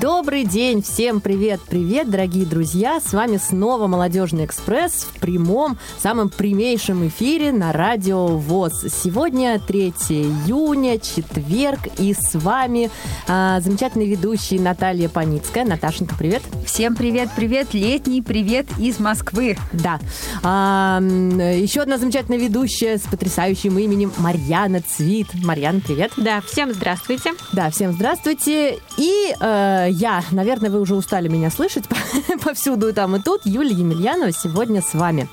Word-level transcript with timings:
Добрый 0.00 0.44
день, 0.44 0.80
всем 0.80 1.20
привет-привет, 1.20 2.08
дорогие 2.08 2.46
друзья! 2.46 3.00
С 3.00 3.12
вами 3.12 3.36
снова 3.36 3.88
«Молодежный 3.88 4.44
экспресс» 4.44 5.02
в 5.02 5.18
прямом, 5.18 5.76
самом 5.98 6.28
прямейшем 6.28 7.08
эфире 7.08 7.50
на 7.50 7.72
радио 7.72 8.28
ВОЗ. 8.28 8.84
Сегодня 9.02 9.58
3 9.58 9.88
июня, 10.08 11.00
четверг, 11.00 11.80
и 11.98 12.14
с 12.14 12.36
вами 12.36 12.92
а, 13.26 13.58
замечательный 13.58 14.06
ведущий 14.06 14.60
Наталья 14.60 15.08
Паницкая. 15.08 15.64
Наташенька, 15.64 16.14
привет! 16.16 16.42
Всем 16.64 16.94
привет-привет, 16.94 17.74
летний 17.74 18.22
привет 18.22 18.66
из 18.78 19.00
Москвы! 19.00 19.58
Да. 19.72 19.98
А, 20.44 21.00
еще 21.00 21.80
одна 21.80 21.98
замечательная 21.98 22.38
ведущая 22.38 22.98
с 22.98 23.02
потрясающим 23.02 23.76
именем 23.76 24.12
Марьяна 24.18 24.80
Цвит. 24.80 25.26
Марьяна, 25.42 25.80
привет! 25.80 26.12
Да, 26.16 26.40
всем 26.40 26.72
здравствуйте! 26.72 27.32
Да, 27.52 27.68
всем 27.70 27.92
здравствуйте! 27.94 28.78
И... 28.96 29.34
Э, 29.40 29.71
я, 29.88 30.22
наверное, 30.30 30.70
вы 30.70 30.80
уже 30.80 30.94
устали 30.94 31.28
меня 31.28 31.50
слышать 31.50 31.84
повсюду 32.44 32.88
и 32.88 32.92
там 32.92 33.16
и 33.16 33.22
тут. 33.22 33.42
Юлия 33.44 33.74
Емельянова 33.74 34.32
сегодня 34.32 34.82
с 34.82 34.94
вами. 34.94 35.28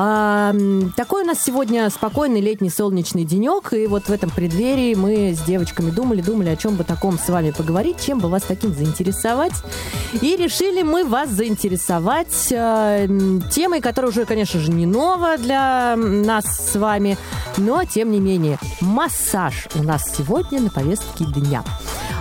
А, 0.00 0.54
такой 0.94 1.24
у 1.24 1.26
нас 1.26 1.42
сегодня 1.42 1.90
спокойный 1.90 2.40
летний 2.40 2.70
солнечный 2.70 3.24
денек, 3.24 3.72
и 3.72 3.88
вот 3.88 4.04
в 4.04 4.10
этом 4.10 4.30
преддверии 4.30 4.94
мы 4.94 5.34
с 5.34 5.40
девочками 5.40 5.90
думали, 5.90 6.20
думали, 6.20 6.50
о 6.50 6.56
чем 6.56 6.76
бы 6.76 6.84
таком 6.84 7.18
с 7.18 7.28
вами 7.28 7.50
поговорить, 7.50 7.96
чем 8.00 8.20
бы 8.20 8.28
вас 8.28 8.44
таким 8.44 8.72
заинтересовать. 8.72 9.54
И 10.22 10.36
решили 10.36 10.82
мы 10.82 11.04
вас 11.04 11.30
заинтересовать 11.30 12.52
э, 12.52 13.08
темой, 13.50 13.80
которая 13.80 14.12
уже, 14.12 14.24
конечно 14.24 14.60
же, 14.60 14.70
не 14.70 14.86
нова 14.86 15.36
для 15.36 15.96
нас 15.96 16.44
с 16.44 16.78
вами, 16.78 17.18
но, 17.56 17.82
тем 17.82 18.12
не 18.12 18.20
менее, 18.20 18.60
массаж 18.80 19.66
у 19.74 19.82
нас 19.82 20.14
сегодня 20.16 20.60
на 20.60 20.70
повестке 20.70 21.24
дня. 21.24 21.64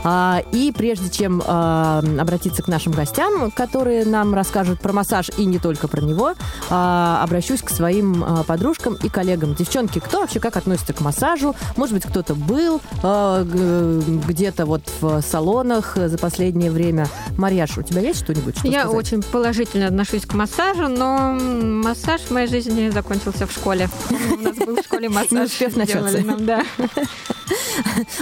А, 0.03 0.41
и 0.51 0.71
прежде 0.71 1.09
чем 1.09 1.41
а, 1.45 2.01
обратиться 2.19 2.63
к 2.63 2.67
нашим 2.67 2.93
гостям, 2.93 3.51
которые 3.51 4.05
нам 4.05 4.33
расскажут 4.33 4.79
про 4.79 4.93
массаж 4.93 5.29
и 5.37 5.45
не 5.45 5.59
только 5.59 5.87
про 5.87 6.01
него, 6.01 6.33
а, 6.69 7.21
обращусь 7.23 7.61
к 7.67 7.69
своим 7.69 8.23
подружкам 8.47 8.95
и 8.95 9.09
коллегам. 9.09 9.53
Девчонки, 9.53 9.99
кто 9.99 10.21
вообще 10.21 10.39
как 10.39 10.55
относится 10.55 10.93
к 10.93 11.01
массажу? 11.01 11.53
Может 11.75 11.93
быть, 11.93 12.05
кто-то 12.05 12.33
был 12.33 12.81
где-то 12.97 14.65
вот 14.65 14.81
в 15.01 15.21
салонах 15.21 15.97
за 15.97 16.17
последнее 16.17 16.71
время. 16.71 17.07
Марьяш, 17.37 17.77
у 17.77 17.81
тебя 17.81 17.99
есть 18.01 18.23
что-нибудь? 18.23 18.57
Что 18.57 18.67
Я 18.69 18.83
сказать? 18.83 18.97
очень 18.97 19.21
положительно 19.21 19.87
отношусь 19.87 20.25
к 20.25 20.33
массажу, 20.33 20.87
но 20.87 21.37
массаж 21.37 22.21
в 22.21 22.31
моей 22.31 22.47
жизни 22.47 22.89
закончился 22.89 23.45
в 23.45 23.51
школе. 23.51 23.89
У 24.09 24.41
нас 24.41 24.55
был 24.55 24.77
в 24.77 24.81
школе 24.85 25.09
массаж. 25.09 25.31
Не 25.31 25.41
успев 25.41 25.75
начаться. 25.75 26.23
Да. 26.39 26.63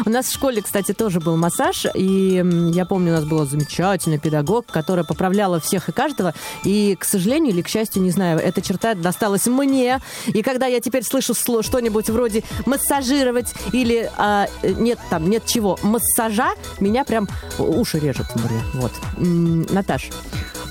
У 0.05 0.09
нас 0.09 0.27
в 0.27 0.33
школе, 0.33 0.61
кстати, 0.61 0.93
тоже 0.93 1.19
был 1.19 1.37
массаж, 1.37 1.85
и 1.95 2.43
я 2.73 2.85
помню, 2.85 3.11
у 3.11 3.15
нас 3.15 3.25
была 3.25 3.45
замечательный 3.45 4.19
педагог, 4.19 4.65
которая 4.67 5.03
поправляла 5.05 5.59
всех 5.59 5.89
и 5.89 5.91
каждого, 5.91 6.33
и, 6.63 6.95
к 6.99 7.05
сожалению 7.05 7.53
или 7.53 7.61
к 7.61 7.67
счастью, 7.67 8.01
не 8.03 8.11
знаю, 8.11 8.39
эта 8.39 8.61
черта 8.61 8.93
досталась 9.25 9.45
мне, 9.47 9.99
и 10.27 10.41
когда 10.41 10.67
я 10.67 10.79
теперь 10.79 11.03
слышу 11.03 11.33
что-нибудь 11.33 12.09
вроде 12.09 12.43
массажировать 12.65 13.53
или 13.71 14.09
а, 14.17 14.47
нет 14.63 14.99
там, 15.09 15.29
нет 15.29 15.45
чего, 15.45 15.79
массажа, 15.81 16.49
меня 16.79 17.03
прям 17.03 17.27
уши 17.57 17.99
режут. 17.99 18.27
Вот. 18.73 18.91
Наташ. 19.17 20.09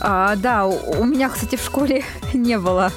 А, 0.00 0.36
да, 0.36 0.66
у 0.66 1.04
меня, 1.04 1.28
кстати, 1.30 1.56
в 1.56 1.62
школе 1.62 2.04
не 2.34 2.58
было 2.58 2.92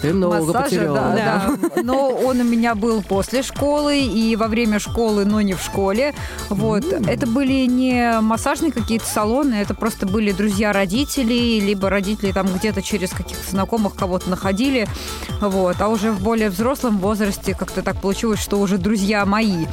ты 0.00 0.12
много 0.12 0.46
массажа, 0.46 0.64
потеряла. 0.64 0.96
Да, 0.96 1.50
да. 1.74 1.82
Но 1.82 2.08
он 2.08 2.40
у 2.40 2.44
меня 2.44 2.74
был 2.74 3.02
после 3.02 3.42
школы 3.42 4.00
и 4.00 4.36
во 4.36 4.48
время 4.48 4.78
школы, 4.78 5.24
но 5.24 5.40
не 5.40 5.54
в 5.54 5.62
школе. 5.62 6.14
Вот. 6.48 6.84
Mm. 6.84 7.10
Это 7.10 7.26
были 7.26 7.66
не 7.66 8.20
массажные 8.20 8.72
какие-то 8.72 9.06
салоны, 9.06 9.54
это 9.54 9.74
просто 9.74 10.06
были 10.06 10.32
друзья 10.32 10.72
родителей, 10.72 11.60
либо 11.60 11.90
родители 11.90 12.32
там 12.32 12.46
где-то 12.46 12.82
через 12.82 13.10
каких-то 13.10 13.50
знакомых 13.50 13.94
кого-то 13.94 14.30
находили. 14.30 14.86
Вот. 15.40 15.80
А 15.80 15.88
уже 15.88 16.12
в 16.12 16.22
более 16.22 16.50
взрослом 16.50 16.98
возрасте 16.98 17.54
как-то 17.54 17.82
так 17.82 18.00
получилось, 18.00 18.40
что 18.40 18.58
уже 18.60 18.78
друзья 18.78 19.24
мои 19.26 19.66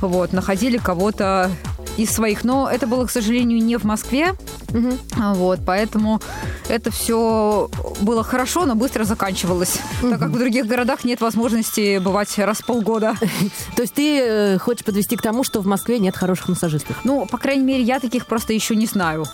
вот, 0.00 0.32
находили 0.32 0.78
кого-то 0.78 1.50
из 1.96 2.10
своих. 2.10 2.44
Но 2.44 2.68
это 2.70 2.86
было, 2.86 3.06
к 3.06 3.10
сожалению, 3.10 3.62
не 3.62 3.76
в 3.76 3.84
Москве. 3.84 4.34
Угу. 4.70 5.34
Вот, 5.34 5.60
поэтому 5.64 6.20
это 6.68 6.90
все 6.90 7.70
было 8.00 8.24
хорошо, 8.24 8.66
но 8.66 8.74
быстро 8.74 9.04
заканчивалось, 9.04 9.78
угу. 10.02 10.10
так 10.10 10.20
как 10.20 10.30
в 10.30 10.38
других 10.38 10.66
городах 10.66 11.04
нет 11.04 11.20
возможности 11.20 11.98
бывать 11.98 12.36
раз 12.38 12.58
в 12.58 12.66
полгода. 12.66 13.14
То 13.76 13.82
есть 13.82 13.94
ты 13.94 14.20
э, 14.20 14.58
хочешь 14.58 14.84
подвести 14.84 15.16
к 15.16 15.22
тому, 15.22 15.44
что 15.44 15.60
в 15.60 15.66
Москве 15.66 15.98
нет 15.98 16.16
хороших 16.16 16.48
массажистов? 16.48 16.96
Ну, 17.04 17.26
по 17.26 17.38
крайней 17.38 17.64
мере, 17.64 17.82
я 17.82 18.00
таких 18.00 18.26
просто 18.26 18.52
еще 18.52 18.74
не 18.76 18.86
знаю. 18.86 19.26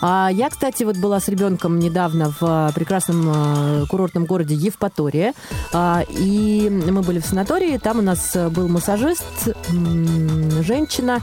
А 0.00 0.28
я, 0.32 0.50
кстати, 0.50 0.84
вот 0.84 0.96
была 0.96 1.20
с 1.20 1.28
ребенком 1.28 1.78
недавно 1.78 2.32
в 2.40 2.42
э, 2.42 2.72
прекрасном 2.74 3.82
э, 3.82 3.86
курортном 3.88 4.24
городе 4.24 4.54
Евпатория, 4.54 5.34
а, 5.72 6.04
и 6.08 6.68
мы 6.70 7.02
были 7.02 7.18
в 7.18 7.26
санатории, 7.26 7.78
там 7.78 7.98
у 7.98 8.02
нас 8.02 8.36
был 8.50 8.68
массажист, 8.68 9.24
женщина, 10.60 11.20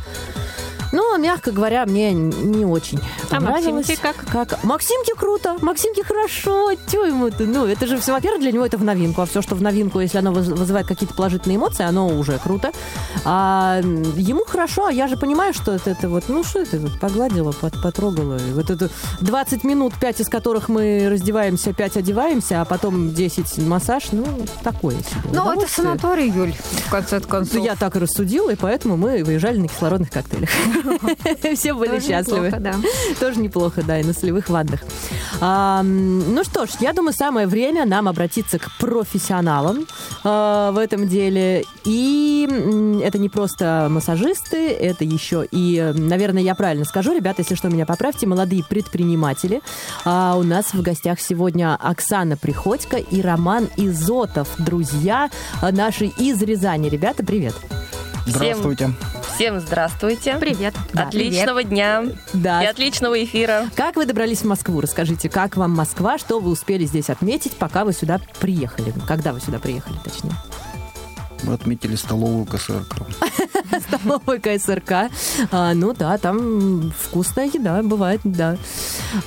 ну, 0.91 1.17
мягко 1.17 1.51
говоря, 1.51 1.85
мне 1.85 2.13
не 2.13 2.65
очень 2.65 2.99
а 3.29 3.35
понравилось. 3.35 3.87
Максимке 3.87 4.01
как? 4.01 4.15
как? 4.25 4.63
Максимке 4.63 5.13
круто, 5.15 5.57
Максимке 5.61 6.03
хорошо. 6.03 6.71
Тю 6.87 7.03
ему-то? 7.03 7.45
Ну, 7.45 7.65
это 7.65 7.87
же 7.87 7.97
все, 7.97 8.13
во-первых, 8.13 8.41
для 8.41 8.51
него 8.51 8.65
это 8.65 8.77
в 8.77 8.83
новинку. 8.83 9.21
А 9.21 9.25
все, 9.25 9.41
что 9.41 9.55
в 9.55 9.61
новинку, 9.61 9.99
если 9.99 10.17
оно 10.17 10.31
вызывает 10.31 10.87
какие-то 10.87 11.13
положительные 11.13 11.57
эмоции, 11.57 11.83
оно 11.83 12.07
уже 12.07 12.37
круто. 12.39 12.71
А 13.25 13.81
ему 13.81 14.45
хорошо, 14.45 14.85
а 14.87 14.91
я 14.91 15.07
же 15.07 15.17
понимаю, 15.17 15.53
что 15.53 15.73
это, 15.73 15.89
это 15.89 16.09
вот, 16.09 16.25
ну, 16.27 16.43
что 16.43 16.59
это 16.59 16.77
вот 16.77 16.99
погладила, 16.99 17.51
под, 17.51 17.81
потрогала. 17.81 18.37
И 18.37 18.51
вот 18.51 18.69
это 18.69 18.89
20 19.21 19.63
минут, 19.63 19.93
5 19.99 20.21
из 20.21 20.27
которых 20.29 20.69
мы 20.69 21.07
раздеваемся, 21.09 21.73
5 21.73 21.97
одеваемся, 21.97 22.61
а 22.61 22.65
потом 22.65 23.13
10 23.13 23.57
массаж, 23.59 24.11
ну, 24.11 24.25
такое 24.63 24.95
себе. 24.95 25.31
Ну, 25.33 25.51
это 25.51 25.71
санаторий, 25.71 26.29
Юль, 26.29 26.53
в 26.53 26.89
конце 26.89 27.19
концов. 27.19 27.63
Я 27.63 27.75
так 27.75 27.95
и 27.95 27.99
рассудила, 27.99 28.51
и 28.51 28.55
поэтому 28.55 28.97
мы 28.97 29.23
выезжали 29.23 29.57
на 29.57 29.67
кислородных 29.67 30.11
коктейлях. 30.11 30.49
Все 31.55 31.73
были 31.73 31.99
счастливы. 31.99 32.51
Тоже 33.19 33.39
неплохо, 33.39 33.83
да, 33.83 33.99
и 33.99 34.03
на 34.03 34.13
солевых 34.13 34.49
ваннах. 34.49 34.81
Ну 35.39 36.43
что 36.43 36.65
ж, 36.65 36.69
я 36.79 36.93
думаю, 36.93 37.13
самое 37.13 37.47
время 37.47 37.85
нам 37.85 38.07
обратиться 38.07 38.59
к 38.59 38.71
профессионалам 38.79 39.85
а, 40.23 40.71
в 40.71 40.77
этом 40.77 41.07
деле. 41.07 41.63
И 41.85 42.47
это 43.03 43.17
не 43.17 43.29
просто 43.29 43.87
массажисты, 43.89 44.69
это 44.69 45.03
еще 45.03 45.45
и, 45.51 45.93
наверное, 45.95 46.41
я 46.41 46.55
правильно 46.55 46.85
скажу, 46.85 47.13
ребята, 47.13 47.41
если 47.41 47.55
что, 47.55 47.69
меня 47.69 47.85
поправьте, 47.85 48.27
молодые 48.27 48.63
предприниматели. 48.63 49.61
А 50.05 50.35
у 50.37 50.43
нас 50.43 50.73
в 50.73 50.81
гостях 50.81 51.19
сегодня 51.19 51.75
Оксана 51.75 52.37
Приходько 52.37 52.97
и 52.97 53.21
Роман 53.21 53.69
Изотов, 53.77 54.49
друзья 54.57 55.29
наши 55.61 56.05
из 56.05 56.41
Рязани. 56.41 56.89
Ребята, 56.89 57.23
привет. 57.23 57.53
Здравствуйте. 58.27 58.85
Всем, 58.85 59.23
всем 59.35 59.59
здравствуйте. 59.59 60.35
Привет. 60.39 60.75
Да, 60.93 61.03
отличного 61.03 61.57
привет. 61.57 61.69
дня. 61.69 62.03
Да. 62.33 62.63
И 62.63 62.65
отличного 62.65 63.23
эфира. 63.23 63.69
Как 63.75 63.95
вы 63.95 64.05
добрались 64.05 64.41
в 64.41 64.45
Москву? 64.45 64.81
Расскажите, 64.81 65.29
как 65.29 65.55
вам 65.55 65.71
Москва? 65.71 66.17
Что 66.17 66.39
вы 66.39 66.51
успели 66.51 66.85
здесь 66.85 67.09
отметить, 67.09 67.53
пока 67.53 67.85
вы 67.85 67.93
сюда 67.93 68.19
приехали? 68.39 68.93
Когда 69.07 69.31
вы 69.31 69.39
сюда 69.39 69.59
приехали, 69.59 69.95
точнее? 70.03 70.33
Мы 71.43 71.53
отметили 71.53 71.95
столовую 71.95 72.45
КСРК. 72.45 72.95
Столовую 73.87 74.41
КСРК. 74.41 75.11
А, 75.51 75.73
ну 75.73 75.93
да, 75.93 76.17
там 76.17 76.91
вкусная 76.97 77.45
еда 77.45 77.81
бывает, 77.83 78.21
да. 78.23 78.57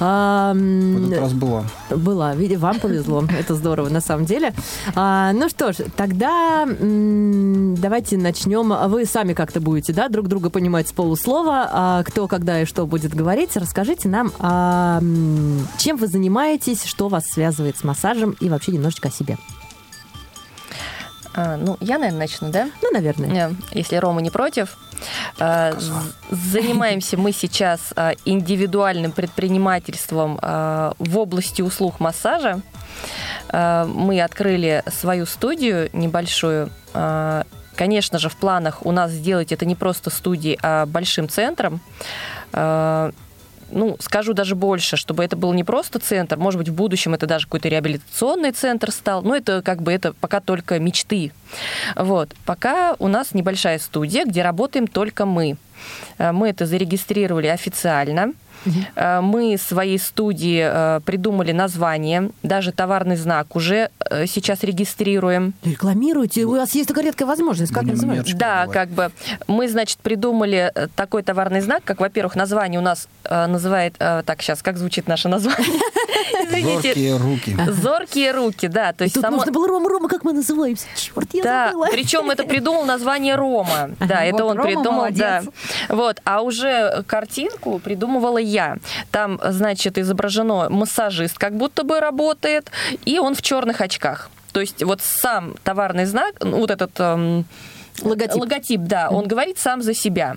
А, 0.01 0.53
В 0.55 1.07
этот 1.07 1.21
раз 1.21 1.33
была. 1.33 1.65
Была. 1.91 2.35
Вам 2.35 2.81
повезло. 2.81 3.25
Это 3.39 3.55
здорово, 3.55 3.89
на 3.89 4.01
самом 4.01 4.25
деле. 4.25 4.53
А, 4.95 5.33
ну 5.33 5.49
что 5.49 5.73
ж, 5.73 5.77
тогда 5.97 6.67
давайте 6.67 8.17
начнем. 8.17 8.91
Вы 8.91 9.05
сами 9.05 9.33
как-то 9.35 9.61
будете, 9.61 9.93
да, 9.93 10.09
друг 10.09 10.29
друга 10.29 10.51
понимать 10.51 10.89
с 10.89 10.93
полуслова. 10.93 12.03
Кто, 12.07 12.27
когда 12.29 12.63
и 12.63 12.65
что 12.65 12.87
будет 12.87 13.15
говорить. 13.15 13.57
Расскажите 13.57 14.09
нам, 14.09 14.31
чем 15.79 15.97
вы 15.97 16.07
занимаетесь, 16.07 16.85
что 16.85 17.09
вас 17.09 17.25
связывает 17.27 17.77
с 17.77 17.85
массажем 17.85 18.37
и 18.41 18.49
вообще 18.49 18.73
немножечко 18.73 19.09
о 19.09 19.13
себе. 19.13 19.39
А, 21.35 21.57
ну, 21.57 21.77
я, 21.81 21.99
наверное, 21.99 22.21
начну, 22.21 22.51
да? 22.51 22.71
Ну, 22.83 22.91
наверное. 22.91 23.55
Если 23.73 23.97
Рома 23.97 24.21
не 24.21 24.31
против. 24.31 24.77
А, 25.39 25.73
занимаемся 26.31 27.17
мы 27.17 27.33
сейчас 27.33 27.93
а, 27.97 28.13
индивидуальным 28.25 29.13
предпринимательством 29.13 30.39
в 30.41 31.19
области 31.19 31.63
услуг 31.63 32.01
массажа. 32.01 32.61
Мы 33.53 34.21
открыли 34.21 34.83
свою 34.89 35.27
студию 35.27 35.91
небольшую. 35.93 36.71
Конечно 37.75 38.19
же, 38.19 38.29
в 38.29 38.37
планах 38.37 38.85
у 38.85 38.93
нас 38.93 39.11
сделать 39.11 39.53
это 39.53 39.65
не 39.65 39.75
просто 39.75 40.11
студией, 40.11 40.59
а 40.63 40.87
большим 40.87 41.29
центром 41.29 41.81
ну, 43.71 43.97
скажу 44.01 44.33
даже 44.33 44.55
больше, 44.55 44.97
чтобы 44.97 45.25
это 45.25 45.37
был 45.37 45.53
не 45.53 45.65
просто 45.65 45.99
центр, 45.99 46.37
может 46.37 46.59
быть, 46.59 46.69
в 46.69 46.75
будущем 46.75 47.15
это 47.15 47.27
даже 47.27 47.47
какой-то 47.47 47.69
реабилитационный 47.69 48.53
центр 48.53 48.91
стал, 48.91 49.23
но 49.23 49.37
это 49.37 49.63
как 49.63 49.83
бы 49.83 49.93
это 49.93 50.13
пока 50.13 50.41
только 50.41 50.79
мечты. 50.79 51.33
Вот. 51.97 52.31
Пока 52.45 52.95
у 52.99 53.09
нас 53.09 53.35
небольшая 53.35 53.79
студия, 53.79 54.25
где 54.25 54.43
работаем 54.43 54.87
только 54.87 55.27
мы. 55.27 55.57
Э, 56.19 56.33
мы 56.33 56.49
это 56.49 56.67
зарегистрировали 56.67 57.49
официально. 57.49 58.33
Угу. 58.67 59.23
Мы 59.23 59.57
своей 59.59 59.99
студии 59.99 60.63
э, 60.63 61.01
придумали 61.05 61.53
название, 61.53 62.31
даже 62.43 62.73
товарный 62.73 63.17
знак 63.17 63.57
уже 63.57 63.91
э, 64.11 64.27
сейчас 64.27 64.63
регистрируем. 64.63 65.55
Рекламируете? 65.65 66.45
У 66.45 66.51
вас 66.51 66.75
есть 66.75 66.89
такая 66.89 67.07
редкая 67.07 67.27
возможность. 67.29 67.73
Как 67.73 67.85
называется? 67.85 68.37
Да, 68.37 68.67
как 68.67 68.89
бы. 68.89 69.11
Мы, 69.47 69.69
значит, 69.69 69.99
придумали 69.99 70.73
такой 70.97 71.23
товарный 71.23 71.61
знак, 71.61 71.83
как, 71.85 72.01
во-первых, 72.01 72.37
название 72.37 72.81
у 72.81 72.83
нас 72.83 73.09
называет... 73.29 73.95
Так, 73.99 74.43
сейчас, 74.43 74.63
как 74.63 74.79
звучит 74.79 75.09
наше 75.09 75.29
название? 75.29 75.81
Зоркие 76.51 77.17
руки. 77.17 77.57
Зоркие 77.69 78.33
руки, 78.33 78.69
да. 78.69 78.93
То 78.93 79.05
есть 79.05 79.15
тут 79.15 79.23
само... 79.23 79.37
нужно 79.39 79.53
было 79.53 79.69
Рома, 79.69 79.89
Рома, 79.89 80.09
как 80.09 80.25
мы 80.25 80.33
называемся? 80.33 80.87
Черт, 80.97 81.29
я 81.33 81.43
да, 81.43 81.67
забыла. 81.69 81.89
Причем 81.91 82.31
это 82.31 82.45
придумал 82.45 82.85
название 82.85 83.35
Рома. 83.35 83.91
Да, 84.01 84.25
это 84.25 84.45
он 84.45 84.61
придумал, 84.61 85.07
да. 85.11 85.43
Вот, 85.89 86.21
а 86.25 86.43
уже 86.43 87.05
картинку 87.07 87.79
придумывала 87.79 88.39
я. 88.39 88.77
Там, 89.11 89.41
значит, 89.43 89.99
изображено 89.99 90.69
массажист, 90.71 91.39
как 91.39 91.57
будто 91.57 91.85
бы 91.85 92.01
работает, 92.01 92.71
и 93.05 93.19
он 93.19 93.35
в 93.35 93.43
черных 93.43 93.81
очках. 93.81 94.31
То 94.53 94.61
есть 94.61 94.83
вот 94.83 95.01
сам 95.03 95.55
товарный 95.63 96.07
знак, 96.07 96.35
ну, 96.41 96.59
вот 96.59 96.71
этот 96.71 96.99
эм, 96.99 97.45
логотип. 98.03 98.37
логотип, 98.37 98.81
да, 98.81 99.09
он 99.11 99.29
говорит 99.29 99.59
сам 99.59 99.83
за 99.83 99.95
себя. 99.95 100.37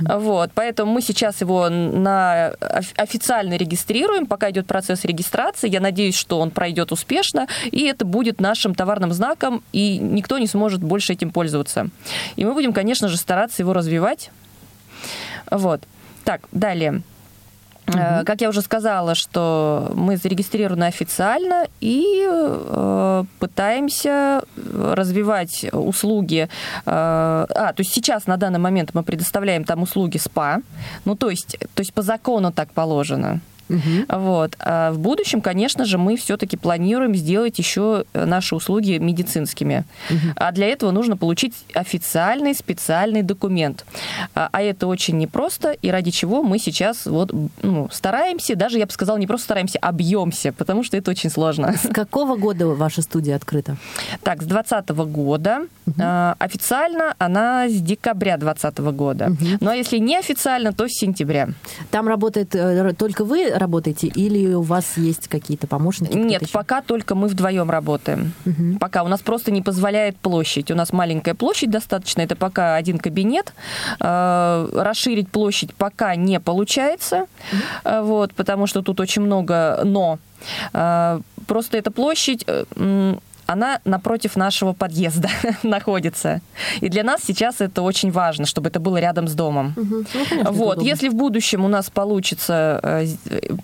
Вот, 0.00 0.50
поэтому 0.54 0.92
мы 0.92 1.02
сейчас 1.02 1.40
его 1.40 1.68
на, 1.68 2.52
официально 2.96 3.54
регистрируем, 3.54 4.26
пока 4.26 4.50
идет 4.50 4.66
процесс 4.66 5.04
регистрации. 5.04 5.68
Я 5.68 5.80
надеюсь, 5.80 6.16
что 6.16 6.40
он 6.40 6.50
пройдет 6.50 6.92
успешно, 6.92 7.46
и 7.70 7.84
это 7.84 8.04
будет 8.04 8.40
нашим 8.40 8.74
товарным 8.74 9.12
знаком, 9.12 9.62
и 9.72 9.98
никто 9.98 10.38
не 10.38 10.46
сможет 10.46 10.82
больше 10.82 11.12
этим 11.12 11.30
пользоваться. 11.30 11.88
И 12.36 12.44
мы 12.44 12.54
будем, 12.54 12.72
конечно 12.72 13.08
же, 13.08 13.16
стараться 13.16 13.62
его 13.62 13.72
развивать. 13.72 14.30
Вот. 15.50 15.82
Так, 16.24 16.42
далее. 16.52 17.02
Угу. 17.90 18.24
Как 18.24 18.40
я 18.40 18.48
уже 18.48 18.62
сказала, 18.62 19.14
что 19.14 19.92
мы 19.94 20.16
зарегистрированы 20.16 20.84
официально 20.84 21.66
и 21.80 22.26
э, 22.28 23.24
пытаемся 23.38 24.42
развивать 24.56 25.66
услуги. 25.72 26.48
Э, 26.86 27.46
а, 27.48 27.72
то 27.72 27.80
есть 27.80 27.92
сейчас 27.92 28.26
на 28.26 28.36
данный 28.36 28.58
момент 28.58 28.90
мы 28.94 29.02
предоставляем 29.02 29.64
там 29.64 29.82
услуги 29.82 30.18
СПА. 30.18 30.62
Ну, 31.04 31.16
то 31.16 31.30
есть, 31.30 31.56
то 31.74 31.80
есть 31.80 31.92
по 31.92 32.02
закону 32.02 32.52
так 32.52 32.70
положено. 32.72 33.40
Угу. 33.70 34.18
Вот. 34.20 34.56
А 34.58 34.92
в 34.92 34.98
будущем, 34.98 35.40
конечно 35.40 35.84
же, 35.84 35.98
мы 35.98 36.16
все-таки 36.16 36.56
планируем 36.56 37.14
сделать 37.14 37.58
еще 37.58 38.04
наши 38.12 38.54
услуги 38.54 38.98
медицинскими. 38.98 39.84
Угу. 40.10 40.18
А 40.36 40.52
для 40.52 40.66
этого 40.66 40.90
нужно 40.90 41.16
получить 41.16 41.54
официальный 41.74 42.54
специальный 42.54 43.22
документ. 43.22 43.84
А, 44.34 44.48
а 44.52 44.62
это 44.62 44.86
очень 44.86 45.18
непросто, 45.18 45.72
и 45.72 45.90
ради 45.90 46.10
чего 46.10 46.42
мы 46.42 46.58
сейчас 46.58 47.06
вот 47.06 47.32
ну, 47.62 47.88
стараемся, 47.90 48.56
даже 48.56 48.78
я 48.78 48.86
бы 48.86 48.92
сказала, 48.92 49.16
не 49.16 49.26
просто 49.26 49.44
стараемся, 49.44 49.78
а 49.80 49.92
бьемся, 49.92 50.52
потому 50.52 50.84
что 50.84 50.96
это 50.96 51.10
очень 51.10 51.30
сложно. 51.30 51.74
С 51.76 51.88
какого 51.92 52.36
года 52.36 52.66
ваша 52.66 53.02
студия 53.02 53.36
открыта? 53.36 53.76
Так, 54.22 54.42
с 54.42 54.46
2020 54.46 54.88
года. 55.10 55.66
Угу. 55.86 55.94
А, 56.00 56.36
официально 56.38 57.14
она 57.18 57.68
с 57.68 57.74
декабря 57.74 58.36
2020 58.36 58.78
года. 58.94 59.26
Угу. 59.26 59.58
Ну 59.60 59.70
а 59.70 59.76
если 59.76 59.98
не 59.98 60.16
официально, 60.16 60.72
то 60.72 60.86
с 60.88 60.92
сентября. 60.92 61.48
Там 61.90 62.08
работает 62.08 62.54
э, 62.54 62.92
только 62.94 63.24
вы 63.24 63.50
работаете 63.60 64.08
или 64.08 64.54
у 64.54 64.62
вас 64.62 64.96
есть 64.96 65.28
какие-то 65.28 65.66
помощники? 65.66 66.16
Нет, 66.16 66.50
пока 66.52 66.80
только 66.82 67.14
мы 67.14 67.28
вдвоем 67.28 67.70
работаем. 67.70 68.32
Угу. 68.46 68.78
Пока 68.78 69.02
у 69.02 69.08
нас 69.08 69.20
просто 69.20 69.50
не 69.50 69.62
позволяет 69.62 70.16
площадь. 70.16 70.70
У 70.70 70.74
нас 70.74 70.92
маленькая 70.92 71.34
площадь 71.34 71.70
достаточно, 71.70 72.22
это 72.22 72.36
пока 72.36 72.74
один 72.74 72.98
кабинет. 72.98 73.52
Э, 74.00 74.68
расширить 74.72 75.30
площадь 75.30 75.74
пока 75.74 76.16
не 76.16 76.40
получается, 76.40 77.26
угу. 77.84 78.04
вот, 78.04 78.34
потому 78.34 78.66
что 78.66 78.82
тут 78.82 79.00
очень 79.00 79.22
много 79.22 79.82
но. 79.84 80.18
Э, 80.72 81.20
просто 81.46 81.76
эта 81.76 81.90
площадь 81.90 82.44
она 83.50 83.80
напротив 83.84 84.36
нашего 84.36 84.72
подъезда 84.72 85.28
находится. 85.64 86.40
И 86.80 86.88
для 86.88 87.02
нас 87.02 87.20
сейчас 87.26 87.60
это 87.60 87.82
очень 87.82 88.12
важно, 88.12 88.46
чтобы 88.46 88.68
это 88.68 88.78
было 88.78 88.98
рядом 88.98 89.26
с 89.26 89.34
домом. 89.34 89.74
Угу. 89.76 89.94
Ну, 90.14 90.24
конечно, 90.28 90.52
вот, 90.52 90.82
если 90.82 91.08
в 91.08 91.14
будущем 91.14 91.64
у 91.64 91.68
нас 91.68 91.90
получится 91.90 92.78
э, 92.80 93.06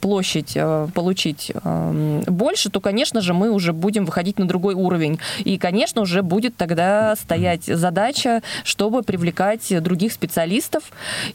площадь 0.00 0.52
э, 0.56 0.88
получить 0.92 1.52
эм, 1.62 2.22
больше, 2.22 2.68
то, 2.68 2.80
конечно 2.80 3.20
же, 3.20 3.32
мы 3.32 3.50
уже 3.50 3.72
будем 3.72 4.04
выходить 4.06 4.40
на 4.40 4.48
другой 4.48 4.74
уровень. 4.74 5.20
И, 5.44 5.56
конечно, 5.56 6.02
уже 6.02 6.22
будет 6.22 6.56
тогда 6.56 7.14
стоять 7.14 7.64
задача, 7.64 8.42
чтобы 8.64 9.04
привлекать 9.04 9.72
других 9.82 10.12
специалистов. 10.12 10.82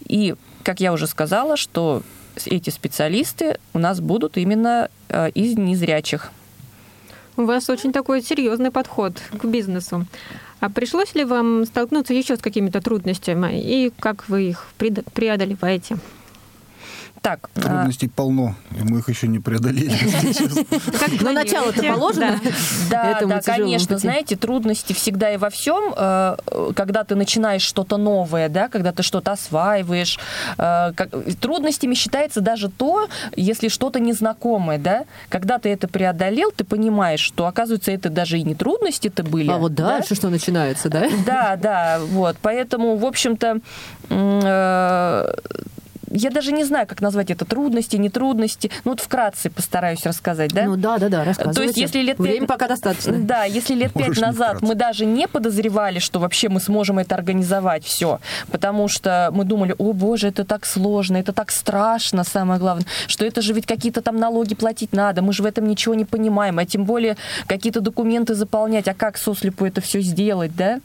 И, 0.07 0.36
как 0.63 0.81
я 0.81 0.92
уже 0.92 1.07
сказала, 1.07 1.56
что 1.56 2.04
эти 2.45 2.69
специалисты 2.69 3.59
у 3.74 3.80
нас 3.80 4.01
будут 4.01 4.36
именно 4.36 4.89
э, 5.07 5.30
из 5.30 5.57
незрячих. 5.57 6.33
У 7.38 7.45
вас 7.45 7.69
очень 7.69 7.94
такой 7.94 8.22
серьезный 8.22 8.72
подход 8.72 9.13
к 9.31 9.45
бизнесу. 9.45 10.06
А 10.60 10.69
пришлось 10.69 11.16
ли 11.16 11.24
вам 11.24 11.66
столкнуться 11.66 12.13
еще 12.13 12.36
с 12.36 12.42
какими-то 12.42 12.81
трудностями, 12.81 13.62
и 13.62 13.92
как 14.00 14.30
вы 14.30 14.50
их 14.50 14.68
преодолеваете? 14.78 15.98
Так. 17.21 17.51
Трудностей 17.53 18.07
а... 18.07 18.09
полно, 18.15 18.56
и 18.71 18.81
мы 18.81 19.00
их 19.00 19.09
еще 19.09 19.27
не 19.27 19.38
преодолели. 19.38 19.91
Как 21.00 21.21
на 21.21 21.33
начало-то 21.33 21.83
положено? 21.83 22.39
Да, 22.89 23.19
да, 23.21 23.41
конечно. 23.41 23.97
Знаете, 23.97 24.35
трудности 24.35 24.94
всегда 24.94 25.31
и 25.31 25.38
во 25.38 25.50
всем, 25.50 25.94
э, 25.95 26.35
когда 26.75 27.03
ты 27.03 27.15
начинаешь 27.15 27.62
что-то 27.62 27.97
новое, 27.97 28.50
да, 28.50 28.68
когда 28.69 28.91
ты 28.91 29.03
что-то 29.03 29.31
осваиваешь. 29.31 30.19
Э, 30.57 30.94
трудностями 31.39 31.94
считается 31.94 32.41
даже 32.41 32.69
то, 32.69 33.07
если 33.35 33.68
что-то 33.68 34.00
незнакомое, 34.00 34.77
да, 34.77 35.06
когда 35.29 35.59
ты 35.59 35.69
это 35.69 35.88
преодолел, 35.88 36.51
ты 36.51 36.63
понимаешь, 36.63 37.21
что, 37.21 37.45
оказывается, 37.45 37.91
это 37.91 38.09
даже 38.09 38.39
и 38.39 38.44
не 38.44 38.56
трудности-то 38.56 39.23
были. 39.23 39.51
А 39.51 39.57
вот 39.57 39.75
дальше 39.75 40.15
что 40.15 40.29
начинается, 40.29 40.89
да? 40.89 41.07
Да, 41.25 41.56
да, 41.56 42.00
вот. 42.01 42.38
Поэтому, 42.41 42.97
в 42.97 43.06
общем-то, 43.06 43.59
э, 44.09 45.33
я 46.12 46.30
даже 46.30 46.52
не 46.52 46.63
знаю, 46.63 46.88
как 46.88 47.02
назвать 47.02 47.31
это, 47.31 47.46
трудности, 47.46 47.96
нетрудности. 47.96 48.72
Ну 48.84 48.92
вот 48.92 49.00
вкратце 49.00 49.50
постараюсь 49.50 50.06
рассказать, 50.06 50.52
да? 50.52 50.66
Ну 50.66 50.75
да, 50.75 50.98
да, 50.98 51.10
да, 51.10 51.24
рассказывайте. 51.24 51.60
То 51.60 51.63
есть 51.63 51.78
если 51.78 52.02
лет 52.02 52.18
пять... 52.18 52.28
Время 52.28 52.47
пока 52.47 52.68
достаточно. 52.68 53.14
Да, 53.14 53.44
если 53.44 53.74
лет 53.74 53.94
пять 53.94 54.19
назад 54.19 54.62
мы 54.62 54.76
даже 54.76 55.06
не 55.06 55.28
подозревали, 55.28 56.00
что 56.00 56.19
вообще 56.19 56.50
мы 56.50 56.59
сможем 56.59 57.00
это 57.00 57.16
организовать 57.16 57.83
все, 57.83 58.19
потому 58.52 58.88
что 58.88 59.30
мы 59.33 59.45
думали, 59.45 59.76
о 59.78 59.94
боже, 59.94 60.28
это 60.28 60.44
так 60.44 60.66
сложно, 60.66 61.18
это 61.18 61.33
так 61.33 61.52
страшно, 61.52 62.24
самое 62.24 62.59
главное, 62.59 62.85
что 63.07 63.26
это 63.26 63.42
же 63.42 63.54
ведь 63.54 63.66
какие-то 63.66 64.02
там 64.02 64.18
налоги 64.18 64.56
платить 64.56 64.94
надо, 64.94 65.21
мы 65.21 65.33
же 65.33 65.44
в 65.44 65.45
этом 65.45 65.68
ничего 65.68 65.95
не 65.95 66.06
понимаем, 66.06 66.59
а 66.59 66.66
тем 66.66 66.85
более 66.85 67.18
какие-то 67.47 67.81
документы 67.81 68.35
заполнять, 68.35 68.88
а 68.88 68.94
как 68.94 69.18
сослепу 69.18 69.66
это 69.66 69.81
все 69.81 70.02
сделать, 70.02 70.56
да? 70.56 70.80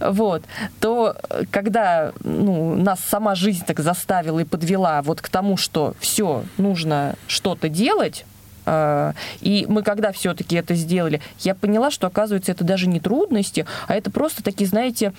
Вот. 0.00 0.42
То 0.80 1.16
когда 1.50 2.12
ну, 2.22 2.76
нас 2.76 3.00
сама 3.00 3.34
жизнь 3.34 3.64
так 3.66 3.80
заставила 3.80 4.38
и 4.38 4.44
подвела 4.62 5.02
вот 5.02 5.20
к 5.20 5.28
тому, 5.28 5.56
что 5.56 5.94
все, 5.98 6.44
нужно 6.56 7.16
что-то 7.26 7.68
делать, 7.68 8.24
э, 8.64 9.12
и 9.40 9.66
мы 9.68 9.82
когда 9.82 10.12
все-таки 10.12 10.54
это 10.54 10.76
сделали, 10.76 11.20
я 11.40 11.56
поняла, 11.56 11.90
что 11.90 12.06
оказывается 12.06 12.52
это 12.52 12.62
даже 12.62 12.86
не 12.86 13.00
трудности, 13.00 13.66
а 13.88 13.96
это 13.96 14.12
просто 14.12 14.44
такие, 14.44 14.68
знаете, 14.68 15.12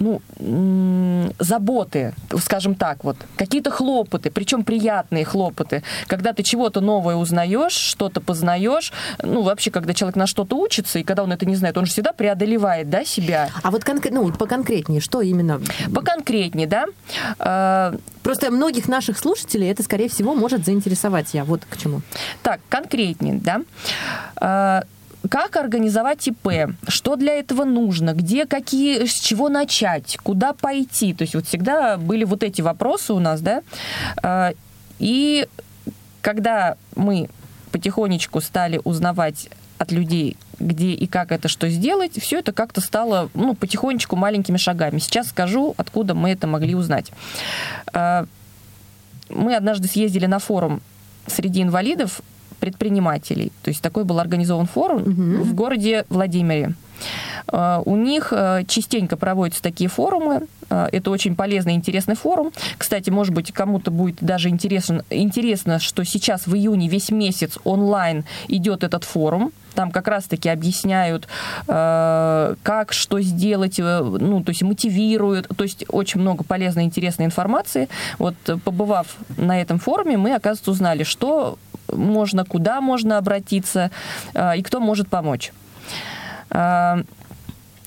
ну, 0.00 0.20
заботы, 1.38 2.14
скажем 2.38 2.74
так, 2.74 3.04
вот, 3.04 3.16
какие-то 3.36 3.70
хлопоты, 3.70 4.30
причем 4.30 4.64
приятные 4.64 5.24
хлопоты, 5.24 5.82
когда 6.06 6.32
ты 6.32 6.42
чего-то 6.42 6.80
новое 6.80 7.16
узнаешь, 7.16 7.72
что-то 7.72 8.20
познаешь, 8.20 8.92
ну, 9.22 9.42
вообще, 9.42 9.70
когда 9.70 9.94
человек 9.94 10.16
на 10.16 10.26
что-то 10.26 10.56
учится, 10.56 10.98
и 10.98 11.02
когда 11.02 11.22
он 11.22 11.32
это 11.32 11.46
не 11.46 11.54
знает, 11.54 11.76
он 11.76 11.86
же 11.86 11.92
всегда 11.92 12.12
преодолевает, 12.12 12.88
да, 12.88 13.04
себя. 13.04 13.50
А 13.62 13.70
вот 13.70 13.84
конкрет, 13.84 14.12
ну, 14.12 14.32
поконкретнее, 14.32 15.00
что 15.00 15.20
именно? 15.20 15.60
Поконкретнее, 15.94 16.66
да. 16.66 16.86
А, 17.38 17.94
Просто 18.22 18.50
многих 18.50 18.86
наших 18.86 19.18
слушателей 19.18 19.70
это, 19.70 19.82
скорее 19.82 20.08
всего, 20.08 20.34
может 20.34 20.64
заинтересовать 20.64 21.32
я. 21.32 21.44
Вот 21.44 21.62
к 21.68 21.76
чему. 21.78 22.02
Так, 22.42 22.60
конкретнее, 22.68 23.34
да 23.34 23.62
а, 24.36 24.84
как 25.30 25.56
организовать 25.56 26.26
ИП, 26.26 26.74
что 26.88 27.14
для 27.14 27.34
этого 27.34 27.64
нужно, 27.64 28.14
где 28.14 28.46
какие, 28.46 29.06
с 29.06 29.14
чего 29.14 29.48
начать, 29.48 30.18
куда 30.22 30.52
пойти. 30.52 31.14
То 31.14 31.22
есть 31.22 31.36
вот 31.36 31.46
всегда 31.46 31.96
были 31.96 32.24
вот 32.24 32.42
эти 32.42 32.60
вопросы 32.60 33.12
у 33.12 33.20
нас, 33.20 33.40
да. 33.40 33.62
А, 34.22 34.52
и 34.98 35.46
когда 36.20 36.76
мы 36.96 37.30
потихонечку 37.70 38.40
стали 38.40 38.80
узнавать 38.82 39.48
от 39.78 39.92
людей, 39.92 40.36
где 40.58 40.90
и 40.90 41.06
как 41.06 41.30
это 41.30 41.46
что 41.46 41.68
сделать, 41.68 42.20
все 42.20 42.40
это 42.40 42.52
как-то 42.52 42.80
стало 42.80 43.30
ну, 43.32 43.54
потихонечку 43.54 44.16
маленькими 44.16 44.56
шагами. 44.56 44.98
Сейчас 44.98 45.28
скажу, 45.28 45.74
откуда 45.76 46.14
мы 46.14 46.30
это 46.32 46.48
могли 46.48 46.74
узнать. 46.74 47.12
А, 47.92 48.26
мы 49.28 49.54
однажды 49.54 49.86
съездили 49.86 50.26
на 50.26 50.40
форум 50.40 50.82
среди 51.28 51.62
инвалидов 51.62 52.20
предпринимателей. 52.60 53.50
То 53.62 53.70
есть 53.70 53.82
такой 53.82 54.04
был 54.04 54.20
организован 54.20 54.66
форум 54.66 55.02
Мгм. 55.02 55.42
в 55.42 55.54
городе 55.54 56.04
Владимире. 56.08 56.74
Э, 57.52 57.80
У 57.86 57.96
них 57.96 58.32
э, 58.32 58.64
частенько 58.68 59.16
проводятся 59.16 59.62
такие 59.62 59.88
форумы. 59.88 60.46
Э, 60.68 60.88
Это 60.92 61.10
очень 61.10 61.34
полезный 61.34 61.72
и 61.72 61.76
интересный 61.76 62.14
форум. 62.14 62.52
Кстати, 62.78 63.08
может 63.10 63.34
быть, 63.34 63.50
кому-то 63.52 63.90
будет 63.90 64.16
даже 64.20 64.48
интересно, 64.50 65.02
интересно, 65.10 65.78
что 65.78 66.04
сейчас 66.04 66.46
в 66.46 66.54
июне 66.54 66.88
весь 66.88 67.10
месяц 67.10 67.58
онлайн 67.64 68.24
идет 68.48 68.84
этот 68.84 69.04
форум. 69.04 69.52
Там 69.74 69.90
как 69.92 70.08
раз-таки 70.08 70.48
объясняют, 70.48 71.28
как, 71.66 72.92
что 72.92 73.20
сделать, 73.20 73.78
ну, 73.78 74.42
то 74.42 74.50
есть 74.50 74.62
мотивируют. 74.62 75.48
То 75.56 75.62
есть 75.64 75.84
очень 75.88 76.20
много 76.20 76.42
полезной, 76.44 76.84
интересной 76.84 77.26
информации. 77.26 77.88
Вот 78.18 78.34
побывав 78.64 79.16
на 79.36 79.60
этом 79.60 79.78
форуме, 79.78 80.16
мы, 80.16 80.34
оказывается, 80.34 80.72
узнали, 80.72 81.04
что 81.04 81.56
можно, 81.92 82.44
куда 82.44 82.80
можно 82.80 83.18
обратиться 83.18 83.90
э, 84.34 84.58
и 84.58 84.62
кто 84.62 84.80
может 84.80 85.08
помочь. 85.08 85.52
Э, 86.50 87.02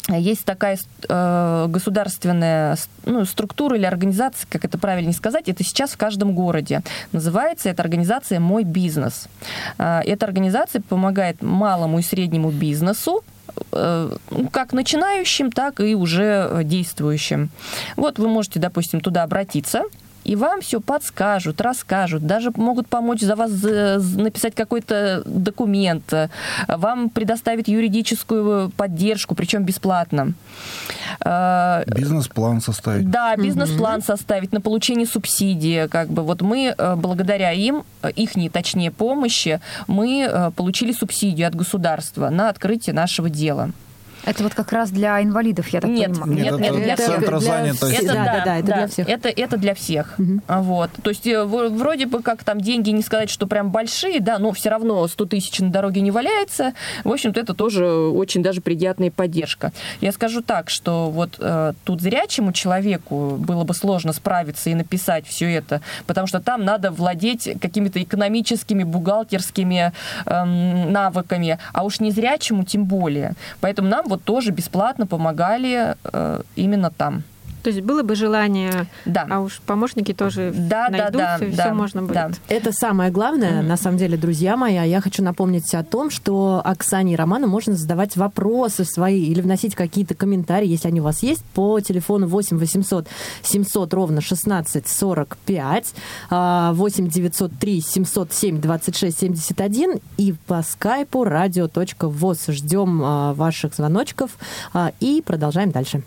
Есть 0.10 0.44
такая 0.44 0.78
э, 1.10 1.66
государственная 1.70 2.76
ну, 3.06 3.26
структура 3.26 3.78
или 3.78 3.86
организация, 3.86 4.48
как 4.50 4.66
это 4.66 4.78
правильнее 4.78 5.14
сказать, 5.14 5.48
это 5.48 5.64
сейчас 5.64 5.92
в 5.92 5.98
каждом 5.98 6.34
городе. 6.36 6.82
Называется 7.14 7.70
эта 7.70 7.82
организация 7.84 8.40
«Мой 8.40 8.64
бизнес». 8.66 9.30
Э, 9.78 10.02
Эта 10.06 10.26
организация 10.26 10.82
помогает 10.82 11.42
малому 11.42 12.00
и 12.00 12.04
среднему 12.04 12.52
бизнесу, 12.52 13.24
э, 13.72 14.18
ну, 14.30 14.50
как 14.50 14.74
начинающим, 14.74 15.52
так 15.52 15.80
и 15.80 15.96
уже 15.96 16.62
действующим. 16.66 17.50
Вот 17.96 18.20
вы 18.20 18.28
можете, 18.28 18.60
допустим, 18.60 19.00
туда 19.00 19.24
обратиться, 19.24 19.84
и 20.24 20.36
вам 20.36 20.62
все 20.62 20.80
подскажут, 20.80 21.62
расскажут, 21.62 22.26
даже 22.26 22.52
могут 22.56 22.88
помочь 22.88 23.22
за 23.22 23.36
вас 23.36 23.52
э, 23.64 24.00
написать 24.16 24.56
какой-то 24.56 25.24
документ, 25.26 26.14
э, 26.14 26.30
вам 26.68 27.10
предоставят 27.10 27.68
юридическую 27.68 28.70
поддержку, 28.70 29.36
причем 29.36 29.64
бесплатно. 29.64 30.34
Э, 31.24 31.84
Бизнес-план 31.88 32.62
составить. 32.62 33.10
Да, 33.10 33.36
бизнес-план 33.36 34.02
составить 34.02 34.54
на 34.54 34.62
получение 34.62 35.06
субсидии. 35.06 35.88
Как 35.88 36.10
бы 36.10 36.24
вот 36.24 36.42
мы 36.42 36.76
благодаря 36.98 37.52
им, 37.52 37.84
их 38.16 38.32
точнее 38.52 38.92
помощи, 38.92 39.60
мы 39.88 40.52
получили 40.56 40.92
субсидию 40.92 41.48
от 41.48 41.56
государства 41.56 42.30
на 42.30 42.50
открытие 42.50 42.94
нашего 42.94 43.30
дела. 43.30 43.72
Это 44.26 44.44
вот 44.44 44.54
как 44.54 44.72
раз 44.72 44.90
для 44.90 45.22
инвалидов, 45.22 45.68
я 45.70 45.82
так 45.82 45.90
Нет, 45.90 46.12
понимаю. 46.12 46.32
нет, 46.34 46.52
Нет, 46.52 46.60
нет, 46.62 46.72
это 46.72 46.84
для 46.84 46.96
всех. 46.96 47.08
центр 47.08 47.40
занятости. 47.40 47.96
всех. 47.96 48.08
Да, 48.08 48.24
да, 48.24 48.42
да, 48.46 48.58
это 48.58 48.66
для 48.66 48.88
всех. 48.88 49.10
Это, 49.10 49.30
это 49.30 49.58
для 49.58 49.74
всех. 49.76 50.16
А 50.48 50.62
Вот. 50.62 50.90
То 51.02 51.10
есть 51.10 51.28
э, 51.28 51.44
вроде 51.44 52.06
бы 52.06 52.22
как 52.22 52.44
там 52.44 52.62
деньги 52.62 52.90
не 52.92 53.02
сказать, 53.02 53.30
что 53.30 53.48
прям 53.48 53.70
большие, 53.72 54.20
да, 54.20 54.40
но 54.40 54.52
все 54.54 54.70
равно 54.70 55.08
100 55.08 55.26
тысяч 55.26 55.60
на 55.60 55.70
дороге 55.70 56.02
не 56.02 56.12
валяется. 56.12 56.74
В 57.04 57.12
общем-то, 57.12 57.40
это 57.40 57.54
тоже 57.54 57.86
очень 57.86 58.42
даже 58.42 58.62
приятная 58.62 59.12
поддержка. 59.12 59.72
Я 60.00 60.12
скажу 60.12 60.42
так, 60.42 60.70
что 60.70 61.10
вот 61.10 61.36
э, 61.40 61.74
тут 61.84 62.02
зрячему 62.02 62.54
человеку 62.54 63.36
было 63.38 63.64
бы 63.64 63.74
сложно 63.74 64.14
справиться 64.14 64.70
и 64.70 64.74
написать 64.76 65.28
все 65.28 65.52
это, 65.52 65.82
потому 66.08 66.28
что 66.28 66.40
там 66.40 66.64
надо 66.64 66.92
владеть 66.92 67.50
какими-то 67.62 68.02
экономическими, 68.02 68.84
бухгалтерскими 68.84 69.92
эм, 70.26 70.92
навыками, 70.92 71.58
а 71.74 71.84
уж 71.84 72.00
незрячему 72.00 72.64
тем 72.64 72.86
более. 72.86 73.34
Поэтому 73.60 73.88
нам 73.90 74.08
вот 74.14 74.24
тоже 74.24 74.52
бесплатно 74.52 75.08
помогали 75.08 75.96
э, 76.04 76.42
именно 76.56 76.92
там. 76.92 77.24
То 77.64 77.70
есть 77.70 77.82
было 77.82 78.04
бы 78.04 78.16
желание, 78.16 78.88
Да. 79.06 79.26
а 79.30 79.40
уж 79.40 79.62
помощники 79.66 80.14
тоже 80.14 80.52
Да, 80.54 80.90
да, 80.90 80.98
найдутся, 80.98 81.38
да, 81.40 81.46
и 81.46 81.52
да, 81.56 81.64
все 81.64 81.74
можно 81.74 82.02
будет. 82.02 82.14
да. 82.14 82.32
Это 82.50 82.72
самое 82.74 83.10
главное, 83.10 83.62
на 83.62 83.78
самом 83.78 83.98
деле, 83.98 84.18
друзья 84.18 84.58
мои. 84.58 84.76
А 84.76 84.84
Я 84.84 85.00
хочу 85.02 85.24
напомнить 85.24 85.74
о 85.74 85.84
том, 85.84 86.10
что 86.10 86.62
Оксане 86.64 87.14
и 87.14 87.16
Роману 87.16 87.48
можно 87.48 87.74
задавать 87.74 88.18
вопросы 88.18 88.84
свои 88.84 89.24
или 89.26 89.40
вносить 89.42 89.76
какие-то 89.76 90.14
комментарии, 90.14 90.68
если 90.68 90.90
они 90.90 91.00
у 91.00 91.04
вас 91.04 91.24
есть, 91.24 91.44
по 91.54 91.80
телефону 91.80 92.28
8 92.28 92.58
800 92.58 93.08
700 93.44 93.94
ровно 93.94 94.20
16 94.22 94.88
45, 94.88 95.94
а, 96.30 96.74
8 96.74 97.08
903 97.08 97.82
707 97.82 98.60
26 98.62 99.18
71 99.20 100.00
и 100.18 100.34
по 100.48 100.62
скайпу 100.64 101.24
radio.voz. 101.26 102.52
Ждем 102.52 103.02
а, 103.04 103.34
ваших 103.34 103.74
звоночков 103.74 104.32
а, 104.74 104.92
и 105.00 105.24
продолжаем 105.26 105.72
дальше. 105.72 106.04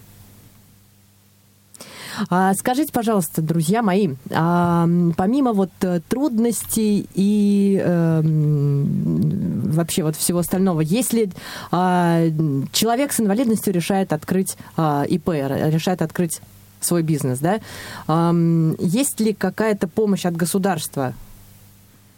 А, 2.30 2.54
Скажите, 2.54 2.92
пожалуйста, 2.92 3.42
друзья 3.42 3.82
мои, 3.82 4.10
а, 4.30 4.88
помимо 5.16 5.52
вот 5.52 5.70
э, 5.82 6.00
трудностей 6.08 7.08
и 7.14 7.80
эм, 7.82 9.70
вообще 9.70 10.02
вот 10.02 10.16
всего 10.16 10.40
остального, 10.40 10.80
если 10.80 11.30
а, 11.70 12.24
человек 12.72 13.12
с 13.12 13.20
инвалидностью 13.20 13.72
решает 13.72 14.12
открыть 14.12 14.56
а, 14.76 15.04
ИП, 15.04 15.28
решает 15.28 16.02
открыть 16.02 16.40
свой 16.80 17.02
бизнес, 17.02 17.38
да, 17.38 17.60
ам, 18.06 18.76
есть 18.78 19.20
ли 19.20 19.32
какая-то 19.32 19.88
помощь 19.88 20.24
от 20.24 20.36
государства 20.36 21.14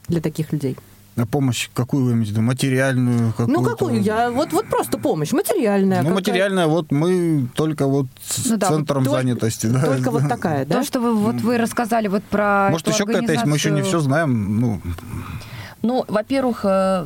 для 0.08 0.20
таких 0.20 0.52
людей? 0.52 0.76
А 1.18 1.26
помощь 1.26 1.68
какую 1.74 2.04
вы 2.04 2.12
имеете? 2.12 2.30
в 2.30 2.32
виду? 2.34 2.42
Материальную? 2.42 3.18
Ну, 3.18 3.32
какую-то? 3.32 3.70
какую? 3.70 4.00
Я, 4.02 4.30
вот, 4.30 4.52
вот 4.52 4.66
просто 4.68 4.98
помощь, 4.98 5.32
материальная. 5.32 6.02
Ну, 6.02 6.14
материальная, 6.14 6.66
вот 6.66 6.92
мы 6.92 7.48
только 7.54 7.86
вот 7.86 8.06
с 8.24 8.46
Ну 8.46 8.56
да, 8.56 8.68
центром 8.68 9.04
только- 9.04 9.18
занятости. 9.20 9.66
Да. 9.66 9.84
Только 9.84 10.10
вот 10.10 10.28
такая, 10.28 10.64
да? 10.64 10.76
То, 10.76 10.84
что 10.84 11.00
вы, 11.00 11.14
вот 11.14 11.36
вы 11.36 11.58
рассказали 11.58 12.08
вот 12.08 12.22
про 12.24 12.68
Может, 12.70 12.88
еще 12.88 13.04
какая-то 13.04 13.32
есть, 13.32 13.44
мы 13.46 13.56
еще 13.56 13.70
не 13.70 13.82
все 13.82 14.00
знаем. 14.00 14.60
Ну, 14.60 14.80
Ну, 15.82 16.04
во-первых, 16.08 16.60
э, 16.64 17.04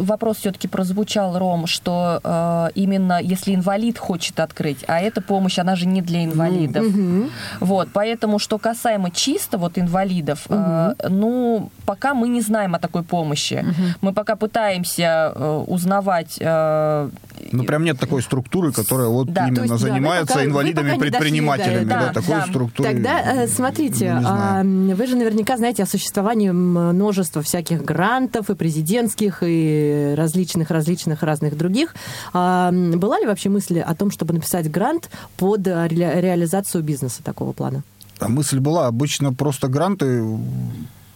вопрос 0.00 0.38
все-таки 0.38 0.66
прозвучал, 0.66 1.38
Ром, 1.38 1.66
что 1.66 2.20
э, 2.24 2.68
именно 2.74 3.20
если 3.22 3.54
инвалид 3.54 3.98
хочет 3.98 4.40
открыть, 4.40 4.84
а 4.88 5.00
эта 5.00 5.20
помощь, 5.20 5.58
она 5.58 5.76
же 5.76 5.86
не 5.86 6.02
для 6.02 6.24
инвалидов. 6.24 6.84
Мгм. 6.84 7.30
Вот, 7.60 7.88
поэтому, 7.92 8.38
что 8.38 8.58
касаемо 8.58 9.10
чисто 9.10 9.56
вот 9.58 9.78
инвалидов, 9.78 10.46
э, 10.48 10.94
ну, 11.08 11.70
пока 11.86 12.14
мы 12.14 12.28
не 12.28 12.40
знаем 12.40 12.74
о 12.74 12.78
такой 12.78 13.02
помощи. 13.02 13.64
Мы 14.00 14.12
пока 14.12 14.36
пытаемся 14.36 15.32
узнавать... 15.66 16.38
ну, 16.40 17.64
прям 17.64 17.84
нет 17.84 17.98
такой 17.98 18.22
структуры, 18.22 18.72
которая 18.72 19.08
вот 19.08 19.32
Да, 19.32 19.46
именно 19.46 19.62
есть, 19.62 19.72
да, 19.72 19.78
занимается 19.78 20.34
пока 20.34 20.44
до 20.44 20.50
инвалидами-предпринимателями. 20.50 21.84
Да, 21.84 22.00
Да, 22.00 22.12
такой 22.12 22.36
да. 22.36 22.46
структуры. 22.46 22.88
Тогда 22.88 23.46
смотрите, 23.46 24.20
а, 24.24 24.62
вы 24.62 25.06
же 25.06 25.16
наверняка 25.16 25.56
знаете 25.56 25.82
о 25.82 25.86
существовании 25.86 26.50
множества 26.50 27.42
всяких 27.42 27.84
грантов 28.12 28.48
и 28.50 28.54
президентских, 28.54 29.42
и 29.42 30.14
различных, 30.16 30.70
различных 30.70 31.22
разных 31.22 31.56
других. 31.56 31.94
А, 32.32 32.70
Была 32.72 33.18
ли 33.20 33.26
вообще 33.26 33.50
мысль 33.50 33.80
о 33.80 33.94
том, 33.94 34.10
чтобы 34.10 34.34
написать 34.34 34.70
грант 34.70 35.10
под 35.36 35.66
ре- 35.66 36.20
реализацию 36.20 36.82
бизнеса 36.82 37.22
такого 37.22 37.52
плана? 37.52 37.82
А 38.18 38.28
мысль 38.28 38.58
была, 38.60 38.86
обычно 38.86 39.32
просто 39.34 39.68
гранты 39.68 40.24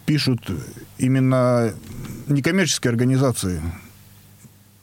пишут 0.07 0.41
именно 0.99 1.73
некоммерческие 2.29 2.91
организации 2.91 3.63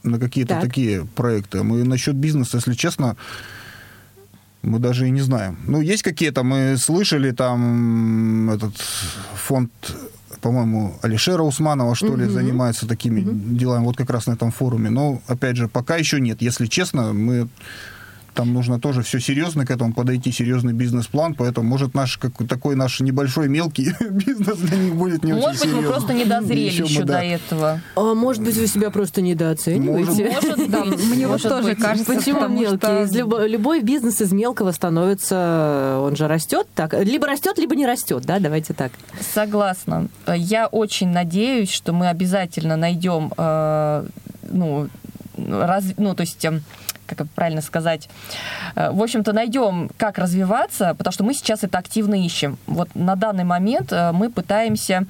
на 0.02 0.18
какие-то 0.18 0.54
Так. 0.54 0.62
такие 0.64 1.04
проекты. 1.14 1.62
Мы 1.62 1.84
насчет 1.84 2.16
бизнеса, 2.16 2.56
если 2.56 2.74
честно, 2.74 3.16
мы 4.62 4.78
даже 4.78 5.06
и 5.06 5.10
не 5.10 5.20
знаем. 5.22 5.56
Ну, 5.66 5.80
есть 5.80 6.02
какие-то, 6.02 6.42
мы 6.42 6.76
слышали 6.76 7.30
там 7.30 8.50
этот 8.50 8.74
фонд, 9.46 9.70
по-моему, 10.40 10.94
Алишера 11.02 11.42
Усманова, 11.42 11.94
что 11.94 12.16
ли, 12.16 12.24
Мгм. 12.24 12.32
занимается 12.32 12.86
такими 12.86 13.22
делами, 13.56 13.84
вот 13.84 13.96
как 13.96 14.10
раз 14.10 14.26
на 14.26 14.32
этом 14.32 14.50
форуме. 14.50 14.90
Но, 14.90 15.20
опять 15.26 15.56
же, 15.56 15.68
пока 15.68 15.96
еще 15.96 16.20
нет. 16.20 16.42
Если 16.42 16.66
честно, 16.66 17.12
мы 17.12 17.48
там 18.34 18.52
нужно 18.54 18.80
тоже 18.80 19.02
все 19.02 19.20
серьезно 19.20 19.66
к 19.66 19.70
этому 19.70 19.92
подойти, 19.92 20.32
серьезный 20.32 20.72
бизнес-план, 20.72 21.34
поэтому, 21.34 21.68
может, 21.68 21.94
наш 21.94 22.16
как, 22.18 22.32
такой 22.48 22.76
наш 22.76 23.00
небольшой 23.00 23.48
мелкий 23.48 23.92
бизнес 24.10 24.58
для 24.58 24.78
них 24.78 24.94
будет 24.94 25.24
не 25.24 25.32
Может 25.32 25.50
очень 25.50 25.58
быть, 25.60 25.64
мы 25.64 25.70
серьезный. 25.82 25.88
просто 25.90 26.12
не 26.14 26.24
дозрели 26.24 26.60
Еще 26.60 26.84
еще 26.84 27.00
мы, 27.00 27.04
да. 27.06 27.12
до 27.18 27.24
этого. 27.24 27.80
А 27.96 28.14
может 28.14 28.42
быть, 28.42 28.56
вы 28.56 28.66
себя 28.66 28.90
просто 28.90 29.20
недооцениваете? 29.22 30.12
Может 30.24 30.58
быть, 30.58 30.70
Да, 30.70 30.84
мне 30.84 31.26
вот 31.26 31.32
может 31.34 31.48
тоже 31.48 31.68
быть. 31.70 31.78
кажется, 31.78 32.14
Почему 32.14 32.48
мелкий? 32.48 32.76
что- 32.78 33.46
любой 33.46 33.82
бизнес 33.82 34.20
из 34.20 34.32
мелкого 34.32 34.72
становится, 34.72 35.98
он 36.00 36.16
же 36.16 36.28
растет 36.28 36.66
так. 36.74 36.94
Либо 36.94 37.26
растет, 37.26 37.58
либо 37.58 37.74
не 37.74 37.86
растет, 37.86 38.24
да, 38.24 38.38
давайте 38.38 38.72
так. 38.74 38.92
Согласна. 39.34 40.08
Я 40.34 40.66
очень 40.66 41.08
надеюсь, 41.08 41.70
что 41.70 41.92
мы 41.92 42.08
обязательно 42.08 42.76
найдем, 42.76 43.32
э, 43.36 44.04
ну, 44.50 44.88
раз, 45.36 45.84
ну, 45.96 46.14
то 46.14 46.22
есть, 46.22 46.44
эм, 46.44 46.62
как 47.16 47.28
правильно 47.30 47.62
сказать, 47.62 48.08
Э, 48.74 48.90
в 48.90 49.02
общем-то, 49.02 49.32
найдем, 49.32 49.90
как 49.96 50.18
развиваться, 50.18 50.94
потому 50.96 51.12
что 51.12 51.24
мы 51.24 51.34
сейчас 51.34 51.64
это 51.64 51.78
активно 51.78 52.14
ищем. 52.14 52.58
Вот 52.66 52.88
на 52.94 53.16
данный 53.16 53.44
момент 53.44 53.92
э, 53.92 54.12
мы 54.12 54.30
пытаемся 54.30 55.06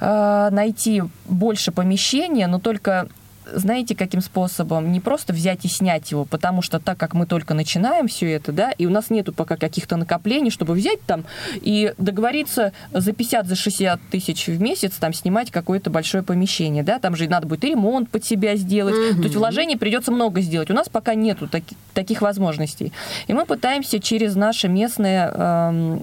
э, 0.00 0.48
найти 0.50 1.02
больше 1.26 1.72
помещения, 1.72 2.46
но 2.46 2.58
только 2.58 3.08
знаете, 3.54 3.94
каким 3.94 4.20
способом? 4.20 4.92
Не 4.92 5.00
просто 5.00 5.32
взять 5.32 5.64
и 5.64 5.68
снять 5.68 6.10
его, 6.10 6.24
потому 6.24 6.62
что 6.62 6.78
так 6.78 6.98
как 6.98 7.14
мы 7.14 7.26
только 7.26 7.54
начинаем 7.54 8.08
все 8.08 8.32
это, 8.32 8.52
да, 8.52 8.72
и 8.72 8.86
у 8.86 8.90
нас 8.90 9.10
нету 9.10 9.32
пока 9.32 9.56
каких-то 9.56 9.96
накоплений, 9.96 10.50
чтобы 10.50 10.74
взять 10.74 11.00
там 11.02 11.24
и 11.54 11.94
договориться 11.98 12.72
за 12.92 13.12
50, 13.12 13.46
за 13.46 13.56
60 13.56 14.00
тысяч 14.10 14.46
в 14.46 14.60
месяц 14.60 14.94
там 14.94 15.12
снимать 15.12 15.50
какое-то 15.50 15.90
большое 15.90 16.22
помещение, 16.22 16.82
да, 16.82 16.98
там 16.98 17.16
же 17.16 17.28
надо 17.28 17.46
будет 17.46 17.64
и 17.64 17.70
ремонт 17.70 18.10
под 18.10 18.24
себя 18.24 18.56
сделать, 18.56 18.94
mm-hmm. 18.94 19.16
то 19.16 19.22
есть 19.22 19.36
вложений 19.36 19.76
придется 19.76 20.12
много 20.12 20.40
сделать. 20.40 20.70
У 20.70 20.74
нас 20.74 20.88
пока 20.88 21.14
нету 21.14 21.48
таки, 21.48 21.76
таких 21.94 22.22
возможностей. 22.22 22.92
И 23.26 23.32
мы 23.32 23.44
пытаемся 23.46 24.00
через 24.00 24.34
нашу 24.36 24.68
местную 24.68 25.32
э, 25.34 25.98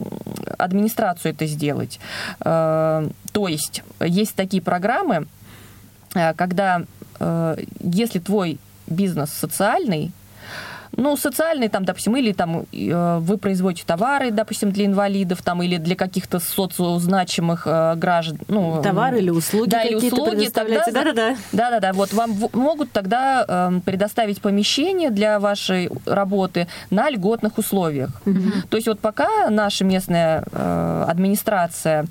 администрацию 0.58 1.34
это 1.34 1.46
сделать. 1.46 2.00
Э, 2.44 3.08
то 3.32 3.48
есть 3.48 3.84
есть 4.00 4.36
такие 4.36 4.62
программы, 4.62 5.28
э, 6.14 6.34
когда 6.34 6.84
если 7.80 8.20
твой 8.20 8.60
бизнес 8.88 9.32
социальный, 9.32 10.12
ну, 10.98 11.18
социальный, 11.18 11.68
там, 11.68 11.84
допустим, 11.86 12.16
или 12.16 12.32
там 12.32 12.66
э, 12.72 13.20
вы 13.20 13.38
производите 13.38 13.84
товары, 13.86 14.32
допустим, 14.32 14.72
для 14.72 14.86
инвалидов, 14.86 15.42
там, 15.42 15.62
или 15.62 15.78
для 15.78 15.96
каких-то 15.96 16.40
социозначимых 16.40 17.64
э, 17.66 17.96
граждан. 17.96 18.40
Ну, 18.48 18.82
товары 18.82 19.20
или 19.20 19.30
услуги 19.30 19.70
да, 19.70 19.84
или 19.84 19.96
услуги. 19.96 20.50
Да-да-да. 20.54 21.36
Да-да-да. 21.52 21.94
Вот 21.94 22.14
вам 22.14 22.38
могут 22.54 22.92
тогда 22.92 23.46
э, 23.48 23.80
предоставить 23.86 24.42
помещение 24.42 25.10
для 25.10 25.40
вашей 25.40 25.90
работы 26.06 26.68
на 26.90 27.10
льготных 27.10 27.58
условиях. 27.58 28.10
Угу. 28.26 28.68
То 28.70 28.78
есть 28.78 28.88
вот 28.88 29.00
пока 29.00 29.50
наша 29.50 29.84
местная 29.84 30.44
э, 30.52 31.06
администрация, 31.08 32.06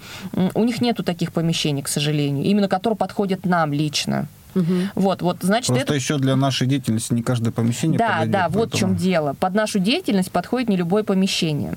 у 0.54 0.64
них 0.64 0.80
нету 0.80 1.02
таких 1.02 1.32
помещений, 1.32 1.82
к 1.82 1.88
сожалению, 1.88 2.44
именно 2.44 2.68
которые 2.68 2.96
подходят 2.96 3.46
нам 3.46 3.72
лично. 3.72 4.26
Угу. 4.54 4.64
Вот, 4.94 5.22
вот, 5.22 5.38
значит, 5.40 5.68
Просто 5.68 5.84
это... 5.84 5.94
еще 5.94 6.18
для 6.18 6.36
нашей 6.36 6.66
деятельности 6.66 7.12
не 7.12 7.22
каждое 7.22 7.50
помещение 7.50 7.98
Да, 7.98 8.08
подойдет, 8.08 8.32
да, 8.32 8.38
поэтому... 8.40 8.64
вот 8.64 8.74
в 8.74 8.78
чем 8.78 8.96
дело. 8.96 9.34
Под 9.38 9.54
нашу 9.54 9.78
деятельность 9.78 10.30
подходит 10.30 10.68
не 10.68 10.76
любое 10.76 11.02
помещение. 11.02 11.74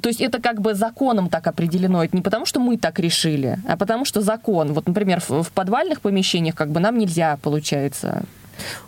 То 0.00 0.08
есть 0.08 0.20
это 0.20 0.40
как 0.40 0.60
бы 0.60 0.74
законом 0.74 1.28
так 1.28 1.46
определено. 1.46 2.02
Это 2.02 2.16
не 2.16 2.22
потому, 2.22 2.46
что 2.46 2.60
мы 2.60 2.78
так 2.78 2.98
решили, 2.98 3.58
а 3.68 3.76
потому 3.76 4.04
что 4.04 4.22
закон. 4.22 4.72
Вот, 4.72 4.86
например, 4.86 5.20
в, 5.20 5.42
в 5.42 5.52
подвальных 5.52 6.00
помещениях 6.00 6.54
как 6.54 6.70
бы 6.70 6.80
нам 6.80 6.96
нельзя, 6.98 7.38
получается, 7.42 8.22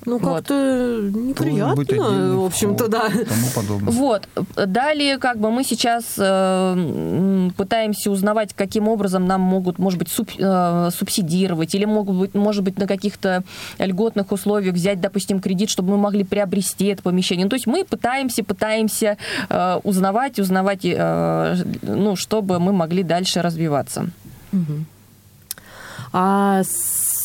ну, 0.05 0.19
как-то 0.19 1.01
вот. 1.01 1.23
неприятно, 1.23 2.37
в 2.39 2.45
общем-то, 2.45 2.89
да. 2.89 3.09
Тому 3.09 3.51
подобное. 3.55 3.93
Вот. 3.93 4.29
Далее, 4.55 5.19
как 5.19 5.39
бы 5.39 5.51
мы 5.51 5.65
сейчас 5.65 6.15
э, 6.19 7.51
пытаемся 7.57 8.11
узнавать, 8.11 8.55
каким 8.55 8.89
образом 8.89 9.27
нам 9.27 9.41
могут, 9.41 9.79
может 9.79 9.99
быть, 9.99 10.09
суб, 10.09 10.31
э, 10.39 10.91
субсидировать, 10.97 11.75
или 11.75 11.85
могут 11.85 12.17
быть, 12.17 12.35
может 12.35 12.63
быть, 12.63 12.79
на 12.79 12.87
каких-то 12.87 13.45
льготных 13.79 14.33
условиях 14.33 14.75
взять, 14.75 15.01
допустим, 15.01 15.41
кредит, 15.41 15.71
чтобы 15.71 15.91
мы 15.91 15.99
могли 15.99 16.25
приобрести 16.25 16.87
это 16.87 17.03
помещение. 17.03 17.45
Ну, 17.45 17.51
то 17.51 17.57
есть 17.57 17.67
мы 17.67 17.85
пытаемся, 17.85 18.45
пытаемся 18.45 19.17
э, 19.49 19.81
узнавать, 19.83 20.39
узнавать, 20.39 20.81
э, 20.85 21.57
ну, 21.83 22.17
чтобы 22.17 22.59
мы 22.59 22.73
могли 22.73 23.03
дальше 23.03 23.43
развиваться. 23.43 24.11
Угу. 24.53 24.85
А 26.13 26.63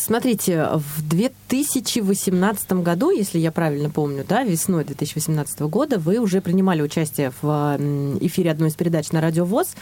смотрите, 0.00 0.68
в 0.74 1.08
2018 1.08 2.72
году, 2.72 3.10
если 3.10 3.38
я 3.38 3.52
правильно 3.52 3.90
помню, 3.90 4.24
да, 4.28 4.42
весной 4.42 4.84
2018 4.84 5.60
года, 5.60 5.98
вы 5.98 6.18
уже 6.18 6.40
принимали 6.40 6.82
участие 6.82 7.32
в 7.42 7.76
эфире 8.20 8.50
одной 8.50 8.70
из 8.70 8.74
передач 8.74 9.12
на 9.12 9.20
Радио 9.20 9.44
ВОЗ. 9.44 9.74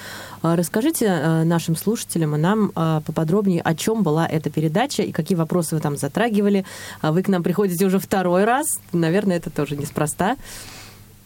А, 0.43 0.57
расскажите 0.57 1.07
э, 1.07 1.45
нашим 1.45 1.77
слушателям 1.77 2.35
и 2.35 2.39
нам 2.39 2.73
а, 2.75 3.01
поподробнее, 3.03 3.63
о 3.63 3.75
чем 3.75 4.03
была 4.03 4.27
эта 4.27 4.51
передача 4.51 5.03
и 5.03 5.13
какие 5.13 5.37
вопросы 5.37 5.75
вы 5.75 5.81
там 5.81 5.97
затрагивали. 5.97 6.65
А 7.01 7.13
вы 7.13 7.23
к 7.23 7.29
нам 7.29 7.43
приходите 7.43 7.87
уже 7.87 7.99
второй 7.99 8.45
раз. 8.45 8.67
Наверное, 8.93 9.37
это 9.37 9.51
тоже 9.51 9.77
неспроста. 9.77 10.37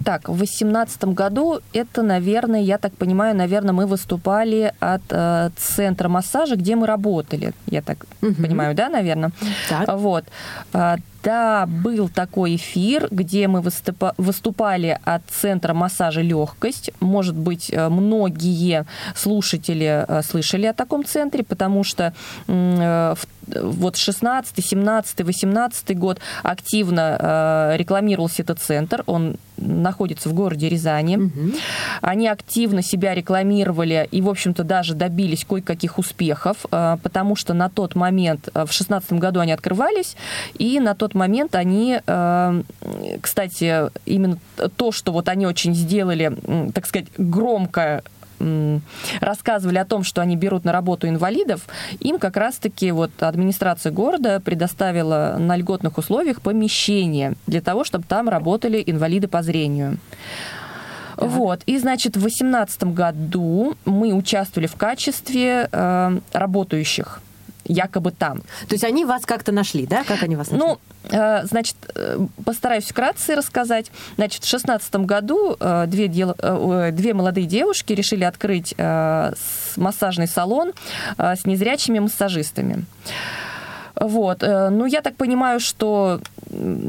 Так, 0.04 0.28
в 0.28 0.36
2018 0.36 1.04
году 1.04 1.60
это, 1.72 2.02
наверное, 2.02 2.60
я 2.60 2.78
так 2.78 2.92
понимаю, 2.92 3.36
наверное, 3.36 3.72
мы 3.72 3.86
выступали 3.86 4.72
от 4.80 5.02
э, 5.10 5.50
центра 5.56 6.08
массажа, 6.08 6.56
где 6.56 6.76
мы 6.76 6.86
работали. 6.86 7.52
Я 7.66 7.82
так 7.82 8.06
угу. 8.22 8.34
понимаю, 8.34 8.74
да, 8.74 8.88
наверное? 8.88 9.32
Так. 9.68 9.88
Вот. 9.92 10.24
Да, 11.22 11.66
был 11.66 12.08
такой 12.08 12.56
эфир, 12.56 13.06
где 13.10 13.46
мы 13.46 13.60
выступа- 13.60 14.14
выступали 14.18 14.98
от 15.04 15.22
Центра 15.30 15.72
массажа 15.72 16.20
«Легкость». 16.20 16.90
Может 17.00 17.36
быть, 17.36 17.70
э, 17.70 17.88
многие 17.88 18.86
слушатели 19.14 20.04
э, 20.06 20.22
слышали 20.22 20.66
о 20.66 20.72
таком 20.72 21.04
центре, 21.04 21.44
потому 21.44 21.84
что 21.84 22.12
э, 22.48 23.14
вот 23.46 23.96
16, 23.96 24.64
17, 24.64 25.20
18 25.20 25.98
год 25.98 26.20
активно 26.42 27.74
рекламировался 27.76 28.42
этот 28.42 28.60
центр. 28.60 29.02
Он 29.06 29.36
находится 29.56 30.28
в 30.28 30.32
городе 30.32 30.68
Рязани. 30.68 31.16
Угу. 31.16 31.52
Они 32.02 32.28
активно 32.28 32.82
себя 32.82 33.14
рекламировали 33.14 34.08
и, 34.10 34.20
в 34.20 34.28
общем-то, 34.28 34.62
даже 34.64 34.94
добились 34.94 35.44
кое-каких 35.44 35.98
успехов, 35.98 36.64
потому 36.70 37.36
что 37.36 37.52
на 37.52 37.68
тот 37.68 37.94
момент, 37.94 38.48
в 38.54 38.70
16 38.70 39.14
году 39.14 39.40
они 39.40 39.52
открывались, 39.52 40.16
и 40.58 40.78
на 40.80 40.94
тот 40.94 41.11
момент 41.14 41.54
они, 41.54 42.00
э, 42.04 42.62
кстати, 43.20 43.90
именно 44.06 44.38
то, 44.76 44.92
что 44.92 45.12
вот 45.12 45.28
они 45.28 45.46
очень 45.46 45.74
сделали, 45.74 46.32
так 46.72 46.86
сказать, 46.86 47.08
громко 47.16 48.02
рассказывали 49.20 49.78
о 49.78 49.84
том, 49.84 50.02
что 50.04 50.20
они 50.20 50.36
берут 50.36 50.64
на 50.64 50.72
работу 50.72 51.08
инвалидов, 51.08 51.66
им 52.00 52.18
как 52.18 52.36
раз-таки 52.36 52.90
вот 52.90 53.10
администрация 53.22 53.92
города 53.92 54.40
предоставила 54.40 55.36
на 55.38 55.56
льготных 55.56 55.98
условиях 55.98 56.40
помещение 56.40 57.34
для 57.46 57.60
того, 57.60 57.84
чтобы 57.84 58.04
там 58.04 58.28
работали 58.28 58.82
инвалиды 58.84 59.28
по 59.28 59.42
зрению. 59.42 59.98
Так. 61.16 61.28
Вот. 61.28 61.60
И, 61.66 61.78
значит, 61.78 62.16
в 62.16 62.20
2018 62.20 62.84
году 62.84 63.76
мы 63.84 64.12
участвовали 64.12 64.66
в 64.66 64.76
качестве 64.76 65.68
э, 65.70 66.18
работающих 66.32 67.20
якобы 67.72 68.10
там. 68.12 68.40
То 68.68 68.74
есть 68.74 68.84
они 68.84 69.04
вас 69.04 69.26
как-то 69.26 69.52
нашли, 69.52 69.86
да? 69.86 70.04
Как 70.04 70.22
они 70.22 70.36
вас 70.36 70.50
нашли? 70.50 70.66
Ну, 70.66 70.78
э, 71.10 71.44
значит, 71.46 71.76
э, 71.94 72.18
постараюсь 72.44 72.84
вкратце 72.84 73.34
рассказать. 73.34 73.90
Значит, 74.16 74.44
в 74.44 74.48
шестнадцатом 74.48 75.06
году 75.06 75.56
э, 75.58 75.86
две, 75.88 76.08
дел... 76.08 76.34
две 76.92 77.14
молодые 77.14 77.46
девушки 77.46 77.92
решили 77.92 78.24
открыть 78.24 78.74
массажный 79.76 80.28
салон 80.28 80.72
с 81.18 81.44
незрячими 81.44 81.98
массажистами. 81.98 82.84
Вот. 83.94 84.42
Ну, 84.42 84.86
я 84.86 85.00
так 85.00 85.16
понимаю, 85.16 85.60
что, 85.60 86.20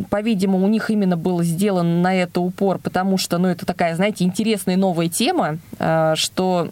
по-видимому, 0.10 0.65
у 0.65 0.69
них 0.69 0.89
именно 0.89 1.17
был 1.17 1.43
сделан 1.43 2.02
на 2.02 2.15
это 2.15 2.39
упор, 2.39 2.80
потому 2.80 3.17
что, 3.17 3.38
ну, 3.38 3.50
это 3.50 3.65
такая, 3.65 3.96
знаете, 3.96 4.24
интересная 4.24 4.78
новая 4.78 5.10
тема, 5.10 5.58
что 6.15 6.69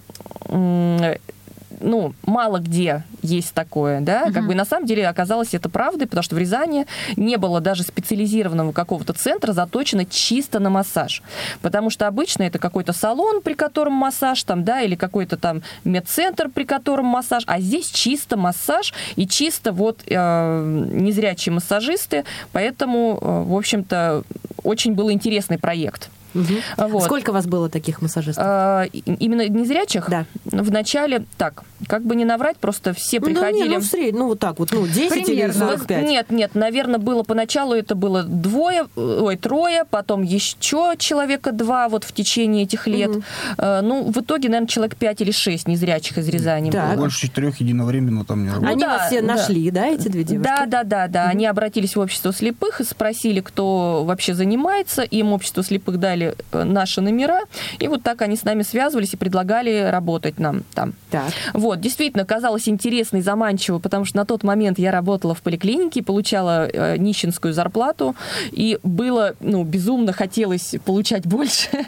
ну, 1.82 2.14
мало 2.26 2.60
где 2.60 3.04
есть 3.22 3.54
такое, 3.54 4.02
да, 4.02 4.24
угу. 4.26 4.34
как 4.34 4.48
бы 4.48 4.56
на 4.56 4.66
самом 4.66 4.86
деле 4.86 5.08
оказалось 5.08 5.54
это 5.54 5.70
правдой, 5.70 6.08
потому 6.08 6.24
что 6.24 6.36
в 6.36 6.38
Рязани 6.38 6.86
не 7.16 7.38
было 7.38 7.62
даже 7.62 7.84
специализированного 7.84 8.72
какого-то 8.72 9.14
центра, 9.14 9.54
заточено 9.54 10.06
чисто 10.06 10.60
на 10.60 10.70
массаж, 10.70 11.22
потому 11.62 11.90
что 11.90 12.08
обычно 12.08 12.44
это 12.44 12.60
какой-то 12.60 12.94
салон, 12.94 13.42
при 13.42 13.54
котором 13.54 13.94
массаж, 13.94 14.44
там, 14.44 14.64
да, 14.64 14.82
или 14.82 14.96
какой-то 14.96 15.38
там 15.38 15.62
медцентр, 15.84 16.50
при 16.50 16.64
котором 16.64 17.06
массаж, 17.06 17.44
а 17.48 17.60
здесь 17.60 17.90
чисто 17.90 18.38
массаж 18.38 18.94
и 19.16 19.28
чисто 19.28 19.72
вот 19.72 20.02
э, 20.08 20.86
незрячие 20.92 21.54
массажисты, 21.54 22.26
поэтому, 22.52 23.18
э, 23.22 23.44
в 23.44 23.56
общем-то, 23.56 24.24
очень 24.64 24.94
был 24.94 25.12
интересный 25.12 25.58
проект. 25.58 26.10
Угу. 26.34 26.88
Вот. 26.90 27.04
Сколько 27.04 27.32
вас 27.32 27.46
было 27.46 27.70
таких 27.70 28.02
массажистов? 28.02 28.44
А, 28.46 28.84
именно 28.86 29.48
незрячих? 29.48 30.10
Да. 30.10 30.26
В 30.46 30.72
начале, 30.72 31.26
так, 31.38 31.64
как 31.88 32.04
бы 32.04 32.16
не 32.16 32.26
наврать, 32.26 32.58
просто 32.58 32.94
все 32.94 33.20
ну, 33.20 33.28
приходили... 33.28 33.64
Да, 33.64 33.68
не, 33.68 33.76
ну, 33.76 33.82
сред... 33.82 34.14
ну, 34.14 34.28
вот 34.28 34.40
так 34.40 34.60
вот, 34.60 34.72
ну, 34.72 34.88
10 34.88 35.10
Примерно. 35.10 35.52
или 35.52 35.52
45? 35.52 36.08
Нет, 36.08 36.32
нет, 36.32 36.56
наверное, 36.56 37.00
было 37.00 37.24
поначалу 37.24 37.74
это 37.74 37.96
было 37.96 38.24
двое, 38.24 38.88
ой, 38.96 39.38
трое, 39.38 39.86
потом 39.90 40.24
еще 40.24 40.96
человека 40.98 41.52
два 41.52 41.90
вот 41.90 42.04
в 42.04 42.12
течение 42.12 42.64
этих 42.64 42.88
лет. 42.88 43.10
Угу. 43.10 43.24
Ну, 43.58 44.12
в 44.12 44.18
итоге, 44.20 44.50
наверное, 44.50 44.68
человек 44.68 44.96
5 44.96 45.22
или 45.22 45.32
6 45.32 45.68
незрячих 45.68 46.18
из 46.18 46.28
Рязани 46.28 46.72
так. 46.72 46.96
было. 46.96 47.04
Больше 47.04 47.28
четырех 47.28 47.60
единовременно 47.60 48.26
там 48.26 48.44
не 48.44 48.50
работало. 48.50 48.72
Они 48.72 48.84
ну, 48.84 48.90
да, 48.90 48.98
вас 48.98 49.08
все 49.08 49.22
да. 49.22 49.36
нашли, 49.36 49.72
да, 49.72 49.88
эти 49.88 50.08
две 50.08 50.24
девушки? 50.24 50.48
Да, 50.48 50.66
да, 50.66 50.84
да, 50.84 51.08
да. 51.08 51.24
Угу. 51.24 51.32
Они 51.32 51.46
обратились 51.46 51.96
в 51.96 52.00
общество 52.00 52.34
слепых 52.34 52.82
и 52.82 52.84
спросили, 52.84 53.42
кто 53.42 54.04
вообще 54.06 54.34
занимается. 54.34 55.02
Им 55.04 55.34
общество 55.34 55.64
слепых 55.64 56.00
дали 56.00 56.21
давали 56.22 56.36
э, 56.52 56.64
наши 56.64 57.02
номера, 57.02 57.42
и 57.80 57.88
вот 57.88 58.04
так 58.04 58.22
они 58.22 58.36
с 58.36 58.44
нами 58.44 58.64
связывались 58.64 59.14
и 59.14 59.18
предлагали 59.18 59.90
работать 59.90 60.40
нам 60.40 60.64
там. 60.74 60.94
Так. 61.10 61.32
Вот, 61.54 61.80
действительно, 61.82 62.26
казалось 62.26 62.68
интересно 62.68 63.18
и 63.18 63.22
заманчиво, 63.22 63.80
потому 63.80 64.06
что 64.06 64.18
на 64.18 64.26
тот 64.26 64.44
момент 64.44 64.80
я 64.80 64.92
работала 64.92 65.34
в 65.34 65.42
поликлинике, 65.42 66.04
получала 66.04 66.68
э, 66.68 66.98
нищенскую 66.98 67.54
зарплату, 67.54 68.16
и 68.52 68.80
было, 68.84 69.36
ну, 69.40 69.64
безумно 69.64 70.14
хотелось 70.14 70.76
получать 70.86 71.26
больше. 71.26 71.70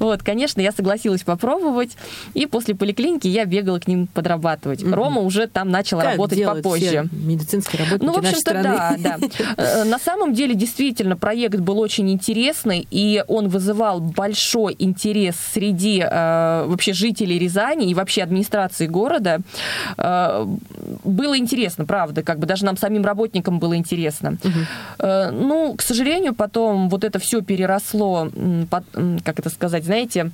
Вот, 0.00 0.22
конечно, 0.22 0.60
я 0.60 0.72
согласилась 0.72 1.22
попробовать, 1.22 1.96
и 2.34 2.46
после 2.46 2.74
поликлиники 2.74 3.28
я 3.28 3.44
бегала 3.44 3.78
к 3.78 3.86
ним 3.86 4.08
подрабатывать. 4.08 4.82
Мгм. 4.82 4.94
Рома 4.94 5.20
уже 5.20 5.46
там 5.46 5.70
начал 5.70 5.98
Как 5.98 6.12
работать 6.12 6.44
попозже. 6.44 6.86
все 6.86 7.08
медицинские 7.12 7.84
работники 7.84 8.04
Ну, 8.04 8.12
в 8.12 8.18
общем-то, 8.18 8.52
да, 8.54 8.96
да. 8.98 9.18
Э, 9.56 9.84
На 9.84 9.98
самом 9.98 10.34
деле, 10.34 10.54
действительно, 10.54 11.16
проект 11.16 11.60
был 11.60 11.78
очень 11.78 12.10
интересный, 12.10 12.86
и 12.90 13.22
он 13.28 13.48
вызывал 13.52 14.00
большой 14.00 14.74
интерес 14.78 15.36
среди 15.54 16.00
э, 16.00 16.64
вообще 16.66 16.92
жителей 16.92 17.38
Рязани 17.38 17.90
и 17.90 17.94
вообще 17.94 18.22
администрации 18.22 18.86
города. 18.86 19.38
Э, 19.98 20.46
было 21.04 21.36
интересно, 21.38 21.84
правда, 21.84 22.22
как 22.22 22.38
бы 22.38 22.46
даже 22.46 22.64
нам 22.64 22.76
самим 22.76 23.04
работникам 23.04 23.58
было 23.58 23.76
интересно. 23.76 24.36
Э, 24.98 25.30
ну, 25.30 25.74
к 25.76 25.82
сожалению, 25.82 26.34
потом 26.34 26.88
вот 26.88 27.04
это 27.04 27.18
все 27.18 27.40
переросло, 27.42 28.28
под- 28.70 29.22
как 29.24 29.38
это 29.38 29.50
сказать, 29.50 29.84
знаете, 29.84 30.30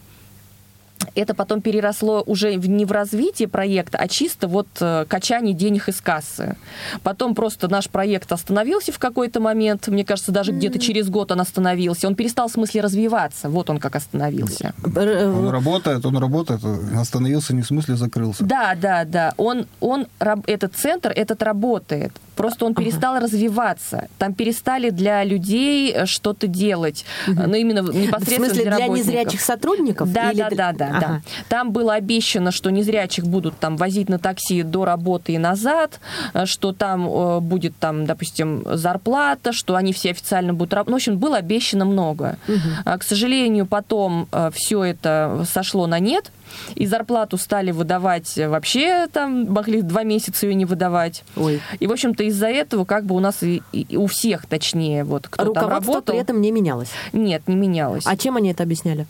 это 1.14 1.34
потом 1.34 1.61
переросло 1.61 2.22
уже 2.26 2.54
не 2.54 2.84
в 2.84 2.92
развитие 2.92 3.48
проекта, 3.48 3.98
а 3.98 4.08
чисто 4.08 4.48
вот 4.48 4.68
э, 4.80 5.04
качание 5.08 5.54
денег 5.54 5.88
из 5.88 6.00
кассы. 6.00 6.56
Потом 7.02 7.34
просто 7.34 7.68
наш 7.68 7.88
проект 7.88 8.30
остановился 8.32 8.92
в 8.92 8.98
какой-то 8.98 9.40
момент, 9.40 9.88
мне 9.88 10.04
кажется, 10.04 10.32
даже 10.32 10.52
где-то 10.52 10.78
через 10.78 11.08
год 11.08 11.32
он 11.32 11.40
остановился. 11.40 12.06
Он 12.06 12.14
перестал 12.14 12.48
в 12.48 12.52
смысле 12.52 12.80
развиваться, 12.80 13.48
вот 13.48 13.70
он 13.70 13.78
как 13.78 13.96
остановился. 13.96 14.74
Он 14.84 15.50
работает, 15.50 16.04
он 16.04 16.16
работает, 16.18 16.61
остановился 16.96 17.54
не 17.54 17.62
в 17.62 17.66
смысле 17.66 17.96
закрылся. 17.96 18.44
Да, 18.44 18.74
да, 18.80 19.04
да. 19.04 19.34
Он, 19.37 19.66
он, 19.80 20.06
этот 20.46 20.74
центр, 20.74 21.12
этот 21.14 21.42
работает. 21.42 22.12
Просто 22.38 22.64
он 22.66 22.74
перестал 22.74 23.18
развиваться. 23.18 24.07
Там 24.18 24.33
перестали 24.33 24.90
для 24.90 25.24
людей 25.24 25.92
э, 25.92 26.07
что-то 26.07 26.46
делать. 26.46 27.05
Ну, 27.27 27.53
именно 27.55 27.83
В 27.83 27.94
непосредственно 27.94 28.46
смысле, 28.46 28.62
для 28.62 28.70
работников. 28.79 29.07
незрячих 29.07 29.40
сотрудников? 29.40 30.12
Да, 30.12 30.31
Или 30.31 30.38
да, 30.38 30.48
для- 30.48 30.57
да, 30.57 30.72
да, 30.72 30.87
Ага. 30.88 31.01
да. 31.01 31.20
Там 31.48 31.72
было 31.72 31.94
обещано, 31.94 32.53
что 32.53 32.70
незрячих 32.70 33.27
будут 33.27 33.59
там 33.59 33.77
возить 33.77 34.09
на 34.09 34.18
такси 34.18 34.62
до 34.62 34.85
работы 34.85 35.33
и 35.33 35.38
назад, 35.38 35.98
э, 36.33 36.46
что 36.46 36.72
там 36.72 37.09
э, 37.11 37.40
будет 37.40 37.77
там, 37.79 38.07
допустим, 38.07 38.62
зарплата, 38.64 39.53
что 39.53 39.74
они 39.74 39.92
все 39.92 40.11
официально 40.12 40.55
будут 40.55 40.72
работать. 40.74 40.90
Ну, 40.90 40.96
в 40.96 40.98
общем, 40.98 41.18
было 41.18 41.37
обещано 41.38 41.85
много. 41.85 42.38
А, 42.85 42.96
К 42.98 43.03
сожалению, 43.03 43.66
потом 43.66 44.29
все 44.53 44.85
это 44.85 45.44
сошло 45.53 45.87
на 45.88 45.98
нет. 45.98 46.31
И 46.74 46.87
зарплату 46.87 47.37
стали 47.37 47.70
выдавать 47.70 48.37
э, 48.38 48.48
вообще, 48.48 49.06
там 49.12 49.46
могли 49.52 49.82
два 49.82 50.02
месяца 50.02 50.46
ее 50.46 50.54
не 50.54 50.64
выдавать. 50.64 51.24
Ой. 51.37 51.61
И, 51.80 51.87
в 51.87 51.92
общем-то, 51.92 52.24
из-за 52.24 52.48
этого 52.48 52.84
как 52.84 53.04
бы 53.04 53.14
у 53.14 53.20
нас 53.20 53.42
и, 53.42 53.62
и 53.72 53.96
у 53.96 54.06
всех, 54.06 54.46
точнее, 54.46 55.04
вот 55.04 55.28
кто 55.28 55.44
там 55.44 55.48
Руководство 55.48 55.94
работал, 55.94 56.14
при 56.14 56.20
этом 56.20 56.40
не 56.40 56.50
менялось. 56.50 56.90
нет, 57.12 57.42
не 57.46 57.56
менялось. 57.56 58.04
А 58.06 58.16
чем 58.16 58.37
они 58.37 58.50
это 58.50 58.62
объясняли? 58.62 59.06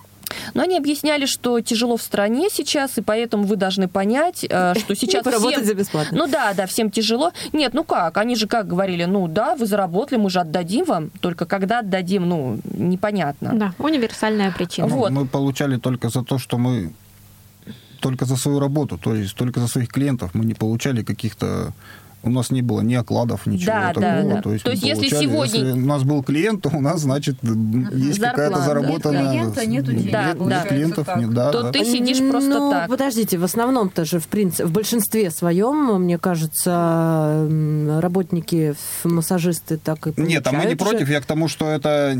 Но 0.54 0.62
они 0.62 0.76
объясняли, 0.76 1.26
что 1.26 1.60
тяжело 1.60 1.96
в 1.96 2.02
стране 2.02 2.48
сейчас, 2.50 2.98
и 2.98 3.02
поэтому 3.02 3.44
вы 3.44 3.56
должны 3.56 3.88
понять, 3.88 4.44
э, 4.48 4.74
что 4.78 4.94
сейчас 4.94 5.26
всем... 5.26 5.64
за 5.64 5.74
бесплатно. 5.74 6.16
Ну 6.16 6.26
да, 6.26 6.52
да, 6.54 6.66
всем 6.66 6.90
тяжело. 6.90 7.32
Нет, 7.52 7.74
ну 7.74 7.84
как, 7.84 8.16
они 8.16 8.36
же 8.36 8.46
как 8.46 8.66
говорили, 8.66 9.04
ну 9.04 9.28
да, 9.28 9.56
вы 9.56 9.66
заработали, 9.66 10.18
мы 10.18 10.30
же 10.30 10.40
отдадим 10.40 10.84
вам, 10.84 11.10
только 11.20 11.46
когда 11.46 11.80
отдадим, 11.80 12.28
ну, 12.28 12.58
непонятно. 12.64 13.50
Да, 13.54 13.74
универсальная 13.78 14.50
причина. 14.52 14.88
Вот. 14.88 15.10
Мы 15.10 15.26
получали 15.26 15.76
только 15.76 16.08
за 16.08 16.22
то, 16.22 16.38
что 16.38 16.58
мы 16.58 16.92
только 18.00 18.24
за 18.24 18.36
свою 18.36 18.60
работу, 18.60 18.98
то 18.98 19.14
есть 19.14 19.34
только 19.34 19.60
за 19.60 19.68
своих 19.68 19.88
клиентов. 19.88 20.30
Мы 20.34 20.44
не 20.44 20.54
получали 20.54 21.02
каких-то 21.02 21.72
у 22.22 22.30
нас 22.30 22.50
не 22.50 22.62
было 22.62 22.80
ни 22.80 22.94
окладов, 22.94 23.46
ничего 23.46 23.66
Да, 23.72 23.88
такого. 23.88 24.00
да, 24.00 24.22
да. 24.22 24.42
То 24.42 24.52
есть, 24.52 24.64
То 24.64 24.70
есть 24.70 24.82
если 24.82 25.02
получали, 25.08 25.22
сегодня- 25.22 25.60
если 25.68 25.72
у 25.80 25.86
нас 25.86 26.02
был 26.02 26.22
клиент, 26.22 26.62
то 26.62 26.70
у 26.76 26.80
нас, 26.80 27.00
значит, 27.00 27.36
есть 27.92 28.20
какая-то 28.20 28.60
заработанная... 28.62 29.22
Нет 29.22 29.54
клиента, 29.54 29.66
нету 29.66 29.92
денег, 29.92 30.12
Да, 30.12 30.24
Нет, 30.28 30.38
да. 30.38 30.44
нет 30.44 30.68
клиентов, 30.68 31.08
нет, 31.16 31.30
да, 31.34 31.52
То 31.52 31.62
да. 31.64 31.72
ты 31.72 31.84
сидишь 31.84 32.18
просто 32.30 32.48
ну, 32.58 32.70
так. 32.70 32.88
подождите, 32.88 33.38
в 33.38 33.44
основном-то 33.44 34.04
же, 34.04 34.18
в 34.18 34.26
принципе, 34.28 34.64
в 34.66 34.72
большинстве 34.72 35.30
своем, 35.30 36.02
мне 36.02 36.18
кажется, 36.18 37.46
работники, 38.00 38.74
массажисты 39.04 39.76
так 39.78 40.06
и 40.06 40.12
Нет, 40.20 40.46
а 40.46 40.52
мы 40.52 40.64
не 40.66 40.74
против. 40.74 41.08
Я 41.08 41.20
к 41.20 41.26
тому, 41.26 41.48
что 41.48 41.68
это 41.70 42.16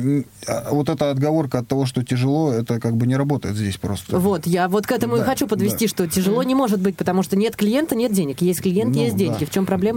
а, 0.47 0.69
вот 0.71 0.89
эта 0.89 1.11
отговорка 1.11 1.59
от 1.61 1.69
того, 1.69 1.87
что 1.87 2.05
тяжело, 2.05 2.53
это 2.53 2.81
как 2.81 2.97
бы 2.97 3.07
не 3.07 3.17
работает 3.17 3.57
здесь 3.57 3.77
просто. 3.77 4.19
Вот, 4.19 4.47
я 4.47 4.69
вот 4.69 4.87
к 4.87 4.93
этому 4.93 5.17
и 5.17 5.19
Да, 5.21 5.25
хочу 5.25 5.47
подвести, 5.47 5.87
да. 5.87 5.89
что 5.91 6.07
тяжело 6.07 6.43
не 6.43 6.55
может 6.55 6.81
быть, 6.81 6.97
потому 6.97 7.23
что 7.23 7.37
нет 7.37 7.57
клиента, 7.57 7.95
нет 7.95 8.13
денег. 8.13 8.41
Есть 8.41 8.63
клиент, 8.63 8.95
Ну, 8.95 9.03
есть 9.03 9.17
деньги. 9.17 9.41
да. 9.41 9.47
В 9.47 9.51
чем 9.51 9.67
проблема, 9.67 9.88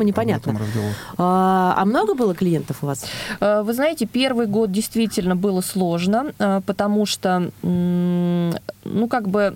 Этом 0.53 0.57
разговор. 0.57 0.91
А, 1.17 1.73
а 1.77 1.85
много 1.85 2.13
было 2.15 2.33
клиентов 2.35 2.77
у 2.81 2.85
вас? 2.87 3.05
Э, 3.39 3.61
Вы 3.63 3.73
знаете, 3.73 4.05
первый 4.05 4.47
год 4.47 4.71
действительно 4.71 5.35
было 5.35 5.61
сложно, 5.61 6.33
э, 6.37 6.61
потому 6.65 7.05
что, 7.05 7.51
ну, 7.63 9.07
как 9.09 9.27
бы, 9.27 9.55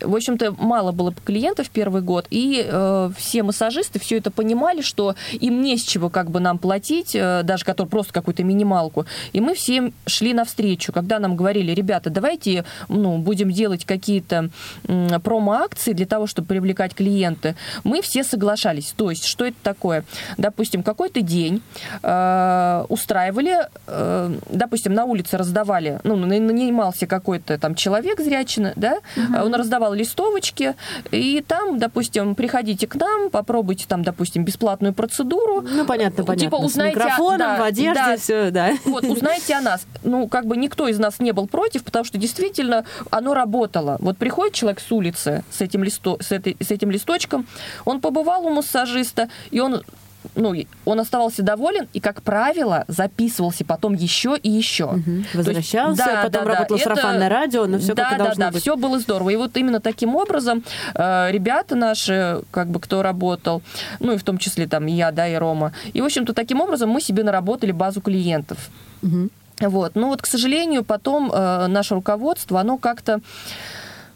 в 0.00 0.14
общем-то, 0.14 0.52
мало 0.58 0.92
было 0.92 1.14
клиентов 1.24 1.70
первый 1.70 2.02
год, 2.02 2.26
и 2.30 2.64
э, 2.66 3.10
все 3.16 3.42
массажисты 3.42 3.98
все 3.98 4.18
это 4.18 4.30
понимали, 4.30 4.80
что 4.82 5.14
им 5.32 5.62
не 5.62 5.76
с 5.76 5.82
чего 5.82 6.10
как 6.10 6.30
бы 6.30 6.40
нам 6.40 6.58
платить, 6.58 7.14
э, 7.14 7.42
даже 7.44 7.64
который 7.64 7.88
просто 7.88 8.12
какую-то 8.12 8.42
минималку. 8.44 9.06
И 9.32 9.40
мы 9.40 9.54
всем 9.54 9.92
шли 10.06 10.34
навстречу, 10.34 10.92
когда 10.92 11.18
нам 11.18 11.36
говорили, 11.36 11.72
ребята, 11.72 12.10
давайте 12.10 12.64
ну, 12.88 13.18
будем 13.18 13.50
делать 13.50 13.84
какие-то 13.84 14.50
м, 14.88 15.20
промо-акции 15.20 15.92
для 15.92 16.06
того, 16.06 16.26
чтобы 16.26 16.48
привлекать 16.48 16.94
клиенты. 16.94 17.54
Мы 17.84 18.02
все 18.02 18.24
соглашались. 18.24 18.92
То 18.96 19.10
есть, 19.10 19.24
что 19.24 19.44
это 19.44 19.56
такое? 19.62 20.04
Допустим, 20.36 20.82
какой-то 20.82 21.20
день 21.20 21.62
э, 22.02 22.84
устраивали, 22.88 23.68
э, 23.86 24.34
допустим, 24.50 24.94
на 24.94 25.04
улице 25.04 25.36
раздавали, 25.36 26.00
ну, 26.04 26.16
на- 26.16 26.26
нанимался 26.26 27.06
какой-то 27.06 27.58
там 27.58 27.74
человек 27.74 28.20
зрячий, 28.20 28.54
да, 28.76 28.98
он 29.42 29.54
раздавал 29.54 29.83
листовочки, 29.92 30.74
и 31.10 31.44
там, 31.46 31.78
допустим, 31.78 32.34
приходите 32.34 32.86
к 32.86 32.94
нам, 32.94 33.30
попробуйте 33.30 33.86
там, 33.86 34.02
допустим, 34.02 34.44
бесплатную 34.44 34.94
процедуру. 34.94 35.62
Ну, 35.62 35.84
понятно, 35.84 36.24
понятно. 36.24 36.36
Типа, 36.36 36.58
С 36.62 36.64
узнайте, 36.64 36.96
микрофоном, 36.96 37.38
да, 37.38 37.58
в 37.58 37.62
одежде, 37.62 37.94
да. 37.94 38.16
все, 38.16 38.50
да. 38.50 38.72
Вот, 38.84 39.04
узнайте 39.04 39.54
о 39.54 39.60
нас. 39.60 39.86
Ну, 40.02 40.28
как 40.28 40.46
бы 40.46 40.56
никто 40.56 40.88
из 40.88 40.98
нас 40.98 41.18
не 41.20 41.32
был 41.32 41.46
против, 41.46 41.84
потому 41.84 42.04
что 42.04 42.18
действительно 42.18 42.84
оно 43.10 43.34
работало. 43.34 43.96
Вот 44.00 44.16
приходит 44.16 44.54
человек 44.54 44.80
с 44.80 44.90
улицы 44.92 45.44
с 45.50 45.60
этим, 45.60 45.84
листо, 45.84 46.16
с 46.20 46.32
этой, 46.32 46.56
с 46.60 46.70
этим 46.70 46.90
листочком, 46.90 47.46
он 47.84 48.00
побывал 48.00 48.46
у 48.46 48.50
массажиста, 48.50 49.28
и 49.50 49.60
он 49.60 49.82
ну, 50.36 50.54
он 50.84 51.00
оставался 51.00 51.42
доволен 51.42 51.88
и, 51.92 52.00
как 52.00 52.22
правило, 52.22 52.84
записывался 52.88 53.64
потом 53.64 53.94
еще 53.94 54.36
и 54.42 54.50
еще. 54.50 54.86
Мгм. 54.86 55.02
То 55.04 55.10
есть- 55.20 55.34
Возвращался, 55.34 56.04
да, 56.04 56.22
потом 56.24 56.44
да, 56.44 56.50
да. 56.50 56.54
работало 56.56 56.76
Это- 56.78 56.84
сарафанное 56.84 57.28
радио, 57.28 57.66
но 57.66 57.78
все 57.78 57.94
да, 57.94 58.10
как 58.10 58.18
да, 58.18 58.24
должно 58.24 58.44
да, 58.46 58.50
быть. 58.52 58.60
все 58.62 58.76
было 58.76 58.98
здорово. 58.98 59.30
И 59.30 59.36
вот 59.36 59.56
именно 59.56 59.80
таким 59.80 60.14
образом 60.16 60.62
э, 60.94 61.30
ребята 61.30 61.74
наши, 61.76 62.42
как 62.50 62.68
бы 62.68 62.80
кто 62.80 63.02
работал, 63.02 63.62
ну 64.00 64.12
и 64.12 64.16
в 64.16 64.24
том 64.24 64.38
числе 64.38 64.66
там 64.66 64.86
я, 64.86 65.12
да, 65.12 65.28
и 65.28 65.34
Рома. 65.36 65.72
И, 65.92 66.00
в 66.00 66.04
общем-то, 66.04 66.32
таким 66.34 66.60
образом 66.60 66.90
мы 66.90 67.00
себе 67.00 67.22
наработали 67.22 67.72
базу 67.72 68.00
клиентов. 68.00 68.58
Мгм. 69.02 69.30
Вот. 69.60 69.92
Ну 69.94 70.08
вот, 70.08 70.20
к 70.20 70.26
сожалению, 70.26 70.84
потом 70.84 71.30
э, 71.32 71.66
наше 71.68 71.94
руководство, 71.94 72.60
оно 72.60 72.76
как-то 72.76 73.20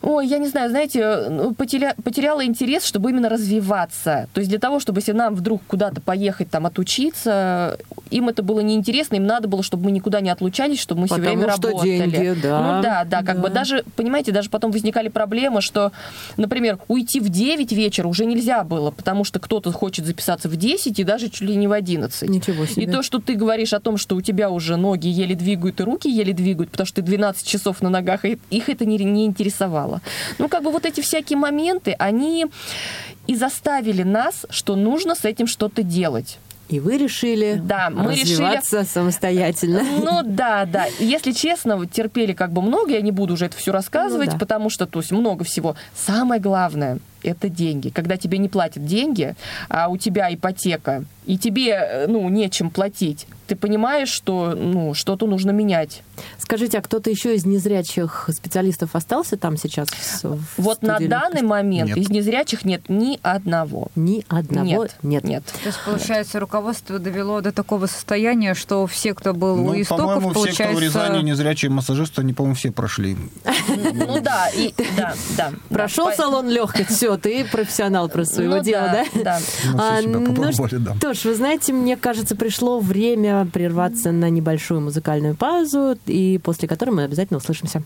Ой, 0.00 0.26
я 0.26 0.38
не 0.38 0.46
знаю, 0.48 0.70
знаете, 0.70 1.28
ну, 1.28 1.54
потеря... 1.54 1.94
потеряла 2.04 2.44
интерес, 2.44 2.84
чтобы 2.84 3.10
именно 3.10 3.28
развиваться. 3.28 4.28
То 4.32 4.38
есть 4.40 4.48
для 4.50 4.60
того, 4.60 4.78
чтобы 4.78 5.00
если 5.00 5.12
нам 5.12 5.34
вдруг 5.34 5.62
куда-то 5.66 6.00
поехать, 6.00 6.50
там, 6.50 6.66
отучиться, 6.66 7.78
им 8.10 8.28
это 8.28 8.42
было 8.42 8.60
неинтересно, 8.60 9.16
им 9.16 9.26
надо 9.26 9.48
было, 9.48 9.62
чтобы 9.62 9.84
мы 9.84 9.90
никуда 9.90 10.20
не 10.20 10.30
отлучались, 10.30 10.78
чтобы 10.78 11.02
мы 11.02 11.06
все 11.08 11.16
Потому 11.16 11.36
время 11.36 11.52
что 11.52 11.68
работали. 11.68 11.90
деньги, 12.10 12.40
да. 12.42 12.76
Ну 12.76 12.82
да, 12.82 13.04
да, 13.04 13.22
как 13.22 13.36
Да. 13.36 13.42
бы 13.42 13.48
даже, 13.50 13.84
понимаете, 13.96 14.30
даже 14.32 14.50
потом 14.50 14.70
возникали 14.70 15.08
проблемы, 15.08 15.60
что, 15.60 15.92
например, 16.36 16.78
уйти 16.88 17.18
в 17.20 17.28
9 17.28 17.72
вечера 17.72 18.06
уже 18.06 18.24
нельзя 18.24 18.62
было, 18.64 18.90
потому 18.92 19.24
что 19.24 19.40
кто-то 19.40 19.72
хочет 19.72 20.06
записаться 20.06 20.48
в 20.48 20.56
10 20.56 20.98
и 20.98 21.04
даже 21.04 21.28
чуть 21.28 21.48
ли 21.48 21.56
не 21.56 21.66
в 21.66 21.72
11. 21.72 22.28
Ничего 22.28 22.66
себе. 22.66 22.84
И 22.84 22.86
то, 22.86 23.02
что 23.02 23.18
ты 23.18 23.34
говоришь 23.34 23.72
о 23.72 23.80
том, 23.80 23.96
что 23.96 24.14
у 24.16 24.20
тебя 24.20 24.50
уже 24.50 24.76
ноги 24.76 25.08
еле 25.08 25.34
двигают 25.34 25.80
и 25.80 25.82
руки 25.82 26.08
еле 26.08 26.32
двигают, 26.32 26.70
потому 26.70 26.86
что 26.86 26.96
ты 26.96 27.02
12 27.02 27.46
часов 27.46 27.82
на 27.82 27.90
ногах, 27.90 28.24
их 28.24 28.68
это 28.68 28.84
не, 28.84 28.98
не 28.98 29.26
интересовало. 29.26 29.87
Ну, 30.38 30.48
как 30.48 30.62
бы 30.62 30.70
вот 30.70 30.86
эти 30.86 31.00
всякие 31.00 31.36
моменты, 31.36 31.94
они 31.98 32.46
и 33.26 33.34
заставили 33.36 34.02
нас, 34.02 34.46
что 34.50 34.76
нужно 34.76 35.14
с 35.14 35.24
этим 35.24 35.46
что-то 35.46 35.82
делать. 35.82 36.38
И 36.68 36.80
вы 36.80 36.98
решили 36.98 37.58
Да, 37.62 37.88
мы 37.88 38.12
решили... 38.12 38.32
развиваться 38.32 38.84
самостоятельно. 38.84 39.82
Ну 40.04 40.20
да, 40.22 40.66
да. 40.66 40.86
Если 40.98 41.32
честно, 41.32 41.86
терпели 41.86 42.34
как 42.34 42.52
бы 42.52 42.60
много, 42.60 42.92
я 42.92 43.00
не 43.00 43.10
буду 43.10 43.34
уже 43.34 43.46
это 43.46 43.56
все 43.56 43.72
рассказывать, 43.72 44.28
Ну 44.28 44.32
да. 44.34 44.38
потому 44.38 44.68
что, 44.70 44.86
то 44.86 44.98
есть, 44.98 45.10
много 45.10 45.44
всего. 45.44 45.76
Самое 45.94 46.40
главное 46.40 46.98
это 47.22 47.48
деньги. 47.48 47.88
Когда 47.88 48.16
тебе 48.16 48.38
не 48.38 48.48
платят 48.48 48.84
деньги, 48.84 49.34
а 49.68 49.88
у 49.88 49.96
тебя 49.96 50.32
ипотека, 50.32 51.04
и 51.26 51.38
тебе, 51.38 51.70
э, 51.72 52.06
ну, 52.06 52.28
нечем 52.28 52.70
платить, 52.70 53.26
ты 53.48 53.56
понимаешь, 53.56 54.10
что 54.10 54.54
ну, 54.54 54.92
что-то 54.94 55.26
нужно 55.26 55.50
менять. 55.50 56.02
Скажите, 56.38 56.78
а 56.78 56.82
кто-то 56.82 57.08
еще 57.08 57.34
из 57.34 57.46
незрячих 57.46 58.28
специалистов 58.32 58.94
остался 58.94 59.36
там 59.36 59.56
сейчас? 59.56 59.88
в 60.22 60.38
Вот 60.58 60.82
на 60.82 60.98
данный 61.00 61.42
момент 61.42 61.88
Нет. 61.88 61.98
из 61.98 62.10
незрячих 62.10 62.64
нет 62.64 62.82
ни 62.88 63.18
одного. 63.22 63.88
Ни 63.96 64.24
одного 64.28 64.84
Нет, 64.84 64.96
нет. 65.02 65.24
нет. 65.24 65.44
То 65.44 65.68
есть, 65.68 65.78
получается, 65.84 66.40
руководство 66.40 66.98
довело 66.98 67.40
до 67.40 67.50
такого 67.52 67.86
состояния, 67.86 68.54
что 68.54 68.86
все, 68.86 69.14
кто 69.14 69.32
был 69.32 69.56
Ну, 69.56 69.70
у 69.70 69.80
истоков, 69.80 70.04
по-моему, 70.06 70.30
все, 70.30 70.34
получается... 70.34 70.64
кто 70.64 70.74
в 70.76 70.80
Рязани 70.80 71.22
незрячие 71.22 71.70
массажисты, 71.70 72.20
они, 72.20 72.34
по-моему, 72.34 72.54
все 72.54 72.70
прошли. 72.70 73.16
Ну 73.66 74.20
да, 74.20 74.48
и 74.54 74.74
да, 74.96 75.14
да. 75.36 75.52
Прошел 75.70 76.12
салон 76.12 76.48
легких, 76.48 76.88
все, 76.90 77.16
ты 77.16 77.44
профессионал 77.46 78.08
про 78.08 78.24
своего 78.24 78.56
Ну 78.56 78.62
дела, 78.62 78.88
да? 78.88 79.04
да? 79.14 79.22
Да. 79.22 79.38
Ну, 79.64 79.78
все 79.78 79.88
А, 79.88 80.02
ну 80.02 80.52
что 80.52 81.14
ж, 81.14 81.24
вы 81.24 81.34
знаете, 81.34 81.72
мне 81.72 81.96
кажется, 81.96 82.36
пришло 82.36 82.80
время 82.80 83.37
прерваться 83.44 84.12
на 84.12 84.30
небольшую 84.30 84.80
музыкальную 84.80 85.34
паузу, 85.34 85.96
и 86.06 86.38
после 86.42 86.68
которой 86.68 86.90
мы 86.90 87.04
обязательно 87.04 87.38
услышимся. 87.38 87.82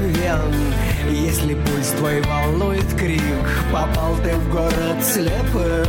Вен 0.00 0.74
Если 1.10 1.54
пульс 1.54 1.88
твой 1.98 2.22
волнует 2.22 2.86
крик 2.94 3.22
Попал 3.72 4.16
ты 4.22 4.34
в 4.34 4.50
город 4.50 5.02
слепых. 5.02 5.88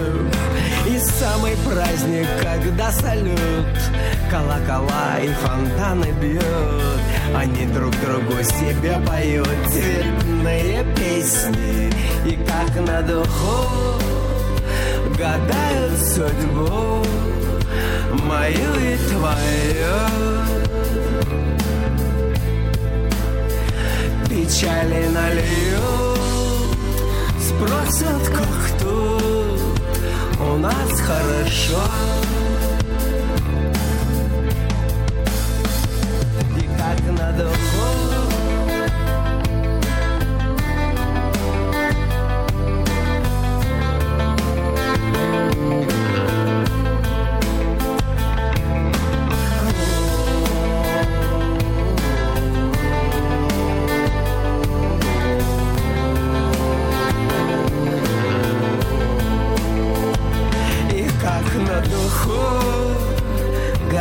И 0.88 1.00
самый 1.00 1.56
праздник, 1.58 2.28
когда 2.42 2.92
салют 2.92 3.68
Колокола 4.30 5.20
и 5.22 5.28
фонтаны 5.28 6.12
бьют. 6.22 6.44
Они 7.36 7.66
друг 7.68 7.94
другу 8.02 8.42
себе 8.44 8.98
поют 9.06 9.50
Цветные 9.72 10.86
песни. 10.96 11.92
И 12.26 12.38
как 12.46 12.88
на 12.88 13.02
духу 13.02 14.02
Гадают 15.18 16.00
судьбу 16.00 17.04
мою 18.28 18.76
и 18.76 18.98
твою 19.10 20.67
Печали 24.48 25.08
налью 25.08 26.16
Спросят, 27.38 28.30
как 28.30 28.80
тут 28.80 29.62
У 30.40 30.58
нас 30.58 31.02
хорошо. 31.02 31.84
И 36.56 36.62
как 36.78 37.02
на 37.20 37.32
духу 37.34 37.98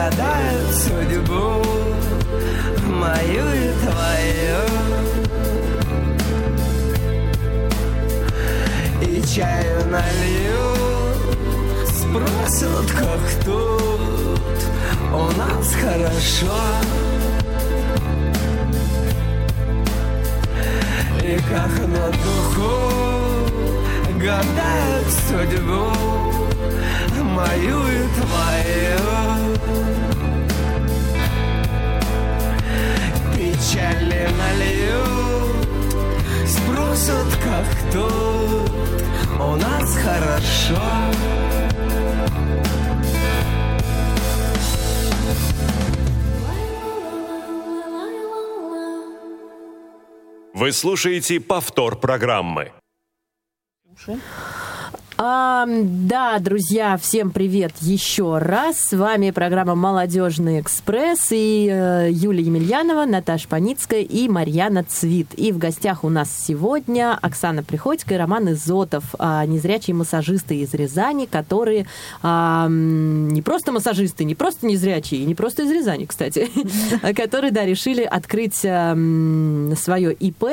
гадают 0.06 0.74
судьбу 0.74 1.64
мою 2.86 3.46
и 3.54 3.72
твою. 3.82 4.60
И 9.02 9.22
чаю 9.34 9.86
налью, 9.90 10.66
спросят, 11.86 12.86
как 12.92 13.44
тут 13.44 14.40
у 15.12 15.24
нас 15.38 15.74
хорошо. 15.74 16.58
И 21.22 21.36
как 21.50 21.72
на 21.88 22.06
духу 22.22 22.74
гадают 24.20 25.08
судьбу 25.28 26.35
мою 27.36 27.78
и 27.86 28.02
твою. 28.16 28.98
Печали 33.34 34.28
налью, 34.40 35.04
спросят, 36.46 37.28
как 37.44 37.66
тут 37.92 38.70
у 39.38 39.56
нас 39.56 39.96
хорошо. 39.96 40.82
Вы 50.54 50.72
слушаете 50.72 51.38
повтор 51.38 51.96
программы. 51.96 52.72
А, 55.18 55.64
да, 55.66 56.38
друзья, 56.40 56.98
всем 56.98 57.30
привет 57.30 57.72
еще 57.80 58.36
раз. 58.36 58.80
С 58.80 58.92
вами 58.94 59.30
программа 59.30 59.74
«Молодежный 59.74 60.60
экспресс» 60.60 61.28
и 61.30 61.70
э, 61.72 62.10
Юлия 62.10 62.42
Емельянова, 62.42 63.06
Наташа 63.06 63.48
Паницкая 63.48 64.02
и 64.02 64.28
Марьяна 64.28 64.84
Цвит. 64.84 65.28
И 65.38 65.52
в 65.52 65.58
гостях 65.58 66.04
у 66.04 66.10
нас 66.10 66.28
сегодня 66.30 67.18
Оксана 67.22 67.62
Приходько 67.62 68.12
и 68.12 68.18
Роман 68.18 68.52
Изотов, 68.52 69.04
а, 69.18 69.46
незрячие 69.46 69.94
массажисты 69.94 70.56
из 70.56 70.74
Рязани, 70.74 71.24
которые 71.24 71.86
м, 72.22 73.28
не 73.28 73.40
просто 73.40 73.72
массажисты, 73.72 74.24
не 74.24 74.34
просто 74.34 74.66
незрячие, 74.66 75.24
не 75.24 75.34
просто 75.34 75.62
из 75.62 75.70
Рязани, 75.70 76.04
кстати, 76.04 76.50
которые, 77.16 77.52
да, 77.52 77.64
решили 77.64 78.02
открыть 78.02 78.56
свое 78.56 80.12
ИП. 80.12 80.44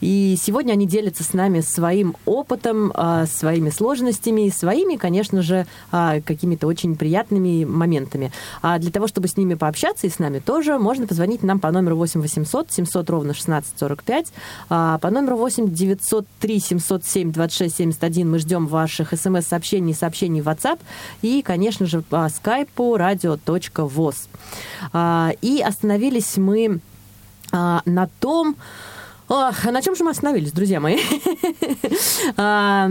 И 0.00 0.38
сегодня 0.40 0.72
они 0.72 0.86
делятся 0.86 1.22
с 1.22 1.34
нами 1.34 1.60
своим 1.60 2.16
опытом, 2.24 2.92
а, 2.94 3.26
своими 3.26 3.68
сложностями 3.68 4.05
и 4.12 4.50
своими, 4.50 4.96
конечно 4.96 5.42
же, 5.42 5.66
а, 5.90 6.20
какими-то 6.20 6.66
очень 6.66 6.96
приятными 6.96 7.64
моментами. 7.64 8.32
А 8.62 8.78
для 8.78 8.90
того, 8.90 9.06
чтобы 9.06 9.28
с 9.28 9.36
ними 9.36 9.54
пообщаться 9.54 10.06
и 10.06 10.10
с 10.10 10.18
нами 10.18 10.38
тоже, 10.38 10.78
можно 10.78 11.06
позвонить 11.06 11.42
нам 11.42 11.60
по 11.60 11.70
номеру 11.70 11.96
8 11.96 12.20
800 12.20 12.72
700 12.72 13.10
ровно 13.10 13.32
1645, 13.32 14.32
а, 14.68 14.98
по 14.98 15.10
номеру 15.10 15.36
8 15.36 15.72
903 15.72 16.60
707 16.60 17.32
26 17.32 17.76
71 17.76 18.30
мы 18.30 18.38
ждем 18.38 18.66
ваших 18.66 19.12
смс-сообщений, 19.12 19.94
сообщений 19.94 20.40
в 20.40 20.48
WhatsApp 20.48 20.78
и, 21.22 21.42
конечно 21.42 21.86
же, 21.86 22.02
по 22.02 22.28
скайпу 22.28 22.96
radio.voz. 22.96 24.16
А, 24.92 25.32
И 25.40 25.60
остановились 25.60 26.36
мы 26.36 26.80
на 27.52 28.08
том, 28.18 28.56
Ох, 29.28 29.64
на 29.64 29.82
чем 29.82 29.96
же 29.96 30.04
мы 30.04 30.10
остановились, 30.10 30.52
друзья 30.52 30.80
мои? 30.80 30.98
А, 32.36 32.88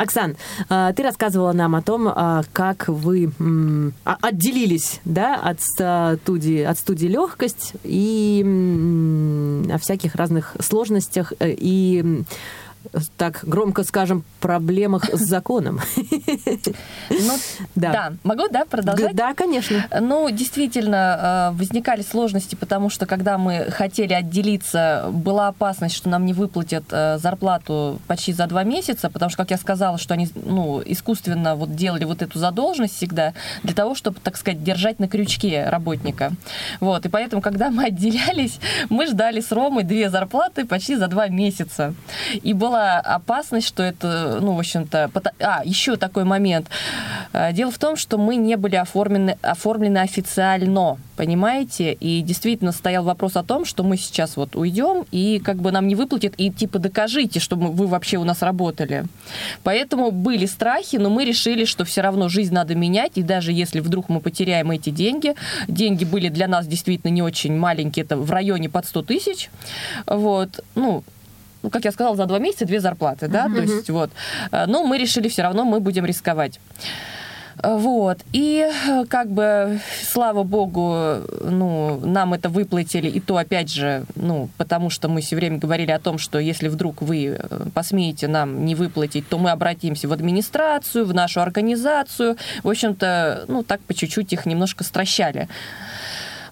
Оксан, 0.00 0.36
а, 0.68 0.92
ты 0.92 1.02
рассказывала 1.02 1.52
нам 1.52 1.74
о 1.74 1.82
том, 1.82 2.08
а, 2.08 2.42
как 2.52 2.88
вы 2.88 3.32
отделились 4.04 5.00
да, 5.04 5.34
от 5.36 5.60
студии, 5.60 6.62
от 6.62 6.78
студии 6.78 7.06
«Легкость» 7.06 7.72
и 7.82 8.42
о 9.72 9.78
всяких 9.78 10.14
разных 10.14 10.56
сложностях 10.60 11.32
э, 11.40 11.54
и 11.56 12.24
так 13.16 13.40
громко 13.42 13.84
скажем, 13.84 14.24
проблемах 14.40 15.08
с 15.12 15.20
законом. 15.20 15.80
Ну, 17.10 17.34
Да. 17.74 17.92
да. 17.92 18.12
Могу, 18.22 18.48
да, 18.50 18.64
продолжать? 18.64 19.14
Да, 19.14 19.34
конечно. 19.34 19.86
Ну, 20.00 20.30
действительно, 20.30 21.50
э, 21.52 21.58
возникали 21.58 22.02
сложности, 22.02 22.54
потому 22.54 22.90
что 22.90 23.06
когда 23.06 23.38
мы 23.38 23.70
хотели 23.70 24.12
отделиться, 24.12 25.08
была 25.12 25.48
опасность, 25.48 25.94
что 25.94 26.08
нам 26.08 26.26
не 26.26 26.32
выплатят 26.32 26.84
э, 26.90 27.18
зарплату 27.18 28.00
почти 28.06 28.32
за 28.32 28.46
два 28.46 28.64
месяца, 28.64 29.10
потому 29.10 29.30
что, 29.30 29.38
как 29.38 29.50
я 29.50 29.56
сказала, 29.56 29.98
что 29.98 30.14
они 30.14 30.28
ну, 30.34 30.82
искусственно 30.84 31.56
вот 31.56 31.74
делали 31.74 32.04
вот 32.04 32.22
эту 32.22 32.38
задолженность 32.38 32.96
всегда 32.96 33.34
для 33.62 33.74
того, 33.74 33.94
чтобы, 33.94 34.18
так 34.20 34.36
сказать, 34.36 34.62
держать 34.62 34.98
на 34.98 35.08
крючке 35.08 35.68
работника. 35.68 36.32
Вот, 36.80 37.06
и 37.06 37.08
поэтому, 37.08 37.42
когда 37.42 37.70
мы 37.70 37.84
отделялись, 37.86 38.58
мы 38.88 39.06
ждали 39.06 39.40
с 39.40 39.50
Ромой 39.52 39.84
две 39.84 40.10
зарплаты 40.10 40.64
почти 40.64 40.96
за 40.96 41.08
два 41.08 41.28
месяца. 41.28 41.94
И 42.42 42.52
была 42.52 42.67
опасность, 42.74 43.66
что 43.66 43.82
это, 43.82 44.38
ну, 44.40 44.54
в 44.54 44.58
общем-то... 44.58 45.10
А, 45.40 45.62
еще 45.64 45.96
такой 45.96 46.24
момент. 46.24 46.68
Э, 47.32 47.52
Дело 47.52 47.70
в 47.70 47.78
том, 47.78 47.96
что 47.96 48.18
мы 48.18 48.36
не 48.36 48.56
были 48.56 48.76
оформлены, 48.76 49.36
оформлены 49.42 49.98
официально, 49.98 50.98
понимаете? 51.16 51.92
И 51.92 52.22
действительно 52.22 52.72
стоял 52.72 53.04
вопрос 53.04 53.36
о 53.36 53.42
том, 53.42 53.64
что 53.64 53.82
мы 53.82 53.96
сейчас 53.96 54.36
вот 54.36 54.56
уйдем, 54.56 55.04
и 55.10 55.40
как 55.44 55.56
бы 55.56 55.72
нам 55.72 55.88
не 55.88 55.94
выплатят, 55.94 56.34
и 56.36 56.50
типа 56.50 56.78
докажите, 56.78 57.40
что 57.40 57.56
вы 57.56 57.86
вообще 57.86 58.18
у 58.18 58.24
нас 58.24 58.42
работали. 58.42 59.04
Поэтому 59.62 60.10
были 60.10 60.46
страхи, 60.46 60.96
но 60.96 61.10
мы 61.10 61.24
решили, 61.24 61.64
что 61.64 61.84
все 61.84 62.02
равно 62.02 62.28
жизнь 62.28 62.54
надо 62.54 62.74
менять, 62.74 63.12
и 63.16 63.22
даже 63.22 63.52
если 63.52 63.80
вдруг 63.80 64.08
мы 64.08 64.20
потеряем 64.20 64.70
эти 64.70 64.90
деньги, 64.90 65.34
деньги 65.66 66.04
были 66.04 66.28
для 66.28 66.48
нас 66.48 66.66
действительно 66.66 67.10
не 67.10 67.22
очень 67.22 67.56
маленькие, 67.56 68.04
это 68.04 68.16
в 68.16 68.30
районе 68.30 68.68
под 68.68 68.86
100 68.86 69.02
тысяч, 69.02 69.50
вот, 70.06 70.60
ну, 70.74 71.02
ну, 71.62 71.70
как 71.70 71.84
я 71.84 71.92
сказала, 71.92 72.16
за 72.16 72.26
два 72.26 72.38
месяца 72.38 72.64
две 72.64 72.80
зарплаты, 72.80 73.28
да, 73.28 73.48
то 73.48 73.60
есть 73.60 73.90
вот. 73.90 74.10
Э, 74.52 74.66
Но 74.66 74.84
мы 74.84 74.98
решили 74.98 75.28
все 75.28 75.42
равно, 75.42 75.64
мы 75.64 75.80
будем 75.80 76.04
рисковать. 76.06 76.60
Э, 77.62 77.76
Вот. 77.76 78.18
И 78.32 78.64
э, 78.64 79.04
как 79.08 79.28
бы, 79.28 79.80
слава 80.02 80.44
богу, 80.44 81.22
ну, 81.42 82.00
нам 82.04 82.34
это 82.34 82.48
выплатили, 82.48 83.08
и 83.08 83.20
то, 83.20 83.36
опять 83.36 83.70
же, 83.70 84.04
ну, 84.14 84.48
потому 84.56 84.90
что 84.90 85.08
мы 85.08 85.20
все 85.20 85.36
время 85.36 85.58
говорили 85.58 85.90
о 85.90 85.98
том, 85.98 86.18
что 86.18 86.38
если 86.38 86.68
вдруг 86.68 87.02
вы 87.02 87.38
посмеете 87.74 88.28
нам 88.28 88.64
не 88.64 88.74
выплатить, 88.74 89.28
то 89.28 89.38
мы 89.38 89.50
обратимся 89.50 90.08
в 90.08 90.12
администрацию, 90.12 91.04
в 91.04 91.14
нашу 91.14 91.40
организацию. 91.40 92.36
В 92.62 92.68
общем-то, 92.68 93.44
ну, 93.48 93.62
так 93.62 93.80
по 93.80 93.94
чуть-чуть 93.94 94.32
их 94.32 94.46
немножко 94.46 94.84
стращали. 94.84 95.48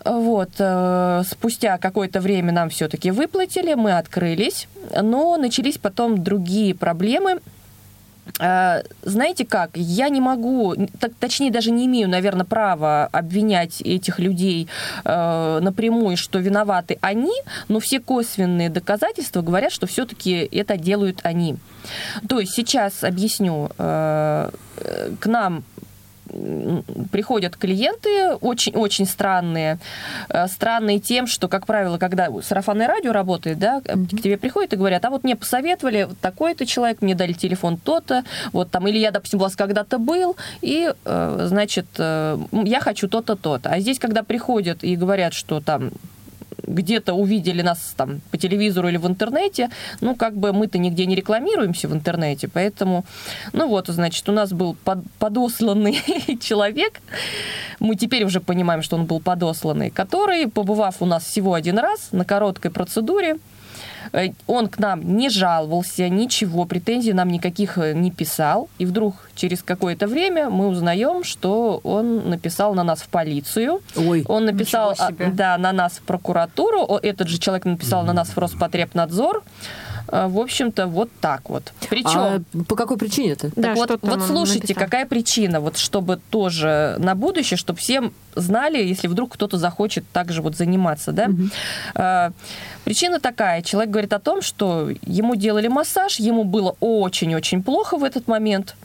Вот, 0.07 0.51
э, 0.59 1.23
спустя 1.29 1.79
какое-то 1.79 2.21
время 2.21 2.53
нам 2.53 2.69
все-таки 2.71 3.11
выплатили, 3.11 3.75
мы 3.75 3.99
открылись, 3.99 4.69
но 5.03 5.37
начались 5.37 5.79
потом 5.79 6.23
другие 6.23 6.77
проблемы. 6.77 7.41
Э, 8.39 8.83
Знаете 9.03 9.45
как, 9.45 9.71
я 9.75 10.09
не 10.09 10.21
могу, 10.21 10.77
точнее 11.19 11.51
даже 11.51 11.73
не 11.73 11.87
имею, 11.87 12.09
наверное, 12.09 12.45
права 12.45 13.09
обвинять 13.11 13.81
этих 13.81 14.21
людей 14.21 14.69
э, 15.05 15.59
напрямую, 15.61 16.17
что 16.17 16.39
виноваты 16.39 16.99
они, 17.01 17.35
но 17.67 17.81
все 17.81 17.99
косвенные 17.99 18.71
доказательства 18.71 19.43
говорят, 19.43 19.73
что 19.73 19.89
все-таки 19.89 20.49
это 20.53 20.77
делают 20.77 21.19
они. 21.25 21.57
То 22.29 22.39
есть 22.39 22.53
сейчас 22.53 23.03
объясню, 23.03 23.71
к 23.77 25.27
нам 25.27 25.65
приходят 27.11 27.57
клиенты 27.57 28.35
очень-очень 28.41 29.07
странные. 29.07 29.79
Э, 30.29 30.47
Странные 30.49 31.01
тем, 31.01 31.27
что, 31.27 31.49
как 31.49 31.67
правило, 31.67 31.99
когда 31.99 32.29
сарафанное 32.43 32.87
радио 32.87 33.13
работает, 33.13 33.59
да, 33.59 33.81
к 33.81 33.87
тебе 34.23 34.37
приходят 34.37 34.73
и 34.73 34.77
говорят, 34.77 35.05
а 35.05 35.11
вот 35.11 35.25
мне 35.25 35.37
посоветовали, 35.37 36.05
вот 36.05 36.19
такой-то 36.19 36.67
человек, 36.67 37.03
мне 37.03 37.15
дали 37.15 37.33
телефон 37.33 37.77
то-то, 37.77 38.25
вот 38.53 38.71
там, 38.71 38.87
или 38.87 38.99
я, 38.99 39.11
допустим, 39.11 39.39
у 39.39 39.43
вас 39.43 39.57
когда-то 39.57 39.99
был, 39.99 40.37
и, 40.63 40.93
э, 41.05 41.47
значит, 41.49 41.87
э, 41.99 42.39
я 42.53 42.81
хочу 42.81 43.09
то-то, 43.09 43.37
то-то. 43.37 43.71
А 43.71 43.81
здесь, 43.81 43.99
когда 43.99 44.23
приходят 44.23 44.85
и 44.85 44.97
говорят, 44.97 45.35
что 45.35 45.61
там 45.61 45.91
где-то 46.67 47.15
увидели 47.15 47.63
нас 47.63 47.95
там 47.97 48.21
по 48.31 48.39
телевизору 48.39 48.89
или 48.89 48.97
в 48.97 49.07
интернете, 49.07 49.71
ну, 50.01 50.15
как 50.15 50.37
бы 50.37 50.53
мы-то 50.53 50.79
нигде 50.79 51.07
не 51.07 51.15
рекламируемся 51.15 51.89
в 51.89 51.93
интернете, 51.93 52.49
поэтому, 52.49 53.05
ну 53.53 53.69
вот, 53.69 53.89
значит, 53.89 54.29
у 54.29 54.33
нас 54.33 54.53
был 54.53 54.77
под- 54.85 55.11
подосланный 55.19 56.01
человек, 56.41 57.01
мы 57.81 57.97
теперь 57.97 58.25
уже 58.25 58.41
понимаем, 58.41 58.83
что 58.83 58.97
он 58.97 59.07
был 59.07 59.21
подосланный, 59.21 59.91
который, 59.91 60.49
побывав 60.49 60.97
у 61.01 61.07
нас 61.07 61.25
всего 61.25 61.55
один 61.55 61.79
раз 61.79 62.09
на 62.13 62.25
короткой 62.25 62.71
процедуре, 62.71 63.39
он 64.47 64.69
к 64.69 64.79
нам 64.79 65.17
не 65.17 65.31
жаловался, 65.31 66.09
ничего, 66.09 66.65
претензий 66.65 67.13
нам 67.13 67.29
никаких 67.29 67.79
э, 67.79 67.93
не 67.95 68.11
писал. 68.11 68.69
И 68.79 68.87
вдруг 68.87 69.15
через 69.35 69.63
какое-то 69.63 70.07
время 70.07 70.51
мы 70.51 70.69
узнаем, 70.69 71.25
что 71.25 71.81
он 71.85 72.29
написал 72.29 72.75
на 72.75 72.85
нас 72.85 73.03
в 73.03 73.09
полицию. 73.09 73.81
Ой. 73.97 74.25
Он 74.29 74.45
написал 74.45 74.95
а, 74.99 75.11
да, 75.13 75.59
на 75.59 75.73
нас 75.73 75.95
в 75.95 76.03
прокуратуру. 76.03 76.99
Этот 77.03 77.29
же 77.29 77.39
человек 77.39 77.65
написал 77.65 78.05
на 78.05 78.13
нас 78.13 78.29
в 78.29 78.39
Роспотребнадзор. 78.39 79.43
А, 80.09 80.29
В 80.29 80.39
общем-то, 80.39 80.87
вот 80.87 81.11
так 81.21 81.49
вот. 81.51 81.73
Причем... 81.89 82.19
А 82.19 82.41
по 82.69 82.77
какой 82.77 82.97
причине-то? 82.97 83.51
Да, 83.57 83.75
Так 83.75 83.77
вот, 83.77 83.99
вот 84.03 84.23
слушайте, 84.23 84.69
написал? 84.69 84.85
какая 84.85 85.07
причина, 85.07 85.61
вот 85.61 85.77
чтобы 85.79 86.21
тоже 86.31 86.97
на 86.99 87.15
будущее, 87.15 87.57
чтобы 87.57 87.79
всем 87.79 88.13
знали, 88.35 88.83
если 88.83 89.09
вдруг 89.09 89.35
кто-то 89.35 89.59
захочет 89.59 90.05
также 90.13 90.43
вот 90.43 90.57
заниматься, 90.57 91.13
да. 91.13 91.31
А, 91.95 92.33
Причина 92.85 93.19
такая, 93.19 93.63
человек 93.63 93.91
говорит 93.91 94.13
о 94.13 94.21
том, 94.21 94.43
что 94.43 94.91
ему 95.03 95.35
делали 95.35 95.67
массаж, 95.67 96.21
ему 96.21 96.45
было 96.45 96.77
очень-очень 96.79 97.65
плохо 97.65 97.97
в 97.97 98.05
этот 98.05 98.29
момент, 98.29 98.77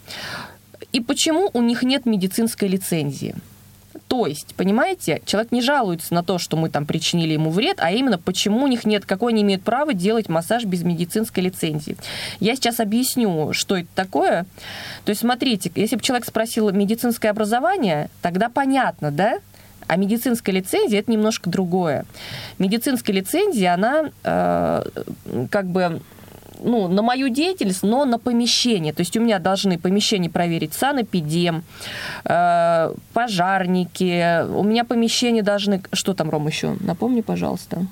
и 0.91 0.99
почему 1.01 1.51
у 1.53 1.61
них 1.61 1.83
нет 1.83 2.07
медицинской 2.07 2.67
лицензии. 2.67 3.35
То 4.11 4.27
есть, 4.27 4.55
понимаете, 4.55 5.21
человек 5.23 5.53
не 5.53 5.61
жалуется 5.61 6.13
на 6.13 6.21
то, 6.21 6.37
что 6.37 6.57
мы 6.57 6.69
там 6.69 6.85
причинили 6.85 7.31
ему 7.31 7.49
вред, 7.49 7.77
а 7.79 7.91
именно 7.91 8.17
почему 8.17 8.65
у 8.65 8.67
них 8.67 8.83
нет, 8.83 9.05
какое 9.05 9.31
они 9.31 9.41
имеют 9.41 9.63
право 9.63 9.93
делать 9.93 10.27
массаж 10.27 10.65
без 10.65 10.83
медицинской 10.83 11.43
лицензии. 11.43 11.95
Я 12.41 12.57
сейчас 12.57 12.81
объясню, 12.81 13.53
что 13.53 13.77
это 13.77 13.87
такое. 13.95 14.45
То 15.05 15.11
есть, 15.11 15.21
смотрите, 15.21 15.71
если 15.75 15.95
бы 15.95 16.01
человек 16.01 16.25
спросил 16.25 16.69
медицинское 16.71 17.29
образование, 17.29 18.09
тогда 18.21 18.49
понятно, 18.49 19.11
да? 19.11 19.39
А 19.87 19.95
медицинская 19.95 20.53
лицензия 20.53 20.99
это 20.99 21.09
немножко 21.09 21.49
другое. 21.49 22.03
Медицинская 22.59 23.15
лицензия, 23.15 23.75
она 23.75 24.09
э, 24.25 24.83
как 25.49 25.67
бы 25.67 26.01
ну, 26.61 26.87
на 26.87 27.01
мою 27.01 27.29
деятельность, 27.29 27.83
но 27.83 28.05
на 28.05 28.17
помещение. 28.19 28.93
То 28.93 29.01
есть 29.01 29.17
у 29.17 29.21
меня 29.21 29.39
должны 29.39 29.77
помещение 29.77 30.29
проверить 30.29 30.73
санэпидем, 30.73 31.63
э, 32.25 32.93
пожарники. 33.13 34.45
У 34.53 34.63
меня 34.63 34.83
помещение 34.83 35.43
должны... 35.43 35.81
Что 35.93 36.13
там, 36.13 36.29
Ром, 36.29 36.47
еще? 36.47 36.75
Напомни, 36.79 37.21
пожалуйста. 37.21 37.85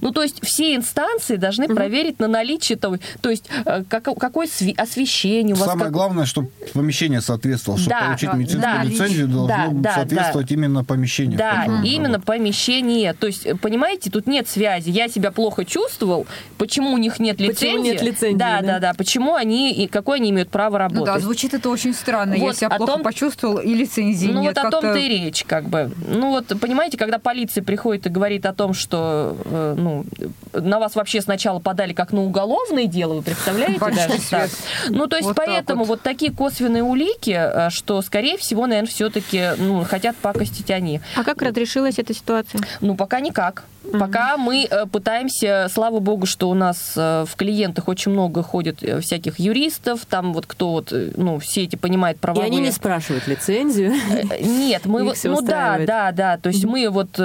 Ну, 0.00 0.10
то 0.12 0.22
есть 0.22 0.44
все 0.44 0.74
инстанции 0.74 1.36
должны 1.36 1.68
проверить 1.68 2.18
на 2.18 2.28
наличие 2.28 2.76
того, 2.78 2.96
то 3.20 3.30
есть 3.30 3.48
э, 3.64 3.84
как- 3.88 4.04
какое 4.18 4.48
освещение 4.76 5.54
у 5.54 5.58
вас. 5.58 5.66
Самое 5.68 5.84
как- 5.86 5.92
главное, 5.92 6.24
чтобы 6.26 6.48
помещение 6.72 7.20
соответствовало. 7.20 7.78
Чтобы 7.80 7.96
Да, 7.98 8.06
получить 8.06 8.30
да, 8.30 8.36
медицинскую 8.36 8.74
да. 8.76 8.82
лицензию, 8.84 9.28
должно 9.28 9.46
Да, 9.48 9.68
да, 9.72 9.94
соответствовать 9.94 10.50
именно 10.50 10.84
помещению. 10.84 11.38
Да, 11.38 11.64
именно 11.84 12.04
работает. 12.14 12.24
помещение. 12.24 13.12
То 13.14 13.26
есть, 13.26 13.46
э, 13.46 13.54
понимаете, 13.54 14.10
тут 14.10 14.26
нет 14.26 14.48
связи. 14.48 14.90
Я 14.90 15.08
себя 15.08 15.30
плохо 15.30 15.64
чувствовал. 15.64 16.26
Почему 16.58 16.92
у 16.92 16.98
них 16.98 17.18
нет 17.18 17.40
лицензии? 17.40 17.66
Почему 17.66 17.82
нет 17.84 18.02
лицензии, 18.02 18.38
Да, 18.38 18.60
да? 18.60 18.66
да, 18.66 18.78
да. 18.78 18.94
Почему 18.94 19.34
они 19.34 19.72
и 19.72 19.86
какое 19.86 20.16
они 20.18 20.30
имеют 20.30 20.50
право 20.50 20.78
Ну 20.88 21.00
да, 21.00 21.12
работать? 21.12 21.22
звучит 21.24 21.54
это 21.54 21.68
очень 21.70 21.94
странно. 21.94 22.34
Я 22.34 22.40
Вот 22.40 22.56
себя 22.56 22.68
о 22.68 22.76
плохо 22.76 22.92
том- 22.92 23.02
почувствовал, 23.02 23.58
и 23.58 23.74
лицензии 23.74 24.28
ну 24.28 24.42
нет. 24.42 24.56
вот 24.56 24.64
о 24.66 24.70
том-то 24.70 24.94
и 24.96 25.08
речь, 25.08 25.44
как 25.46 25.68
бы. 25.68 25.90
Ну 26.08 26.30
вот, 26.30 26.46
понимаете, 26.60 26.96
когда 26.96 27.18
полиция 27.18 27.62
приходит 27.62 28.06
и 28.06 28.08
говорит 28.08 28.46
о 28.46 28.52
том, 28.52 28.74
что, 28.74 29.36
э, 29.44 29.65
ну, 29.74 30.04
на 30.52 30.78
вас 30.78 30.94
вообще 30.94 31.20
сначала 31.20 31.58
подали 31.58 31.92
как 31.92 32.12
на 32.12 32.22
уголовное 32.22 32.86
дело, 32.86 33.14
вы 33.14 33.22
представляете 33.22 33.78
Большой 33.78 34.08
даже 34.08 34.22
так? 34.30 34.50
Ну 34.90 35.06
то 35.06 35.16
есть 35.16 35.28
Вот 35.28 35.36
поэтому 35.36 35.80
вот. 35.84 35.98
вот. 35.98 36.02
такие 36.02 36.32
косвенные 36.32 36.82
улики, 36.82 37.36
э, 37.36 37.70
что, 37.70 38.00
скорее 38.02 38.36
всего, 38.36 38.66
наверное, 38.66 38.88
все-таки, 38.88 39.50
ну, 39.58 39.84
хотят 39.84 40.16
пакостить 40.16 40.70
они. 40.70 41.00
А 41.16 41.24
как 41.24 41.42
разрешилась 41.42 41.98
эта 41.98 42.14
ситуация? 42.14 42.60
Ну, 42.80 42.96
пока 42.96 43.20
никак. 43.20 43.64
Пока 43.92 44.36
мы 44.36 44.66
э, 44.68 44.86
пытаемся, 44.86 45.68
слава 45.72 46.00
богу, 46.00 46.26
что 46.26 46.50
у 46.50 46.54
нас 46.54 46.92
э, 46.96 47.24
в 47.26 47.36
клиентах 47.36 47.88
очень 47.88 48.12
много 48.12 48.42
ходит 48.42 48.82
э, 48.82 49.00
всяких 49.00 49.38
юристов, 49.38 50.06
там 50.06 50.32
вот 50.32 50.46
кто 50.46 50.72
вот, 50.72 50.92
ну, 51.16 51.38
все 51.38 51.64
эти 51.64 51.76
понимает 51.76 52.16
И 52.16 52.20
правовые... 52.20 52.46
они 52.46 52.60
не 52.60 52.70
спрашивают 52.70 53.26
лицензию. 53.26 53.94
Нет, 54.40 54.86
мы 54.86 55.00
Их 55.06 55.06
вот, 55.06 55.18
ну 55.24 55.40
да, 55.40 55.78
да, 55.86 56.12
да, 56.12 56.36
то 56.38 56.48
есть 56.48 56.64
мы 56.64 56.88
вот 56.90 57.18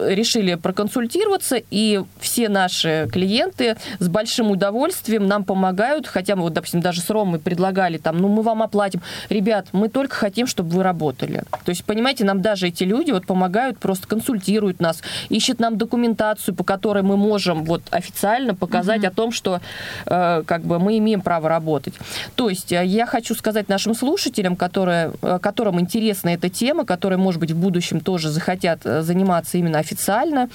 решили 0.00 0.54
проконсультироваться, 0.54 1.60
и 1.70 2.02
все 2.20 2.48
наши 2.48 3.08
клиенты 3.12 3.76
с 3.98 4.08
большим 4.08 4.50
удовольствием 4.50 5.26
нам 5.26 5.44
помогают, 5.44 6.06
хотя 6.06 6.36
мы 6.36 6.42
вот, 6.42 6.52
допустим, 6.52 6.80
даже 6.80 7.00
с 7.00 7.10
Ромой 7.10 7.38
предлагали 7.38 7.98
там, 7.98 8.18
ну 8.18 8.28
мы 8.28 8.42
вам 8.42 8.62
оплатим. 8.62 9.00
Ребят, 9.28 9.68
мы 9.72 9.88
только 9.88 10.14
хотим, 10.14 10.46
чтобы 10.46 10.70
вы 10.70 10.82
работали. 10.82 11.42
То 11.64 11.70
есть, 11.70 11.84
понимаете, 11.84 12.24
нам 12.24 12.42
даже 12.42 12.68
эти 12.68 12.84
люди 12.84 13.10
вот 13.10 13.26
помогают, 13.26 13.78
просто 13.78 14.06
консультируют 14.06 14.80
нас, 14.80 15.02
ищут 15.28 15.60
нам 15.60 15.76
документацию, 15.76 16.54
по 16.54 16.64
которой 16.64 17.02
мы 17.02 17.16
можем 17.16 17.64
вот 17.64 17.82
официально 17.90 18.54
показать 18.54 19.04
о 19.04 19.10
том, 19.10 19.32
что 19.32 19.60
э, 20.06 20.42
как 20.46 20.62
бы 20.62 20.78
мы 20.78 20.98
имеем 20.98 21.20
право 21.20 21.48
работать. 21.48 21.94
То 22.34 22.48
есть 22.48 22.72
э, 22.72 22.84
я 22.84 23.06
хочу 23.06 23.34
сказать 23.34 23.68
нашим 23.68 23.94
слушателям, 23.94 24.56
которые, 24.56 25.12
э, 25.22 25.38
которым 25.40 25.80
интересна 25.80 26.30
эта 26.30 26.48
тема, 26.48 26.84
которые, 26.84 27.18
может 27.18 27.40
быть, 27.40 27.52
в 27.52 27.56
будущем 27.58 28.00
тоже 28.00 28.30
захотят 28.30 28.80
э, 28.84 29.02
заниматься 29.02 29.58
именно 29.58 29.78
официально. 29.78 30.48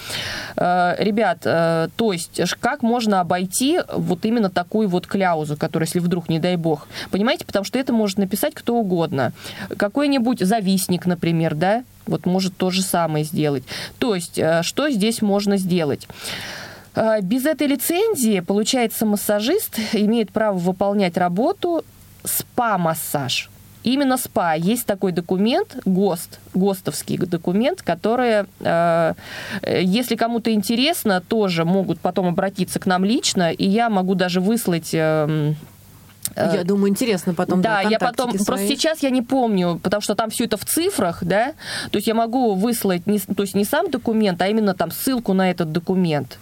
Э, 0.55 0.95
Ребят, 0.99 1.39
э, 1.45 1.89
то 1.95 2.13
есть 2.13 2.41
как 2.59 2.83
можно 2.83 3.19
обойти 3.19 3.79
вот 3.93 4.25
именно 4.25 4.49
такую 4.49 4.87
вот 4.87 5.07
кляузу, 5.07 5.57
которая, 5.57 5.87
если 5.87 5.99
вдруг, 5.99 6.29
не 6.29 6.39
дай 6.39 6.55
бог, 6.55 6.87
понимаете, 7.11 7.45
потому 7.45 7.65
что 7.65 7.79
это 7.79 7.93
может 7.93 8.17
написать 8.17 8.53
кто 8.53 8.75
угодно. 8.75 9.31
Какой-нибудь 9.77 10.39
завистник, 10.39 11.05
например, 11.05 11.55
да, 11.55 11.83
вот 12.05 12.25
может 12.25 12.55
то 12.57 12.69
же 12.69 12.81
самое 12.81 13.25
сделать. 13.25 13.63
То 13.99 14.15
есть 14.15 14.37
э, 14.37 14.61
что 14.63 14.89
здесь 14.89 15.21
можно 15.21 15.57
сделать? 15.57 16.07
Э, 16.95 17.21
Без 17.21 17.45
этой 17.45 17.67
лицензии, 17.67 18.39
получается, 18.39 19.05
массажист 19.05 19.79
имеет 19.93 20.31
право 20.31 20.57
выполнять 20.57 21.17
работу 21.17 21.83
спа-массаж. 22.23 23.49
Именно 23.83 24.17
СПА. 24.17 24.55
Есть 24.55 24.85
такой 24.85 25.11
документ, 25.11 25.75
ГОСТ, 25.83 26.39
ГОСТовский 26.53 27.17
документ, 27.17 27.81
который, 27.81 28.45
э, 28.61 29.13
если 29.61 30.15
кому-то 30.15 30.53
интересно, 30.53 31.19
тоже 31.19 31.65
могут 31.65 31.99
потом 31.99 32.27
обратиться 32.27 32.79
к 32.79 32.85
нам 32.85 33.03
лично, 33.03 33.51
и 33.51 33.67
я 33.67 33.89
могу 33.89 34.15
даже 34.15 34.39
выслать... 34.39 34.91
э, 34.93 35.53
Я 36.35 36.63
думаю, 36.63 36.89
интересно 36.89 37.33
потом. 37.33 37.61
да, 37.61 37.81
я 37.81 37.99
потом, 37.99 38.31
свои. 38.31 38.45
просто 38.45 38.67
сейчас 38.67 39.03
я 39.03 39.09
не 39.09 39.21
помню, 39.21 39.79
потому 39.81 40.01
что 40.01 40.15
там 40.15 40.29
все 40.29 40.45
это 40.45 40.57
в 40.57 40.65
цифрах, 40.65 41.23
да, 41.23 41.53
то 41.91 41.97
есть 41.97 42.07
я 42.07 42.13
могу 42.13 42.55
выслать, 42.55 43.05
не, 43.07 43.19
то 43.19 43.43
есть 43.43 43.55
не 43.55 43.65
сам 43.65 43.91
документ, 43.91 44.41
а 44.41 44.47
именно 44.47 44.73
там 44.73 44.91
ссылку 44.91 45.33
на 45.33 45.51
этот 45.51 45.71
документ. 45.71 46.39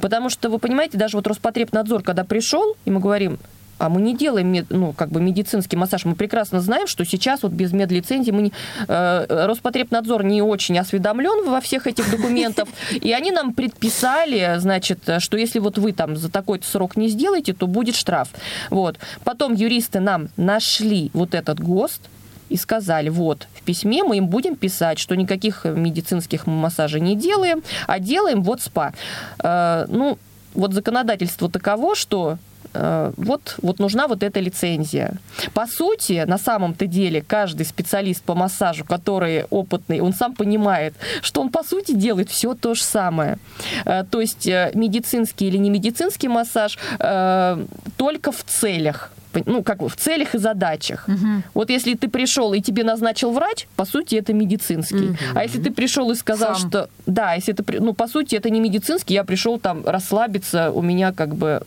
Потому 0.00 0.30
что, 0.30 0.50
вы 0.50 0.58
понимаете, 0.58 0.98
даже 0.98 1.16
вот 1.16 1.26
Роспотребнадзор, 1.26 2.02
когда 2.02 2.24
пришел, 2.24 2.76
и 2.84 2.90
мы 2.90 3.00
говорим, 3.00 3.38
а 3.80 3.88
мы 3.88 4.02
не 4.02 4.14
делаем 4.14 4.66
ну, 4.68 4.92
как 4.92 5.08
бы 5.08 5.20
медицинский 5.20 5.76
массаж. 5.76 6.04
Мы 6.04 6.14
прекрасно 6.14 6.60
знаем, 6.60 6.86
что 6.86 7.04
сейчас 7.04 7.42
вот 7.42 7.52
без 7.52 7.72
медлицензии 7.72 8.30
мы 8.30 8.42
не, 8.42 8.52
э, 8.86 9.46
Роспотребнадзор 9.46 10.22
не 10.24 10.42
очень 10.42 10.78
осведомлен 10.78 11.48
во 11.48 11.60
всех 11.60 11.86
этих 11.86 12.10
документах, 12.10 12.68
и 12.90 13.12
они 13.12 13.32
нам 13.32 13.54
предписали, 13.54 14.56
значит, 14.58 15.08
что 15.18 15.36
если 15.38 15.58
вот 15.60 15.78
вы 15.78 15.92
там 15.92 16.16
за 16.16 16.30
такой-то 16.30 16.66
срок 16.66 16.96
не 16.96 17.08
сделаете, 17.08 17.54
то 17.54 17.66
будет 17.66 17.96
штраф. 17.96 18.28
Вот. 18.68 18.98
Потом 19.24 19.54
юристы 19.54 20.00
нам 20.00 20.28
нашли 20.36 21.10
вот 21.14 21.34
этот 21.34 21.58
ГОСТ, 21.60 22.02
и 22.50 22.56
сказали, 22.56 23.10
вот, 23.10 23.46
в 23.54 23.62
письме 23.62 24.02
мы 24.02 24.16
им 24.16 24.26
будем 24.26 24.56
писать, 24.56 24.98
что 24.98 25.14
никаких 25.14 25.64
медицинских 25.64 26.48
массажей 26.48 27.00
не 27.00 27.14
делаем, 27.14 27.62
а 27.86 28.00
делаем 28.00 28.42
вот 28.42 28.60
СПА. 28.60 28.92
Э, 29.38 29.86
ну, 29.86 30.18
вот 30.54 30.74
законодательство 30.74 31.48
таково, 31.48 31.94
что 31.94 32.38
вот, 32.72 33.56
вот 33.62 33.78
нужна 33.78 34.06
вот 34.06 34.22
эта 34.22 34.40
лицензия. 34.40 35.14
По 35.54 35.66
сути, 35.66 36.24
на 36.26 36.38
самом-то 36.38 36.86
деле, 36.86 37.22
каждый 37.22 37.66
специалист 37.66 38.22
по 38.22 38.34
массажу, 38.34 38.84
который 38.84 39.44
опытный, 39.50 40.00
он 40.00 40.12
сам 40.12 40.34
понимает, 40.34 40.94
что 41.22 41.40
он, 41.40 41.50
по 41.50 41.62
сути, 41.62 41.92
делает 41.92 42.30
все 42.30 42.54
то 42.54 42.74
же 42.74 42.82
самое. 42.82 43.38
Э, 43.84 44.04
То 44.10 44.20
есть 44.20 44.46
э, 44.46 44.70
медицинский 44.74 45.48
или 45.48 45.58
не 45.58 45.70
медицинский 45.70 46.28
массаж 46.28 46.78
э, 46.98 47.64
только 47.96 48.32
в 48.32 48.44
целях 48.44 49.10
ну, 49.46 49.62
как 49.62 49.78
бы 49.78 49.88
в 49.88 49.96
целях 49.96 50.34
и 50.34 50.38
задачах. 50.38 51.06
Вот 51.54 51.70
если 51.70 51.94
ты 51.94 52.08
пришел 52.08 52.52
и 52.52 52.60
тебе 52.60 52.84
назначил 52.84 53.30
врач, 53.30 53.68
по 53.76 53.84
сути, 53.84 54.16
это 54.16 54.32
медицинский. 54.32 55.16
А 55.34 55.44
если 55.44 55.62
ты 55.62 55.70
пришел 55.70 56.10
и 56.10 56.14
сказал, 56.14 56.56
Сам. 56.56 56.68
что... 56.68 56.88
Да, 57.06 57.34
если 57.34 57.52
при- 57.52 57.78
Ну, 57.78 57.94
по 57.94 58.08
сути, 58.08 58.34
это 58.34 58.50
не 58.50 58.60
медицинский, 58.60 59.14
я 59.14 59.24
пришел 59.24 59.58
там 59.58 59.84
расслабиться, 59.86 60.72
у 60.72 60.82
меня 60.82 61.12
как 61.12 61.34
бы 61.34 61.62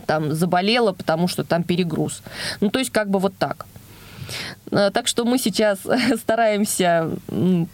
там 0.00 0.34
заболела, 0.34 0.92
потому 0.92 1.28
что 1.28 1.44
там 1.44 1.62
перегруз. 1.62 2.22
Ну, 2.60 2.70
то 2.70 2.78
есть 2.78 2.90
как 2.90 3.10
бы 3.10 3.18
вот 3.18 3.34
так. 3.36 3.66
Э, 4.70 4.90
Так 4.92 5.06
что 5.08 5.24
мы 5.24 5.38
сейчас 5.38 5.78
стараемся 6.20 7.10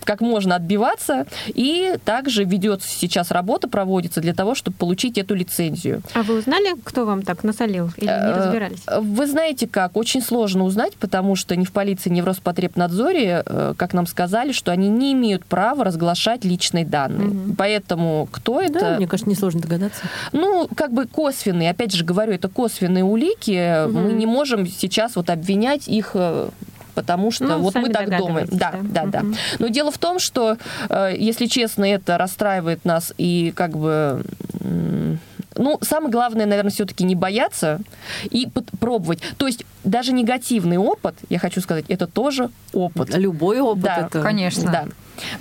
как 0.04 0.20
можно 0.20 0.56
отбиваться, 0.56 1.26
и 1.46 1.94
также 2.04 2.44
ведется 2.44 2.88
сейчас 2.88 3.30
работа, 3.30 3.68
проводится 3.68 4.20
для 4.20 4.34
того, 4.34 4.54
чтобы 4.54 4.76
получить 4.76 5.18
эту 5.18 5.34
лицензию. 5.34 6.02
А 6.14 6.22
вы 6.22 6.38
узнали, 6.38 6.74
кто 6.84 7.04
вам 7.06 7.22
так 7.22 7.44
насолил? 7.44 7.90
Или 7.96 8.06
не 8.06 8.10
Э, 8.10 8.36
разбирались? 8.36 8.82
Вы 9.00 9.26
знаете 9.26 9.66
как, 9.66 9.96
очень 9.96 10.22
сложно 10.22 10.64
узнать, 10.64 10.94
потому 10.96 11.36
что 11.36 11.56
ни 11.56 11.64
в 11.64 11.72
полиции, 11.72 12.10
ни 12.10 12.20
в 12.20 12.24
Роспотребнадзоре, 12.24 13.42
э, 13.44 13.74
как 13.76 13.92
нам 13.94 14.06
сказали, 14.06 14.52
что 14.52 14.72
они 14.72 14.88
не 14.88 15.12
имеют 15.12 15.44
права 15.44 15.84
разглашать 15.84 16.44
личные 16.44 16.84
данные. 16.84 17.54
Поэтому 17.56 18.28
кто 18.30 18.60
это? 18.60 18.80
Да, 18.80 18.96
мне 18.96 19.06
кажется, 19.06 19.30
несложно 19.30 19.60
догадаться. 19.60 20.02
Ну, 20.32 20.68
как 20.74 20.92
бы 20.92 21.06
косвенные, 21.06 21.70
опять 21.70 21.92
же 21.92 22.04
говорю, 22.04 22.32
это 22.32 22.48
косвенные 22.48 23.04
улики. 23.04 23.86
Мы 23.88 24.12
не 24.12 24.26
можем 24.26 24.66
сейчас 24.66 25.16
вот 25.16 25.30
обвинять 25.30 25.88
их 25.88 26.12
э, 26.14 26.48
потому 26.96 27.30
что 27.30 27.44
Ну, 27.44 27.58
вот 27.58 27.74
мы 27.74 27.90
так 27.90 28.08
думаем. 28.18 28.48
Да, 28.50 28.72
да. 28.72 28.80
да, 28.82 29.06
да. 29.06 29.20
Мгм. 29.20 29.36
Но 29.58 29.68
дело 29.68 29.92
в 29.92 29.98
том, 29.98 30.18
что, 30.18 30.56
э, 30.88 31.14
если 31.16 31.46
честно, 31.46 31.84
это 31.84 32.18
расстраивает 32.18 32.84
нас 32.84 33.12
и 33.18 33.52
как 33.54 33.76
бы... 33.76 34.24
Ну, 35.58 35.78
самое 35.82 36.10
главное, 36.10 36.46
наверное, 36.46 36.70
все-таки 36.70 37.04
не 37.04 37.14
бояться 37.14 37.80
и 38.24 38.48
пробовать. 38.80 39.20
То 39.36 39.46
есть 39.46 39.64
даже 39.84 40.12
негативный 40.12 40.76
опыт, 40.76 41.14
я 41.28 41.38
хочу 41.38 41.60
сказать, 41.60 41.84
это 41.88 42.06
тоже 42.06 42.50
опыт. 42.72 43.14
Любой 43.14 43.60
опыт 43.60 43.84
Да, 43.84 43.96
это... 44.06 44.22
Конечно. 44.22 44.70
Да. 44.72 44.84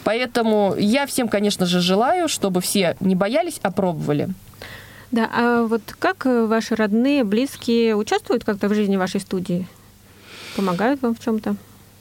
Поэтому 0.03 0.75
я 0.77 1.05
всем, 1.05 1.27
конечно 1.27 1.65
же, 1.65 1.79
желаю, 1.79 2.27
чтобы 2.27 2.61
все 2.61 2.95
не 2.99 3.15
боялись, 3.15 3.59
а 3.61 3.71
пробовали. 3.71 4.29
Да, 5.11 5.29
а 5.33 5.63
вот 5.63 5.81
как 5.99 6.25
э, 6.25 6.45
ваши 6.45 6.75
родные, 6.75 7.23
близкие 7.23 7.95
участвуют 7.95 8.43
как-то 8.43 8.67
в 8.67 8.73
жизни 8.73 8.97
вашей 8.97 9.21
студии? 9.21 9.67
Помогают 10.55 11.01
вам 11.01 11.15
в 11.15 11.19
чем-то? 11.19 11.55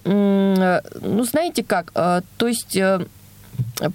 Э, 0.04 0.80
Ну, 1.00 1.24
знаете 1.24 1.62
как, 1.64 1.90
э, 1.94 2.20
то 2.36 2.46
есть 2.48 2.76
э, 2.76 3.06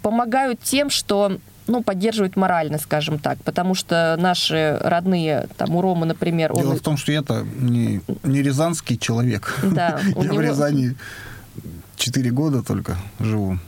помогают 0.02 0.60
тем, 0.62 0.90
что 0.90 1.38
ну, 1.68 1.84
поддерживают 1.84 2.36
морально, 2.36 2.80
скажем 2.80 3.20
так, 3.20 3.38
потому 3.44 3.76
что 3.76 4.16
наши 4.20 4.80
родные, 4.82 5.48
там, 5.56 5.76
у 5.76 5.82
Ромы, 5.82 6.08
например, 6.08 6.52
он... 6.52 6.62
Дело 6.62 6.76
в 6.76 6.80
том, 6.82 6.98
что 6.98 7.12
я-то 7.12 7.46
не, 7.60 8.02
не 8.24 8.42
рязанский 8.42 8.98
человек. 8.98 9.56
Да, 9.64 10.00
Я 10.08 10.14
в 10.16 10.24
него- 10.24 10.42
Рязани 10.42 10.96
4 11.98 12.32
года 12.32 12.64
только 12.64 12.98
живу. 13.20 13.60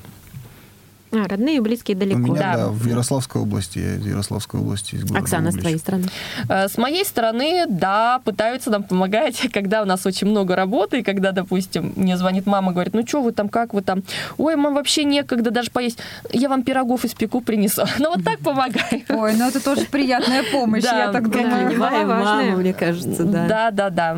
А, 1.14 1.28
родные 1.28 1.58
и 1.58 1.60
близкие 1.60 1.96
У 1.98 2.00
далеко. 2.00 2.20
меня, 2.20 2.40
Да. 2.40 2.56
да, 2.58 2.68
в 2.70 2.88
Ярославской 2.88 3.42
области. 3.42 3.80
Я 3.80 3.96
из 3.96 4.06
Ярославской 4.06 4.60
области, 4.62 4.96
из 4.96 5.12
Оксана, 5.12 5.52
с 5.52 5.56
Углич. 5.56 5.62
твоей 5.62 5.78
стороны. 5.78 6.06
Э, 6.48 6.68
С 6.68 6.78
моей 6.78 7.04
стороны, 7.06 7.66
да, 7.68 8.20
пытаются 8.24 8.70
нам 8.72 8.84
помогать, 8.84 9.42
когда 9.54 9.82
у 9.82 9.86
нас 9.86 10.06
очень 10.06 10.28
много 10.28 10.56
работы, 10.56 11.00
и 11.00 11.04
когда, 11.04 11.32
допустим, 11.32 11.94
мне 11.96 12.18
звонит 12.18 12.46
мама, 12.46 12.72
говорит, 12.72 12.94
ну 12.94 13.06
что 13.06 13.22
вы 13.22 13.32
там, 13.34 13.50
как 13.50 13.74
вы 13.74 13.82
там? 13.82 14.04
Ой, 14.38 14.56
мам, 14.56 14.74
вообще 14.76 15.04
некогда 15.04 15.52
даже 15.52 15.70
поесть. 15.72 16.00
Я 16.32 16.48
вам 16.50 16.64
пирогов 16.64 17.04
испеку 17.06 17.42
принесу. 17.42 17.84
Ну 18.00 18.10
вот 18.16 18.24
так 18.24 18.40
помогаю. 18.40 19.02
Ой, 19.10 19.36
ну 19.36 19.48
это 19.48 19.64
тоже 19.64 19.86
приятная 19.92 20.44
помощь, 20.52 20.84
я 20.84 21.12
так 21.12 21.30
думаю. 21.30 21.78
Маму, 21.78 22.58
мне 22.58 22.74
кажется, 22.74 23.24
да. 23.26 23.48
Да, 23.48 23.72
да, 23.72 23.90
да. 23.90 24.18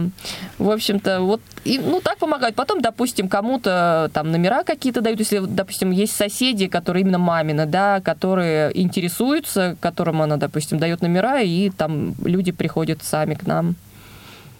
В 0.59 0.69
общем-то, 0.69 1.21
вот, 1.21 1.41
и, 1.65 1.79
ну, 1.79 2.01
так 2.01 2.17
помогают. 2.17 2.55
Потом, 2.55 2.81
допустим, 2.81 3.27
кому-то 3.27 4.09
там 4.13 4.31
номера 4.31 4.63
какие-то 4.63 5.01
дают, 5.01 5.19
если, 5.19 5.39
допустим, 5.39 5.91
есть 5.91 6.15
соседи, 6.15 6.67
которые 6.67 6.82
именно 6.91 7.17
мамины, 7.17 7.65
да, 7.65 8.01
которые 8.01 8.71
интересуются, 8.79 9.75
которым 9.79 10.21
она, 10.21 10.37
допустим, 10.37 10.79
дает 10.79 11.01
номера, 11.01 11.41
и 11.41 11.69
там 11.69 12.15
люди 12.23 12.51
приходят 12.51 13.03
сами 13.03 13.35
к 13.35 13.47
нам. 13.47 13.75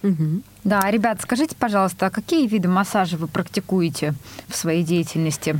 Мгм. 0.02 0.42
Да, 0.64 0.90
ребят, 0.90 1.20
скажите, 1.22 1.56
пожалуйста, 1.56 2.06
а 2.06 2.10
какие 2.10 2.46
виды 2.46 2.68
массажа 2.68 3.16
вы 3.16 3.26
практикуете 3.26 4.14
в 4.48 4.56
своей 4.56 4.82
деятельности? 4.82 5.58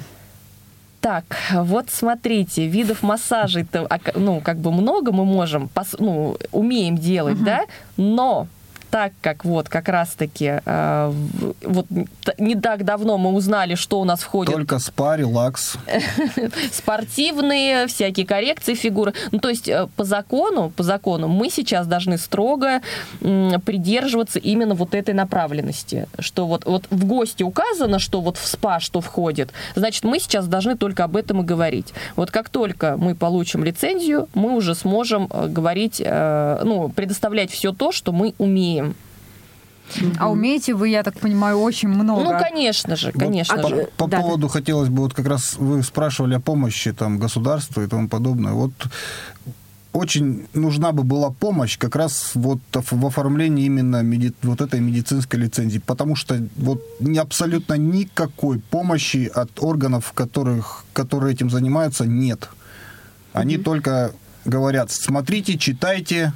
Так, 1.01 1.25
вот 1.53 1.91
смотрите, 1.91 2.67
видов 2.67 3.03
массажей, 3.03 3.67
ну, 4.15 4.41
как 4.41 4.59
бы 4.59 4.73
много 4.73 5.13
мы 5.13 5.27
можем, 5.27 5.69
ну, 5.99 6.39
умеем 6.51 6.97
делать, 6.97 7.43
да, 7.45 7.65
но 7.99 8.47
так 8.95 9.13
как 9.21 9.45
вот 9.45 9.69
как 9.69 9.89
раз-таки 9.89 10.61
э, 10.65 11.13
вот 11.63 11.87
не 12.39 12.55
так 12.55 12.85
давно 12.85 13.19
мы 13.19 13.33
узнали, 13.33 13.75
что 13.75 14.01
у 14.01 14.05
нас 14.05 14.21
входит 14.21 14.55
Только 14.55 14.79
спа, 14.79 15.17
релакс. 15.17 15.79
спортивные, 16.73 17.89
всякие 17.89 18.25
коррекции 18.25 18.75
фигуры. 18.75 19.13
Ну, 19.33 19.41
то 19.41 19.49
есть 19.49 19.69
э, 19.69 19.89
по 19.97 20.05
закону, 20.05 20.71
по 20.71 20.85
закону 20.85 21.27
мы 21.27 21.51
сейчас 21.51 21.89
должны 21.89 22.19
строго 22.19 22.83
придерживаться 23.21 24.39
именно 24.39 24.75
вот 24.75 24.95
этой 24.95 25.13
направленности, 25.13 26.07
что 26.21 26.47
вот, 26.47 26.65
вот 26.65 26.85
в 26.89 27.05
гости 27.05 27.43
указано, 27.43 27.99
что 27.99 28.21
вот 28.21 28.37
в 28.37 28.47
спа 28.47 28.79
что 28.79 29.01
входит, 29.01 29.53
значит, 29.75 30.05
мы 30.05 30.21
сейчас 30.21 30.47
должны 30.47 30.77
только 30.77 31.03
об 31.03 31.17
этом 31.17 31.41
и 31.41 31.45
говорить. 31.45 31.93
Вот 32.15 32.31
как 32.31 32.49
только 32.49 32.97
мы 32.97 33.17
получим 33.17 33.65
лицензию, 33.65 34.29
мы 34.35 34.55
уже 34.55 34.77
сможем 34.77 35.27
э, 35.33 35.49
говорить, 35.49 36.01
э, 36.01 36.61
ну, 36.63 36.91
предоставлять 36.91 37.51
все 37.51 37.73
то, 37.73 37.91
что 37.91 38.13
мы 38.13 38.35
умеем. 38.39 38.84
А 40.19 40.31
умеете 40.31 40.73
вы, 40.75 40.89
я 40.89 41.03
так 41.03 41.19
понимаю, 41.21 41.59
очень 41.61 41.89
много. 41.89 42.25
Ну, 42.25 42.39
конечно 42.39 42.97
же, 42.97 43.11
Вот 43.15 43.21
конечно 43.23 43.59
по, 43.63 43.69
же. 43.69 43.89
по 43.99 44.07
Да, 44.09 44.21
поводу 44.21 44.49
хотелось 44.49 44.89
бы, 44.89 45.03
вот 45.03 45.13
как 45.15 45.27
раз 45.27 45.57
вы 45.59 45.83
спрашивали 45.83 46.35
о 46.35 46.41
помощи 46.41 46.93
там 46.93 47.19
государства 47.19 47.83
и 47.83 47.87
тому 47.87 48.09
подобное. 48.09 48.53
Вот 48.53 48.73
очень 49.93 50.47
нужна 50.55 50.91
бы 50.93 51.05
была 51.05 51.31
помощь 51.31 51.79
как 51.79 51.95
раз 51.97 52.33
вот 52.35 52.59
в 52.73 53.07
оформлении 53.07 53.67
именно 53.67 54.03
меди- 54.03 54.33
вот 54.43 54.61
этой 54.61 54.81
медицинской 54.81 55.39
лицензии, 55.39 55.79
потому 55.79 56.17
что 56.17 56.43
вот 56.57 56.83
ни- 57.01 57.19
абсолютно 57.19 57.75
никакой 57.75 58.59
помощи 58.59 59.31
от 59.33 59.51
органов, 59.63 60.13
которых, 60.13 60.85
которые 60.95 61.35
этим 61.35 61.51
занимаются, 61.51 62.07
нет. 62.07 62.49
Они 63.35 63.57
только 63.59 64.13
говорят, 64.47 64.91
смотрите, 64.91 65.57
читайте, 65.59 66.33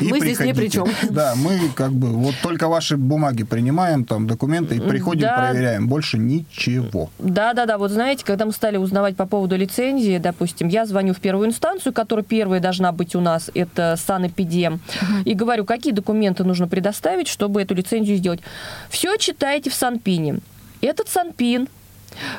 и 0.00 0.08
Мы 0.08 0.20
здесь 0.20 0.40
ни 0.40 0.52
при 0.52 0.68
приходите». 0.68 0.94
чем. 1.02 1.14
Да, 1.14 1.34
мы 1.36 1.58
как 1.74 1.92
бы 1.92 2.08
вот 2.08 2.34
только 2.42 2.68
ваши 2.68 2.96
бумаги 2.96 3.44
принимаем, 3.44 4.04
там 4.04 4.26
документы 4.26 4.76
и 4.76 4.80
приходим, 4.80 5.22
Да. 5.22 5.36
проверяем. 5.50 5.88
Больше 5.88 6.18
ничего. 6.18 7.10
Да, 7.18 7.52
да, 7.54 7.66
да. 7.66 7.78
Вот 7.78 7.90
знаете, 7.90 8.24
когда 8.24 8.46
мы 8.46 8.52
стали 8.52 8.76
узнавать 8.76 9.16
по 9.16 9.26
поводу 9.26 9.56
лицензии, 9.56 10.18
допустим, 10.18 10.68
я 10.68 10.86
звоню 10.86 11.14
в 11.14 11.20
первую 11.20 11.48
инстанцию, 11.48 11.92
которая 11.92 12.24
первая 12.24 12.60
должна 12.60 12.92
быть 12.92 13.14
у 13.14 13.20
нас, 13.20 13.50
это 13.54 13.96
санэпидем, 13.96 14.80
и 15.24 15.34
говорю, 15.34 15.64
какие 15.64 15.92
документы 15.92 16.44
нужно 16.44 16.66
предоставить, 16.68 17.28
чтобы 17.28 17.62
эту 17.62 17.74
лицензию 17.74 18.16
сделать. 18.16 18.40
Все 18.88 19.16
читайте 19.16 19.70
в 19.70 19.74
Санпине. 19.74 20.38
Этот 20.80 21.08
Санпин 21.08 21.68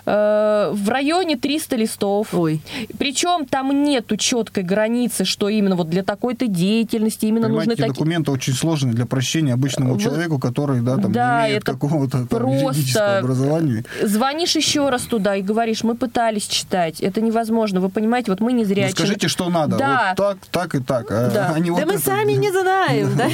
э, 0.06 0.70
в 0.74 0.90
районе 0.90 1.36
300 1.38 1.76
листов. 1.76 2.28
Ой. 2.34 2.62
Причем 2.98 3.46
там 3.46 3.84
нету 3.84 4.18
четкой 4.18 4.64
границы, 4.64 5.26
что 5.26 5.50
именно 5.50 5.76
вот 5.76 5.90
для 5.90 6.04
такой-то 6.04 6.48
деятельности 6.48 7.26
именно 7.26 7.48
Понимаете, 7.48 7.70
нужны 7.70 7.74
эти 7.74 7.82
такие... 7.82 7.94
документы 7.94 8.32
очень 8.32 8.54
сложные 8.54 8.94
для 8.94 9.06
прощения 9.06 9.54
обычному 9.54 9.94
Вы- 9.96 10.02
человеку, 10.02 10.40
который, 10.40 10.82
да, 10.82 10.98
там, 10.98 11.12
Да, 11.12 11.42
не 11.42 11.48
имеет 11.50 11.64
это 11.64 11.72
какого-то 11.74 12.12
там, 12.20 12.28
просто- 12.28 13.20
образования. 13.20 13.84
Звонишь 14.02 14.56
еще 14.56 14.90
раз 14.90 15.04
туда 15.04 15.36
и 15.36 15.42
говоришь, 15.42 15.84
мы 15.84 15.96
пытались 15.96 16.48
читать, 16.48 17.02
это 17.02 17.22
невозможно. 17.22 17.80
Вы 17.80 17.90
понимаете, 17.90 18.32
вот 18.32 18.40
мы 18.42 18.54
не 18.54 18.66
зря 18.66 18.86
Ну, 18.86 18.92
скажите, 18.92 19.28
что 19.28 19.50
надо. 19.50 19.78
Да. 19.78 20.14
Вот 20.18 20.26
так, 20.26 20.38
так 20.52 20.76
и 20.76 20.80
так. 20.84 21.06
А 21.12 21.30
Да. 21.34 21.52
они 21.56 21.70
Да 21.70 21.76
вот 21.76 21.86
мы 21.86 21.94
это- 21.94 22.04
сами 22.04 22.34
не 22.34 22.52
знаем, 22.52 23.16
да? 23.18 23.28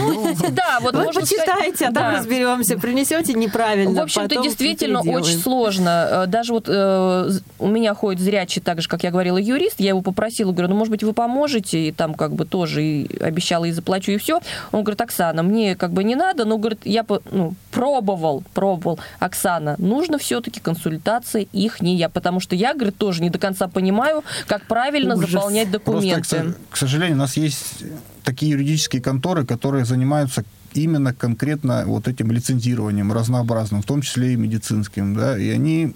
Да, 0.51 0.79
вот 0.81 0.95
Вы 0.95 1.05
почитайте, 1.13 1.85
а 1.85 1.91
там 1.93 2.11
Да. 2.13 2.17
разберемся. 2.17 2.77
Принесете 2.77 3.33
неправильно. 3.33 4.01
В 4.01 4.03
общем-то, 4.03 4.41
действительно 4.41 5.01
очень 5.01 5.39
сложно. 5.39 6.23
Даже 6.31 6.53
вот 6.53 6.65
э, 6.67 7.29
у 7.59 7.67
меня 7.67 7.93
ходит 7.93 8.21
зрячий, 8.21 8.61
так 8.61 8.81
же, 8.81 8.87
как 8.87 9.03
я 9.03 9.11
говорила, 9.11 9.37
юрист. 9.37 9.79
Я 9.79 9.89
его 9.89 10.01
попросила, 10.01 10.51
говорю, 10.51 10.69
ну, 10.69 10.75
может 10.77 10.91
быть, 10.91 11.03
вы 11.03 11.13
поможете? 11.13 11.89
И 11.89 11.91
там 11.91 12.13
как 12.13 12.33
бы 12.33 12.45
тоже 12.45 12.83
и 12.83 13.17
обещала 13.19 13.65
и 13.65 13.71
заплачу, 13.71 14.11
и 14.13 14.17
все. 14.17 14.39
Он 14.71 14.83
говорит, 14.83 15.01
Оксана, 15.01 15.43
мне 15.43 15.75
как 15.75 15.91
бы 15.91 16.03
не 16.03 16.15
надо, 16.15 16.45
но, 16.45 16.57
говорит, 16.57 16.79
я 16.85 17.05
ну, 17.31 17.53
пробовал, 17.71 18.43
пробовал. 18.53 18.99
Оксана, 19.19 19.75
нужно 19.77 20.17
все-таки 20.17 20.59
консультации 20.59 21.47
их 21.51 21.81
не 21.81 21.95
я, 21.97 22.07
потому 22.09 22.39
что 22.39 22.55
я, 22.55 22.73
говорит, 22.73 22.97
тоже 22.97 23.21
не 23.21 23.29
до 23.29 23.37
конца 23.37 23.67
понимаю, 23.67 24.23
как 24.47 24.63
правильно 24.63 25.15
Ужас. 25.15 25.29
заполнять 25.29 25.69
Просто, 25.69 25.79
к 25.79 25.93
документы. 25.93 26.29
со- 26.29 26.55
к 26.69 26.77
сожалению, 26.77 27.15
у 27.17 27.19
нас 27.19 27.35
есть 27.37 27.83
такие 28.23 28.51
юридические 28.51 29.01
конторы, 29.01 29.45
которые 29.45 29.83
занимаются 29.83 30.45
именно 30.73 31.13
конкретно 31.13 31.83
вот 31.85 32.07
этим 32.07 32.31
лицензированием 32.31 33.11
разнообразным, 33.11 33.81
в 33.81 33.85
том 33.85 34.01
числе 34.01 34.33
и 34.33 34.35
медицинским, 34.37 35.13
да, 35.15 35.37
и 35.37 35.49
они 35.49 35.93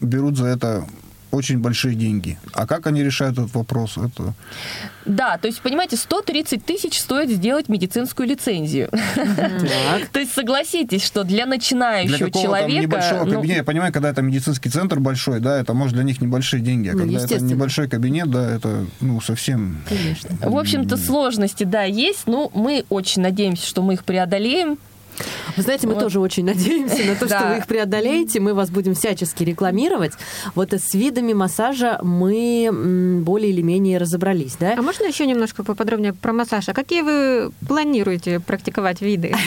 берут 0.00 0.36
за 0.36 0.46
это 0.46 0.86
очень 1.36 1.58
большие 1.58 1.94
деньги. 1.94 2.38
А 2.52 2.66
как 2.66 2.86
они 2.86 3.02
решают 3.02 3.38
этот 3.38 3.54
вопрос? 3.54 3.98
Это... 3.98 4.34
Да, 5.04 5.38
то 5.38 5.46
есть, 5.48 5.60
понимаете, 5.60 5.96
130 5.96 6.64
тысяч 6.64 6.98
стоит 6.98 7.30
сделать 7.30 7.68
медицинскую 7.68 8.28
лицензию. 8.28 8.90
То 10.12 10.20
есть 10.20 10.32
согласитесь, 10.32 11.04
что 11.04 11.24
для 11.24 11.36
Для 11.36 11.46
начинающего 11.46 12.30
человека... 12.30 12.82
небольшого 12.82 13.24
ну, 13.24 13.34
кабинета, 13.34 13.58
я 13.58 13.64
понимаю, 13.64 13.92
когда 13.92 14.10
это 14.10 14.22
медицинский 14.22 14.70
центр 14.70 14.98
большой, 14.98 15.40
да, 15.40 15.58
это 15.60 15.74
может 15.74 15.94
для 15.94 16.04
них 16.04 16.20
небольшие 16.20 16.62
деньги, 16.62 16.88
а 16.88 16.92
Ну, 16.92 17.00
когда 17.00 17.12
это 17.12 17.22
естественно. 17.22 17.50
небольшой 17.50 17.88
кабинет, 17.88 18.30
да, 18.30 18.50
это, 18.50 18.86
ну, 19.00 19.20
совсем... 19.20 19.82
Конечно. 19.88 20.30
В 20.40 20.58
общем-то, 20.58 20.96
сложности, 20.96 21.64
да, 21.64 21.82
есть, 21.82 22.26
но 22.26 22.50
мы 22.54 22.84
очень 22.88 23.22
надеемся, 23.22 23.66
что 23.66 23.82
мы 23.82 23.94
их 23.94 24.04
преодолеем. 24.04 24.78
Вы 25.56 25.62
знаете, 25.62 25.86
мы 25.86 25.94
Вот. 25.94 26.02
тоже 26.02 26.20
очень 26.20 26.44
надеемся 26.44 27.04
на 27.04 27.14
то, 27.16 27.26
что 27.26 27.46
вы 27.48 27.58
их 27.58 27.66
преодолеете. 27.66 28.40
Мы 28.40 28.54
вас 28.54 28.70
будем 28.70 28.94
всячески 28.94 29.42
рекламировать. 29.42 30.12
Вот 30.54 30.72
с 30.72 30.94
видами 30.94 31.32
массажа 31.32 31.98
мы 32.02 32.68
более 33.22 33.50
или 33.50 33.62
менее 33.62 33.98
разобрались, 33.98 34.56
да? 34.58 34.74
А 34.76 34.82
можно 34.82 35.04
еще 35.04 35.26
немножко 35.26 35.64
поподробнее 35.64 36.12
про 36.12 36.32
массаж? 36.32 36.68
А 36.68 36.72
какие 36.74 37.02
вы 37.02 37.52
планируете 37.66 38.40
практиковать 38.40 39.00
виды? 39.00 39.34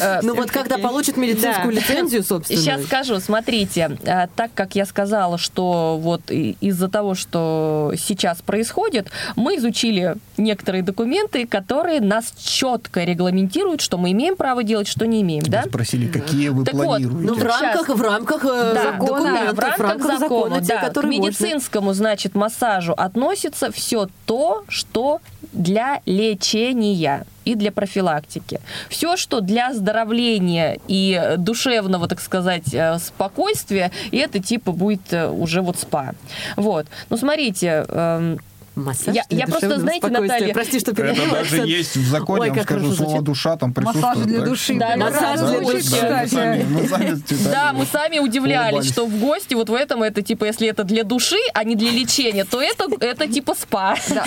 Э, 0.00 0.20
Ну 0.22 0.34
вот 0.34 0.50
когда 0.50 0.78
получит 0.78 1.16
медицинскую 1.16 1.72
лицензию, 1.72 2.22
собственно. 2.22 2.60
Сейчас 2.60 2.84
скажу, 2.84 3.20
смотрите, 3.20 3.98
э, 4.04 4.26
так 4.34 4.50
как 4.54 4.74
я 4.74 4.86
сказала, 4.86 5.38
что 5.38 5.98
вот 6.00 6.30
из-за 6.30 6.88
того, 6.88 7.14
что 7.14 7.92
сейчас 7.98 8.42
происходит, 8.42 9.08
мы 9.36 9.56
изучили 9.56 10.16
некоторые 10.36 10.82
документы, 10.82 11.46
которые 11.46 12.00
нас 12.00 12.32
четко 12.38 13.04
регламентируют, 13.04 13.80
что 13.80 13.98
мы 13.98 14.12
имеем 14.12 14.36
право 14.36 14.62
делать, 14.62 14.85
что 14.86 15.06
не 15.06 15.22
имеем, 15.22 15.42
да? 15.44 15.64
Спросили, 15.64 16.06
какие 16.06 16.48
вы 16.48 16.64
Так 16.64 16.74
вот, 16.74 16.84
планируете. 16.84 17.28
Ну, 17.28 17.34
в 17.34 17.42
рамках, 17.42 17.88
в 17.88 18.00
рамках 18.02 18.44
э, 18.44 18.72
Да, 18.74 18.92
документов, 18.92 19.78
в 19.78 19.80
рамках 19.80 20.18
закона, 20.18 20.60
те, 20.60 20.74
да. 20.74 20.80
которые 20.82 21.12
К 21.12 21.16
можно. 21.22 21.28
медицинскому, 21.44 21.92
значит, 21.92 22.34
массажу 22.34 22.92
относится 22.96 23.70
все 23.70 24.08
то, 24.26 24.64
что 24.68 25.20
для 25.52 26.00
лечения 26.06 27.26
и 27.44 27.54
для 27.54 27.70
профилактики. 27.72 28.60
Все, 28.88 29.16
что 29.16 29.40
для 29.40 29.68
оздоровления 29.68 30.78
и 30.88 31.34
душевного, 31.38 32.08
так 32.08 32.20
сказать, 32.20 32.74
э, 32.74 32.98
спокойствия, 32.98 33.92
и 34.10 34.18
это 34.18 34.40
типа 34.40 34.72
будет 34.72 35.12
э, 35.12 35.28
уже 35.28 35.62
вот 35.62 35.78
спа. 35.78 36.12
Вот. 36.56 36.86
Ну, 37.08 37.16
смотрите, 37.16 37.86
эм, 37.88 38.38
Массаж 38.76 39.14
Я- 39.14 39.24
для 39.30 39.38
я 39.40 39.46
просто, 39.46 39.78
знаете. 39.80 40.06
Наталья, 40.06 40.52
Прости, 40.54 40.78
что 40.80 40.90
Это 40.92 41.02
перебила. 41.02 41.38
даже 41.38 41.56
есть 41.66 41.96
в 41.96 42.06
законе, 42.08 42.40
Ой, 42.42 42.46
я 42.48 42.52
вам 42.52 42.58
как 42.62 42.68
скажу, 42.70 42.92
слово 42.92 43.10
звучит. 43.10 43.24
душа 43.24 43.56
там 43.56 43.72
присутствует. 43.72 44.04
Массаж 44.16 44.26
для 44.26 44.40
души. 44.42 44.74
Да, 44.74 44.90
да, 44.90 44.96
Массаж 44.96 45.40
да, 45.40 45.46
для 45.48 45.60
души. 45.60 45.80
звучит. 45.80 46.00
Да, 46.02 46.20
мы 46.22 46.28
сами- 46.28 46.62
мы 46.64 46.86
сами 46.88 47.20
читали. 47.26 47.52
Да, 47.52 47.72
мы 47.72 47.86
сами 47.86 48.18
удивлялись, 48.18 48.88
что 48.92 49.06
в 49.06 49.18
гости 49.18 49.54
вот 49.54 49.70
в 49.70 49.74
этом 49.74 50.02
это 50.02 50.20
типа, 50.22 50.44
если 50.44 50.68
это 50.68 50.84
для 50.84 51.04
души, 51.04 51.36
а 51.54 51.64
не 51.64 51.74
для 51.74 51.90
лечения, 51.90 52.44
то 52.44 52.60
это, 52.60 52.86
это 53.00 53.26
типа 53.26 53.54
спа. 53.58 53.96
Да. 54.10 54.24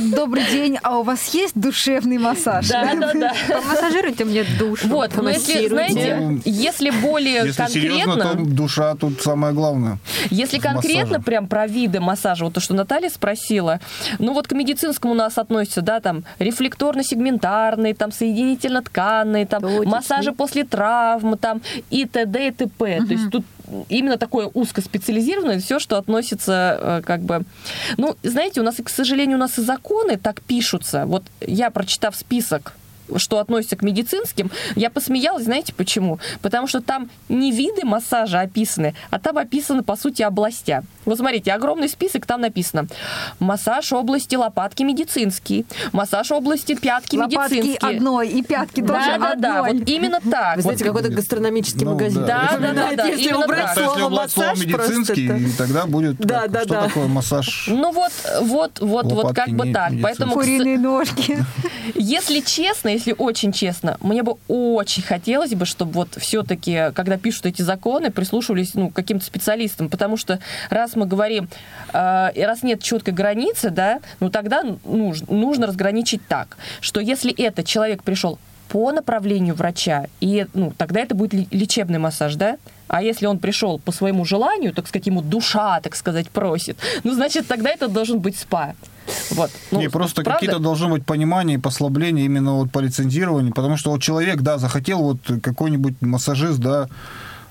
Добрый 0.00 0.44
день, 0.50 0.78
а 0.82 0.98
у 0.98 1.02
вас 1.02 1.32
есть 1.34 1.52
душевный 1.54 2.18
массаж? 2.18 2.68
Да, 2.68 2.94
да, 2.94 3.12
да. 3.12 3.32
Помассажируйте 3.48 4.24
мне 4.24 4.44
душу. 4.58 4.88
Вот, 4.88 5.14
но 5.16 5.28
если, 5.28 5.52
Помассируйте. 5.52 5.68
знаете, 5.92 6.16
Ну, 6.16 6.40
если 6.44 6.90
более 6.90 7.46
Если 7.46 7.66
серьезно, 7.66 8.16
конкретно, 8.16 8.44
то 8.46 8.50
душа 8.50 8.94
тут 8.94 9.20
самое 9.20 9.52
главное. 9.52 9.98
если 10.30 10.58
конкретно 10.58 11.20
прям 11.20 11.46
про 11.46 11.66
виды 11.66 12.00
массажа, 12.00 12.44
вот 12.44 12.54
то, 12.54 12.60
что 12.60 12.74
Наталья 12.74 13.10
спросила, 13.10 13.80
ну 14.18 14.32
вот 14.32 14.48
к 14.48 14.52
медицинскому 14.52 15.12
у 15.12 15.16
нас 15.16 15.38
относятся, 15.38 15.82
да, 15.82 16.00
там, 16.00 16.24
рефлекторно-сегментарные, 16.38 17.94
там, 17.94 18.10
соединительно-тканные, 18.10 19.46
там, 19.46 19.62
Точечный. 19.62 19.86
массажи 19.86 20.32
после 20.32 20.64
травмы, 20.64 21.36
там, 21.36 21.62
и 21.90 22.06
т.д. 22.06 22.48
и 22.48 22.50
т.п. 22.50 22.98
То 23.06 23.12
есть 23.12 23.30
тут 23.30 23.44
именно 23.88 24.18
такое 24.18 24.46
узкоспециализированное 24.46 25.60
все, 25.60 25.78
что 25.78 25.96
относится 25.96 26.78
э, 26.80 27.02
как 27.04 27.20
бы... 27.20 27.42
Ну, 27.96 28.16
знаете, 28.22 28.60
у 28.60 28.64
нас, 28.64 28.76
к 28.82 28.88
сожалению, 28.88 29.36
у 29.36 29.40
нас 29.40 29.58
и 29.58 29.62
законы 29.62 30.16
так 30.16 30.42
пишутся. 30.42 31.06
Вот 31.06 31.24
я, 31.40 31.70
прочитав 31.70 32.16
список 32.16 32.74
что 33.18 33.38
относится 33.38 33.76
к 33.76 33.82
медицинским, 33.82 34.50
я 34.76 34.90
посмеялась, 34.90 35.44
знаете 35.44 35.72
почему? 35.74 36.18
Потому 36.40 36.66
что 36.66 36.80
там 36.80 37.10
не 37.28 37.52
виды 37.52 37.84
массажа 37.84 38.40
описаны, 38.40 38.94
а 39.10 39.18
там 39.18 39.38
описаны, 39.38 39.82
по 39.82 39.96
сути, 39.96 40.22
областя. 40.22 40.82
Вот 41.04 41.18
смотрите, 41.18 41.52
огромный 41.52 41.88
список, 41.88 42.26
там 42.26 42.40
написано 42.40 42.86
массаж 43.40 43.92
области 43.92 44.36
лопатки 44.36 44.82
медицинский, 44.84 45.66
массаж 45.92 46.30
области 46.30 46.74
пятки 46.74 47.16
Лопатки 47.16 47.54
медицинский. 47.54 47.96
одной 47.96 48.28
и 48.28 48.42
пятки 48.42 48.80
тоже 48.80 48.92
Да, 48.92 49.18
да, 49.18 49.34
да, 49.34 49.58
одной. 49.60 49.78
вот 49.80 49.88
именно 49.88 50.20
так. 50.30 50.56
Вы 50.56 50.62
знаете, 50.62 50.84
Вот- 50.84 50.94
какой-то 50.94 51.14
гастрономический 51.14 51.84
Ну, 51.84 51.92
магазин. 51.92 52.24
да. 52.24 52.56
Да, 52.60 52.72
да, 52.72 52.92
да, 52.96 53.04
Если 53.06 53.24
именно 53.24 53.44
убрать 53.44 53.74
так. 53.74 53.74
Слово 53.74 54.08
массаж, 54.08 54.58
просто 54.70 54.92
медицинский, 54.94 55.26
и 55.26 55.52
тогда 55.58 55.86
будет 55.86 56.16
Да, 56.18 56.42
как, 56.42 56.50
да, 56.52 56.60
что 56.60 56.68
да. 56.68 56.82
такое 56.88 57.06
массаж. 57.08 57.64
Ну 57.68 57.90
вот, 57.92 58.12
вот, 58.42 58.80
вот, 58.80 59.06
вот 59.06 59.34
как 59.34 59.48
бы 59.50 59.72
так. 59.72 59.90
медицинские. 59.90 60.02
Поэтому, 60.02 60.34
Куриные 60.34 60.78
ножки. 60.78 61.38
если 61.94 62.40
честно, 62.40 62.88
если 63.02 63.16
очень 63.18 63.52
честно, 63.52 63.96
мне 64.00 64.22
бы 64.22 64.36
очень 64.46 65.02
хотелось 65.02 65.54
бы, 65.54 65.66
чтобы 65.66 65.92
вот 65.92 66.16
все-таки, 66.18 66.92
когда 66.94 67.18
пишут 67.18 67.46
эти 67.46 67.62
законы, 67.62 68.12
прислушивались 68.12 68.74
ну, 68.74 68.90
к 68.90 68.94
каким-то 68.94 69.24
специалистам, 69.24 69.88
потому 69.88 70.16
что 70.16 70.38
раз 70.70 70.94
мы 70.94 71.06
говорим, 71.06 71.48
э, 71.92 72.30
раз 72.36 72.62
нет 72.62 72.80
четкой 72.80 73.12
границы, 73.12 73.70
да, 73.70 73.98
ну 74.20 74.30
тогда 74.30 74.62
нужно, 74.84 75.26
нужно 75.34 75.66
разграничить 75.66 76.22
так, 76.28 76.56
что 76.80 77.00
если 77.00 77.32
этот 77.34 77.66
человек 77.66 78.04
пришел 78.04 78.38
по 78.68 78.92
направлению 78.92 79.54
врача, 79.54 80.06
и 80.20 80.46
ну, 80.54 80.72
тогда 80.78 81.00
это 81.00 81.14
будет 81.14 81.52
лечебный 81.52 81.98
массаж, 81.98 82.36
да? 82.36 82.56
А 82.88 83.02
если 83.02 83.26
он 83.26 83.38
пришел 83.38 83.78
по 83.78 83.92
своему 83.92 84.24
желанию, 84.24 84.72
так 84.72 84.86
сказать, 84.86 85.06
ему 85.06 85.22
душа, 85.22 85.80
так 85.80 85.96
сказать, 85.96 86.30
просит, 86.30 86.78
ну, 87.04 87.12
значит, 87.12 87.46
тогда 87.48 87.70
это 87.70 87.88
должен 87.88 88.20
быть 88.20 88.38
спа. 88.38 88.74
Вот. 89.30 89.50
Ну, 89.70 89.80
Не, 89.80 89.90
просто 89.90 90.22
правда? 90.22 90.32
какие-то 90.32 90.58
должны 90.58 90.88
быть 90.88 91.04
понимания 91.04 91.54
и 91.54 91.58
послабления 91.58 92.24
именно 92.24 92.54
вот 92.54 92.70
по 92.70 92.78
лицензированию, 92.78 93.52
потому 93.52 93.76
что 93.76 93.90
вот 93.90 94.02
человек, 94.02 94.40
да, 94.42 94.58
захотел 94.58 94.98
вот 95.02 95.18
какой-нибудь 95.42 96.00
массажист, 96.02 96.58
да, 96.58 96.88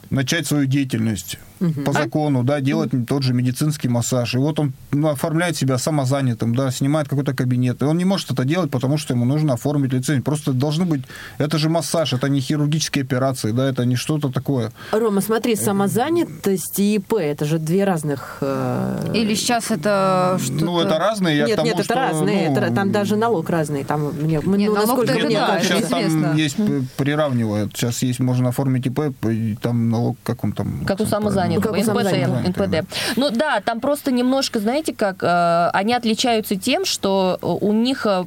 начать 0.09 0.47
свою 0.47 0.65
деятельность 0.65 1.37
по 1.85 1.93
закону, 1.93 2.43
да, 2.43 2.59
делать 2.61 2.91
тот 3.07 3.23
же 3.23 3.33
медицинский 3.33 3.87
массаж. 3.89 4.33
И 4.35 4.37
вот 4.37 4.59
он 4.59 4.73
ну, 4.91 5.09
оформляет 5.09 5.55
себя 5.57 5.77
самозанятым, 5.77 6.55
да, 6.55 6.71
снимает 6.71 7.07
какой-то 7.07 7.33
кабинет. 7.33 7.81
И 7.81 7.85
он 7.85 7.97
не 7.97 8.05
может 8.05 8.31
это 8.31 8.43
делать, 8.45 8.71
потому 8.71 8.97
что 8.97 9.13
ему 9.13 9.25
нужно 9.25 9.53
оформить 9.53 9.93
лицензию. 9.93 10.23
Просто 10.23 10.53
должны 10.53 10.85
быть... 10.85 11.01
Это 11.37 11.57
же 11.57 11.69
массаж, 11.69 12.13
это 12.13 12.27
не 12.29 12.39
хирургические 12.41 13.03
операции, 13.03 13.51
да, 13.51 13.67
это 13.69 13.85
не 13.85 13.95
что-то 13.95 14.29
такое. 14.31 14.71
Рома, 14.91 15.21
смотри, 15.21 15.55
самозанятость 15.55 16.79
и 16.79 16.95
ИП, 16.95 17.13
это 17.13 17.45
же 17.45 17.59
две 17.59 17.83
разных... 17.83 18.37
э, 18.41 19.11
Или 19.13 19.35
сейчас 19.35 19.71
это 19.71 20.37
что-то... 20.43 20.65
Ну, 20.65 20.79
это 20.79 20.97
разные. 20.97 21.37
Я 21.37 21.45
Нет, 21.45 21.55
тому, 21.57 21.65
нет, 21.67 21.75
это 21.75 21.83
что, 21.83 21.93
разные. 21.95 22.49
ну, 22.49 22.55
это- 22.57 22.73
там 22.73 22.91
даже 22.91 23.15
налог 23.15 23.49
разный. 23.49 23.83
Там 23.83 24.11
мне, 24.21 24.39
Не, 24.43 24.67
ну, 24.67 24.75
налог 24.75 24.87
насколько 24.87 25.13
это 25.13 25.25
мне 25.27 25.37
да, 25.37 25.59
сейчас 25.61 25.85
там 25.87 26.01
известно. 26.01 26.33
есть 26.35 26.55
п- 26.55 26.83
приравнивают. 26.97 27.75
Сейчас 27.75 28.01
есть, 28.01 28.19
можно 28.19 28.49
оформить 28.49 28.85
ИП, 28.87 29.13
и 29.29 29.55
там 29.61 29.89
налог, 29.89 30.17
как 30.23 30.43
он 30.43 30.53
там... 30.53 30.85
Как 30.85 30.99
у 30.99 31.05
самозанятого, 31.05 31.50
Как 31.59 31.71
у 31.71 31.75
НПД. 31.75 32.47
НПД. 32.47 32.87
Ну 33.15 33.29
да, 33.29 33.61
там 33.63 33.79
просто 33.79 34.11
немножко, 34.11 34.59
знаете, 34.59 34.93
как 34.93 35.23
э, 35.23 35.69
они 35.73 35.93
отличаются 35.93 36.55
тем, 36.55 36.85
что 36.85 37.37
у 37.41 37.73
них 37.73 38.05
э, 38.05 38.23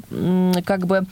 как 0.64 0.86
бы 0.86 1.04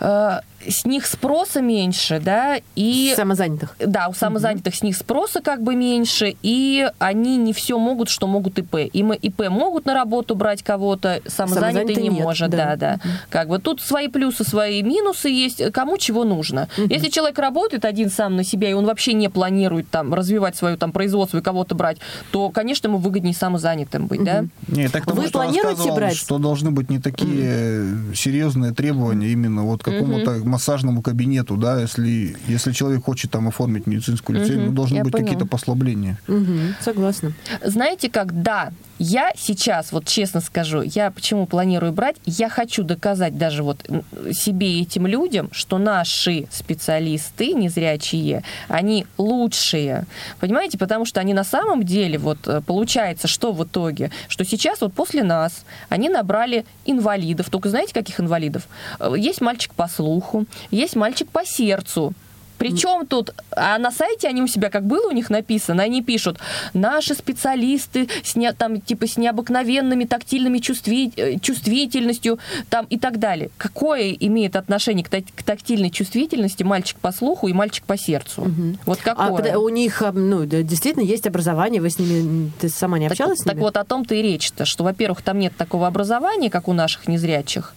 э, 0.00 0.40
с 0.68 0.84
них 0.84 1.06
спроса 1.06 1.60
меньше, 1.60 2.20
да, 2.24 2.58
и 2.76 3.12
Самозанятых. 3.16 3.76
да, 3.78 4.08
у 4.08 4.14
самозанятых 4.14 4.74
с 4.74 4.82
них 4.82 4.96
спроса 4.96 5.40
как 5.40 5.62
бы 5.62 5.74
меньше, 5.74 6.36
и 6.42 6.88
они 6.98 7.36
не 7.36 7.52
все 7.52 7.78
могут, 7.78 8.08
что 8.08 8.26
могут 8.26 8.58
ИП. 8.58 8.74
Им 8.92 9.12
ИП 9.12 9.48
могут 9.48 9.86
на 9.86 9.94
работу 9.94 10.34
брать 10.34 10.62
кого-то, 10.62 11.20
самозанятый 11.26 11.94
Самозанятый 11.94 12.02
не 12.02 12.08
нет, 12.08 12.24
может, 12.24 12.50
да. 12.50 12.76
да, 12.76 12.76
да. 12.76 13.00
Как 13.30 13.48
бы 13.48 13.58
тут 13.58 13.80
свои 13.80 14.08
плюсы, 14.08 14.44
свои 14.44 14.82
минусы 14.82 15.28
есть, 15.28 15.72
кому 15.72 15.98
чего 15.98 16.24
нужно. 16.24 16.68
Если 16.76 17.08
человек 17.08 17.38
работает 17.38 17.84
один 17.84 18.10
сам 18.10 18.36
на 18.36 18.44
себя, 18.44 18.70
и 18.70 18.72
он 18.72 18.86
вообще 18.86 19.12
не 19.12 19.28
планирует 19.28 19.88
там 19.90 20.12
развивать 20.14 20.56
свое 20.56 20.76
там 20.76 20.92
производство 20.92 21.38
и 21.38 21.42
кого-то 21.42 21.74
брать, 21.74 21.98
то, 22.30 22.50
конечно, 22.50 22.88
ему 22.88 22.98
выгоднее 22.98 23.34
самозанятым 23.34 24.06
быть, 24.06 24.22
да. 24.24 24.44
Не, 24.68 24.88
так 24.88 25.04
тому, 25.06 25.20
Вы 25.20 25.28
что 25.28 25.40
планируете 25.40 25.92
брать? 25.92 26.16
что 26.16 26.38
должны 26.38 26.70
быть 26.70 26.90
не 26.90 26.98
такие 26.98 28.14
серьезные 28.14 28.72
требования 28.72 29.28
именно 29.28 29.62
вот 29.64 29.82
какому-то 29.82 30.40
массажному 30.54 31.02
кабинету, 31.02 31.56
да, 31.56 31.80
если, 31.80 32.36
если 32.46 32.72
человек 32.72 33.04
хочет 33.04 33.30
там 33.30 33.48
оформить 33.48 33.88
медицинскую 33.88 34.38
лицензию, 34.38 34.66
ну, 34.66 34.72
должны 34.72 35.02
быть 35.02 35.12
какие-то 35.12 35.46
послабления. 35.46 36.16
Мгм, 36.28 36.74
согласна. 36.80 37.32
Знаете 37.64 38.08
как, 38.08 38.42
да, 38.42 38.70
я 38.98 39.32
сейчас, 39.36 39.92
вот 39.92 40.06
честно 40.06 40.40
скажу, 40.40 40.82
я 40.82 41.10
почему 41.10 41.46
планирую 41.46 41.92
брать, 41.92 42.16
я 42.26 42.48
хочу 42.48 42.84
доказать 42.84 43.36
даже 43.36 43.62
вот 43.62 43.84
себе 44.32 44.78
и 44.78 44.82
этим 44.82 45.06
людям, 45.06 45.48
что 45.52 45.78
наши 45.78 46.46
специалисты 46.50 47.52
незрячие, 47.52 48.44
они 48.68 49.06
лучшие, 49.18 50.06
понимаете, 50.40 50.78
потому 50.78 51.04
что 51.04 51.20
они 51.20 51.34
на 51.34 51.44
самом 51.44 51.82
деле, 51.82 52.18
вот 52.18 52.46
э, 52.46 52.60
получается, 52.60 53.26
что 53.28 53.52
в 53.52 53.64
итоге, 53.64 54.10
что 54.28 54.44
сейчас 54.44 54.80
вот 54.80 54.92
после 54.94 55.24
нас 55.24 55.64
они 55.88 56.08
набрали 56.08 56.64
инвалидов, 56.84 57.50
только 57.50 57.68
знаете, 57.70 57.94
каких 57.94 58.20
инвалидов? 58.20 58.68
Э, 59.00 59.14
Есть 59.16 59.40
мальчик 59.40 59.74
по 59.74 59.88
слуху, 59.88 60.46
есть 60.70 60.96
мальчик 60.96 61.28
по 61.30 61.44
сердцу, 61.44 62.14
причем 62.58 63.06
тут, 63.06 63.30
а 63.50 63.78
на 63.78 63.90
сайте 63.90 64.28
они 64.28 64.42
у 64.42 64.46
себя, 64.46 64.70
как 64.70 64.84
было 64.84 65.08
у 65.08 65.12
них 65.12 65.30
написано, 65.30 65.82
они 65.82 66.02
пишут, 66.02 66.38
наши 66.72 67.14
специалисты 67.14 68.08
с 68.22 68.36
не, 68.36 68.52
там, 68.52 68.80
типа, 68.80 69.06
с 69.06 69.16
необыкновенными 69.16 70.04
тактильными 70.04 70.58
чувстви, 70.58 71.12
э, 71.16 71.38
чувствительностью 71.40 72.38
там, 72.70 72.86
и 72.90 72.98
так 72.98 73.18
далее. 73.18 73.50
Какое 73.58 74.10
имеет 74.12 74.56
отношение 74.56 75.04
к, 75.04 75.08
та- 75.08 75.20
к 75.22 75.42
тактильной 75.42 75.90
чувствительности 75.90 76.62
мальчик 76.62 76.96
по 76.98 77.12
слуху 77.12 77.48
и 77.48 77.52
мальчик 77.52 77.84
по 77.84 77.96
сердцу? 77.96 78.46
Вот 78.86 78.98
А 79.02 79.14
какое? 79.14 79.30
пода- 79.42 79.58
у 79.58 79.68
них, 79.68 80.02
а, 80.02 80.12
ну, 80.12 80.44
действительно 80.44 81.02
есть 81.04 81.26
образование, 81.26 81.80
вы 81.80 81.90
с 81.90 81.98
ними, 81.98 82.50
ты 82.60 82.68
сама 82.68 82.98
не 82.98 83.06
Так- 83.08 83.12
общалась 83.12 83.38
с 83.40 83.44
так, 83.44 83.54
ними? 83.54 83.62
вот 83.62 83.76
о 83.76 83.84
том-то 83.84 84.14
и 84.14 84.22
речь-то, 84.22 84.64
что, 84.64 84.84
во-первых, 84.84 85.22
там 85.22 85.38
нет 85.38 85.56
такого 85.56 85.86
образования, 85.86 86.50
как 86.50 86.68
у 86.68 86.72
наших 86.72 87.08
незрячих. 87.08 87.74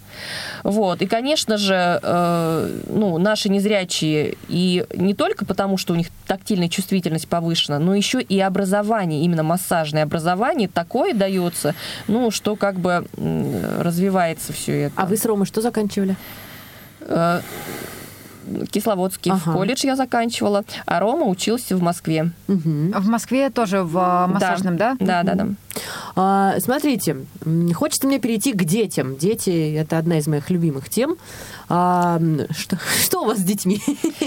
Вот. 0.63 1.01
И, 1.01 1.07
конечно 1.07 1.57
же, 1.57 1.99
э, 2.01 2.81
ну, 2.87 3.17
наши 3.17 3.49
незрячие, 3.49 4.35
и 4.47 4.85
не 4.95 5.13
только 5.13 5.45
потому, 5.45 5.77
что 5.77 5.93
у 5.93 5.95
них 5.95 6.07
тактильная 6.25 6.69
чувствительность 6.69 7.27
повышена, 7.27 7.79
но 7.79 7.95
еще 7.95 8.21
и 8.21 8.39
образование, 8.39 9.23
именно 9.23 9.43
массажное 9.43 10.03
образование 10.03 10.67
такое 10.67 11.13
дается, 11.13 11.75
ну, 12.07 12.31
что 12.31 12.55
как 12.55 12.79
бы 12.79 13.05
развивается 13.17 14.53
все 14.53 14.83
это. 14.83 14.93
А 14.95 15.05
вы 15.05 15.17
с 15.17 15.25
Ромой 15.25 15.45
что 15.45 15.61
заканчивали? 15.61 16.15
Э, 17.01 17.41
Кисловодский 18.69 19.31
Ага. 19.31 19.53
колледж 19.53 19.85
я 19.85 19.95
заканчивала, 19.95 20.63
а 20.85 20.99
Рома 20.99 21.25
учился 21.25 21.75
в 21.75 21.81
Москве. 21.81 22.31
Мгм. 22.47 22.91
В 22.91 23.07
Москве 23.07 23.49
тоже 23.49 23.83
в 23.83 23.97
а, 23.97 24.27
массажном, 24.27 24.77
да? 24.77 24.95
Да, 24.99 25.23
да, 25.23 25.35
да. 25.35 25.47
А, 26.15 26.59
смотрите, 26.59 27.17
хочется 27.73 28.07
мне 28.07 28.19
перейти 28.19 28.53
к 28.53 28.63
детям. 28.63 29.15
Дети– 29.17 29.75
это 29.77 29.97
одна 29.97 30.17
из 30.17 30.27
моих 30.27 30.49
любимых 30.49 30.89
тем. 30.89 31.17
А, 31.69 32.19
что, 32.51 32.77
что 33.03 33.21
у 33.21 33.25
вас 33.25 33.39
с 33.39 33.43
детьми? 33.43 33.81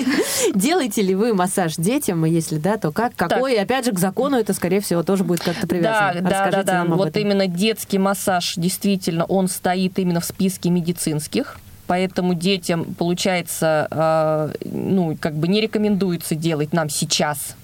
Делаете 0.55 1.03
ли 1.03 1.15
вы 1.15 1.35
массаж 1.35 1.77
детям? 1.77 2.25
И 2.27 2.31
если 2.31 2.59
да, 2.59 2.77
то 2.77 2.93
как? 2.93 3.15
Какой? 3.17 3.55
И 3.55 3.57
опять 3.57 3.85
же, 3.85 3.93
к 3.93 3.99
закону 3.99 4.37
это, 4.37 4.53
скорее 4.53 4.81
всего, 4.81 5.03
тоже 5.03 5.25
будет 5.25 5.41
как-то 5.41 5.67
привязано. 5.67 6.15
Да, 6.15 6.21
да, 6.21 6.21
да, 6.21 6.45
Расскажите 6.45 6.67
да. 6.67 6.79
нам 6.79 6.93
об 6.93 6.99
Вот 6.99 7.09
этом. 7.09 7.23
именно 7.23 7.47
детский 7.47 7.99
массаж, 7.99 8.55
действительно, 8.57 9.25
он 9.25 9.49
стоит 9.49 9.99
именно 9.99 10.21
в 10.21 10.25
списке 10.25 10.71
медицинских. 10.71 11.59
Поэтому 11.91 12.35
детям, 12.35 12.85
получается, 12.95 13.89
э, 13.91 14.53
ну, 14.65 15.17
как 15.21 15.35
бы 15.35 15.49
не 15.49 15.61
рекомендуется 15.61 16.37
делать 16.37 16.73
нам 16.73 16.89
сейчас. 16.89 17.57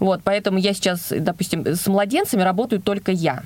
Вот, 0.00 0.20
поэтому 0.24 0.58
я 0.58 0.72
сейчас, 0.74 1.08
допустим, 1.10 1.66
с 1.66 1.86
младенцами 1.86 2.42
работаю 2.42 2.80
только 2.80 3.12
я. 3.12 3.42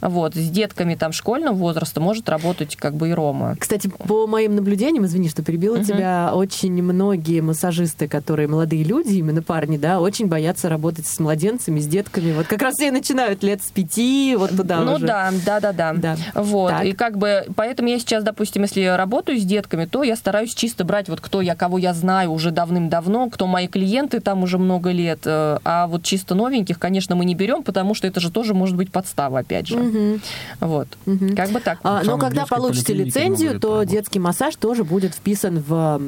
Вот, 0.00 0.34
с 0.34 0.50
детками 0.50 0.94
там 0.94 1.12
школьного 1.12 1.54
возраста 1.54 2.00
может 2.00 2.28
работать 2.28 2.76
как 2.76 2.94
бы 2.94 3.10
и 3.10 3.12
Рома. 3.12 3.56
Кстати, 3.58 3.88
по 3.88 4.26
моим 4.26 4.56
наблюдениям, 4.56 5.04
извини, 5.06 5.28
что 5.28 5.42
перебила 5.42 5.76
Мгм. 5.76 5.84
тебя, 5.84 6.30
очень 6.34 6.82
многие 6.82 7.40
массажисты, 7.40 8.08
которые 8.08 8.48
молодые 8.48 8.84
люди, 8.84 9.14
именно 9.14 9.42
парни, 9.42 9.76
да, 9.76 10.00
очень 10.00 10.26
боятся 10.26 10.68
работать 10.68 11.06
с 11.06 11.18
младенцами, 11.18 11.80
с 11.80 11.86
детками. 11.86 12.32
Вот 12.32 12.46
как 12.46 12.62
раз 12.62 12.74
все 12.74 12.88
и 12.88 12.90
начинают 12.90 13.42
лет 13.42 13.62
с 13.62 13.70
пяти, 13.70 14.34
вот 14.38 14.50
туда 14.56 14.80
ну 14.80 14.94
уже. 14.94 15.06
да, 15.06 15.30
да, 15.46 15.60
да, 15.60 15.72
да. 15.72 15.92
Да. 15.92 16.16
Вот. 16.34 16.70
Так. 16.70 16.84
И 16.84 16.92
как 16.92 17.18
бы, 17.18 17.44
поэтому 17.54 17.88
я 17.88 17.98
сейчас, 17.98 18.24
допустим, 18.24 18.62
если 18.62 18.84
работаю 18.84 19.38
с 19.38 19.42
детками, 19.42 19.84
то 19.84 20.02
я 20.02 20.16
стараюсь 20.16 20.54
чисто 20.54 20.84
брать 20.84 21.08
вот 21.08 21.20
кто 21.20 21.40
я, 21.40 21.54
кого 21.54 21.78
я 21.78 21.94
знаю 21.94 22.32
уже 22.32 22.50
давным-давно, 22.50 23.30
кто 23.30 23.46
мои 23.46 23.68
клиенты 23.68 24.20
там 24.20 24.42
уже 24.42 24.58
много 24.58 24.90
лет. 24.90 25.20
А 25.64 25.86
вот 25.86 26.02
чисто 26.02 26.34
новеньких, 26.34 26.78
конечно, 26.78 27.14
мы 27.14 27.24
не 27.24 27.34
берем, 27.34 27.62
потому 27.62 27.94
что 27.94 28.06
это 28.06 28.20
же 28.20 28.30
тоже 28.30 28.54
может 28.54 28.76
быть 28.76 28.90
подстава, 28.90 29.40
опять 29.40 29.66
же. 29.66 29.76
Мгм. 29.78 30.20
Вот. 30.60 30.88
Мгм. 31.06 31.34
Как 31.36 31.50
бы 31.50 31.60
так. 31.60 31.78
А, 31.82 32.02
но 32.04 32.16
в 32.16 32.20
когда 32.20 32.46
получите 32.46 32.94
лицензию, 32.94 33.54
то 33.54 33.60
проработал. 33.68 33.92
детский 33.92 34.18
массаж 34.18 34.56
тоже 34.56 34.84
будет 34.84 35.14
вписан 35.14 35.58
в 35.58 35.98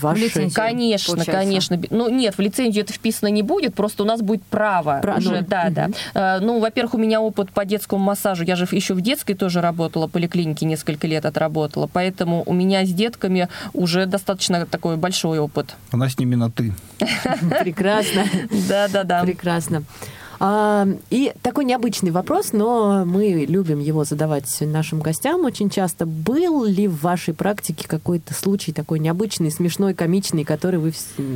ваши... 0.00 0.22
лицензию. 0.22 0.54
Конечно, 0.54 1.14
получается. 1.14 1.40
конечно. 1.40 1.80
Ну, 1.90 2.08
нет, 2.08 2.36
в 2.36 2.40
лицензию 2.40 2.84
это 2.84 2.92
вписано 2.92 3.28
не 3.28 3.42
будет, 3.42 3.74
просто 3.74 4.02
у 4.02 4.06
нас 4.06 4.20
будет 4.20 4.42
право. 4.44 4.98
Про- 5.02 5.16
уже, 5.16 5.40
ну, 5.40 5.46
да, 5.48 5.70
да. 5.70 5.88
Э, 6.14 6.40
Ну, 6.40 6.60
во-первых, 6.60 6.94
у 6.94 6.98
меня 6.98 7.20
опыт 7.20 7.50
по 7.52 7.64
детскому 7.64 8.02
массажу. 8.02 8.44
Я 8.44 8.56
же 8.56 8.66
еще 8.70 8.94
в 8.94 9.00
детской 9.00 9.34
тоже 9.34 9.60
работала, 9.60 10.06
поликлинике 10.06 10.66
несколько 10.66 11.06
лет 11.06 11.24
отработала, 11.24 11.88
поэтому 11.92 12.42
у 12.46 12.52
меня 12.52 12.84
с 12.84 12.90
детками 12.90 13.48
уже 13.72 14.06
достаточно 14.06 14.66
такой 14.66 14.96
большой 14.96 15.38
опыт. 15.38 15.74
Она 15.90 16.08
с 16.08 16.18
ними 16.18 16.34
на 16.34 16.50
«ты». 16.50 16.72
Прекрасно. 17.60 18.24
Да, 18.72 18.88
да, 18.88 19.04
да. 19.04 19.22
Прекрасно. 19.22 19.84
А, 20.40 20.88
и 21.10 21.32
такой 21.42 21.64
необычный 21.64 22.10
вопрос, 22.10 22.52
но 22.52 23.04
мы 23.04 23.46
любим 23.48 23.78
его 23.78 24.04
задавать 24.04 24.48
нашим 24.60 25.00
гостям 25.00 25.44
очень 25.44 25.70
часто. 25.70 26.04
Был 26.04 26.64
ли 26.64 26.88
в 26.88 27.00
вашей 27.00 27.32
практике 27.32 27.86
какой-то 27.86 28.34
случай 28.34 28.72
такой 28.72 28.98
необычный, 28.98 29.52
смешной, 29.52 29.94
комичный, 29.94 30.44
который 30.44 30.80
вы 30.80 30.92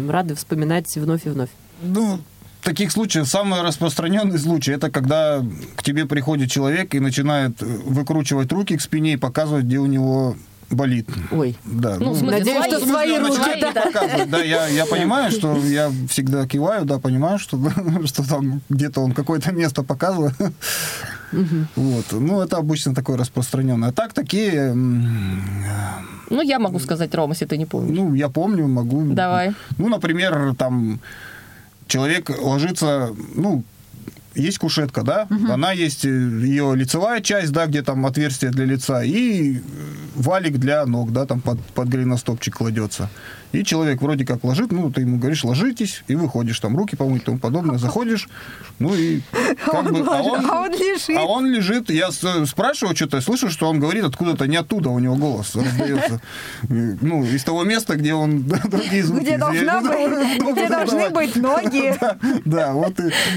рады 0.09 0.35
вспоминать 0.35 0.97
вновь 0.97 1.27
и 1.27 1.29
вновь? 1.29 1.51
Ну, 1.83 2.19
таких 2.63 2.91
случаев 2.91 3.29
самый 3.29 3.63
распространенный 3.63 4.39
случай 4.39 4.73
это 4.73 4.91
когда 4.91 5.41
к 5.77 5.85
тебе 5.85 6.07
приходит 6.07 6.51
человек 6.51 6.95
и 6.95 6.99
начинает 6.99 7.63
э, 7.63 7.65
выкручивать 7.65 8.51
руки 8.51 8.77
к 8.77 8.81
спине 8.81 9.13
и 9.13 9.17
показывать, 9.17 9.67
где 9.67 9.79
у 9.79 9.87
него 9.87 10.37
болит. 10.71 11.09
Ой. 11.31 11.57
Да. 11.65 11.97
Ну, 11.99 12.15
смысле, 12.15 12.39
Надеюсь, 12.39 12.65
свои, 12.65 12.71
что 12.71 12.87
свои 12.87 13.33
свои, 13.33 13.61
да. 13.61 14.25
да. 14.27 14.43
я, 14.43 14.67
я 14.69 14.87
понимаю, 14.87 15.31
что 15.31 15.57
я 15.57 15.91
всегда 16.09 16.47
киваю, 16.47 16.85
да, 16.85 16.99
понимаю, 16.99 17.39
что, 17.39 17.59
что 18.05 18.29
там 18.29 18.61
где-то 18.69 19.01
он 19.01 19.13
какое-то 19.13 19.53
место 19.53 19.83
показывает. 19.83 20.35
Вот. 21.77 22.05
Ну, 22.13 22.41
это 22.41 22.57
обычно 22.57 22.95
такое 22.95 23.17
распространенное. 23.17 23.91
А 23.91 23.93
так 23.93 24.13
такие, 24.13 24.73
Ну, 24.75 26.43
я 26.43 26.59
могу 26.59 26.79
сказать, 26.79 27.15
Рома, 27.15 27.33
если 27.33 27.47
ты 27.47 27.57
не 27.57 27.67
помнишь. 27.67 27.97
ну, 27.97 28.15
я 28.15 28.29
помню, 28.29 28.67
могу. 28.67 29.03
Давай. 29.13 29.53
Ну, 29.79 29.89
например, 29.89 30.55
там 30.57 31.01
человек 31.87 32.31
ложится, 32.41 33.11
ну, 33.35 33.63
есть 34.37 34.59
кушетка, 34.59 35.03
да, 35.03 35.27
она 35.49 35.73
есть 35.73 36.05
э, 36.05 36.09
ее 36.09 36.75
лицевая 36.77 37.21
часть, 37.21 37.53
да, 37.53 37.67
где 37.67 37.83
там 37.83 38.05
отверстие 38.07 38.51
для 38.51 38.65
лица, 38.65 39.03
и 39.03 39.57
э, 39.57 39.61
валик 40.15 40.59
для 40.59 40.87
ног, 40.87 41.13
да, 41.13 41.27
там 41.27 41.41
под, 41.41 41.59
под 41.75 41.89
голеностопчик 41.89 42.57
кладется. 42.57 43.09
И 43.57 43.65
человек 43.65 44.03
вроде 44.03 44.27
как 44.27 44.45
ложит, 44.45 44.71
ну, 44.71 44.91
ты 44.93 45.01
ему 45.01 45.17
говоришь, 45.19 45.43
ложитесь, 45.43 46.03
и 46.09 46.15
выходишь, 46.15 46.61
там 46.61 46.77
руки 46.77 46.95
помыть 46.95 47.23
и 47.23 47.25
тому 47.25 47.39
подобное, 47.39 47.79
заходишь, 47.79 48.29
ну 48.79 48.95
и 48.95 49.23
как 49.65 49.91
бы... 49.91 50.05
А 50.07 50.21
он 50.23 50.73
лежит. 50.73 51.17
А 51.17 51.25
он 51.25 51.47
лежит, 51.47 51.89
я 51.89 52.11
с- 52.11 52.47
спрашиваю 52.47 52.95
что-то, 52.95 53.23
слышу, 53.23 53.49
что 53.49 53.71
он 53.71 53.81
говорит 53.81 54.05
откуда-то 54.05 54.47
не 54.47 54.57
оттуда, 54.57 54.91
у 54.91 54.99
него 54.99 55.17
голос 55.17 55.55
раздается. 55.57 56.21
Э, 56.69 56.97
Ну, 57.01 57.25
из 57.25 57.45
того 57.45 57.65
места, 57.65 57.97
где 57.97 58.13
он 58.13 58.43
другие 58.69 59.03
звуки 59.03 59.23
Где 59.23 59.39
должны 60.69 61.11
быть 61.11 61.37
ноги. 61.37 61.95
Да, 62.45 62.73
вот 62.75 62.95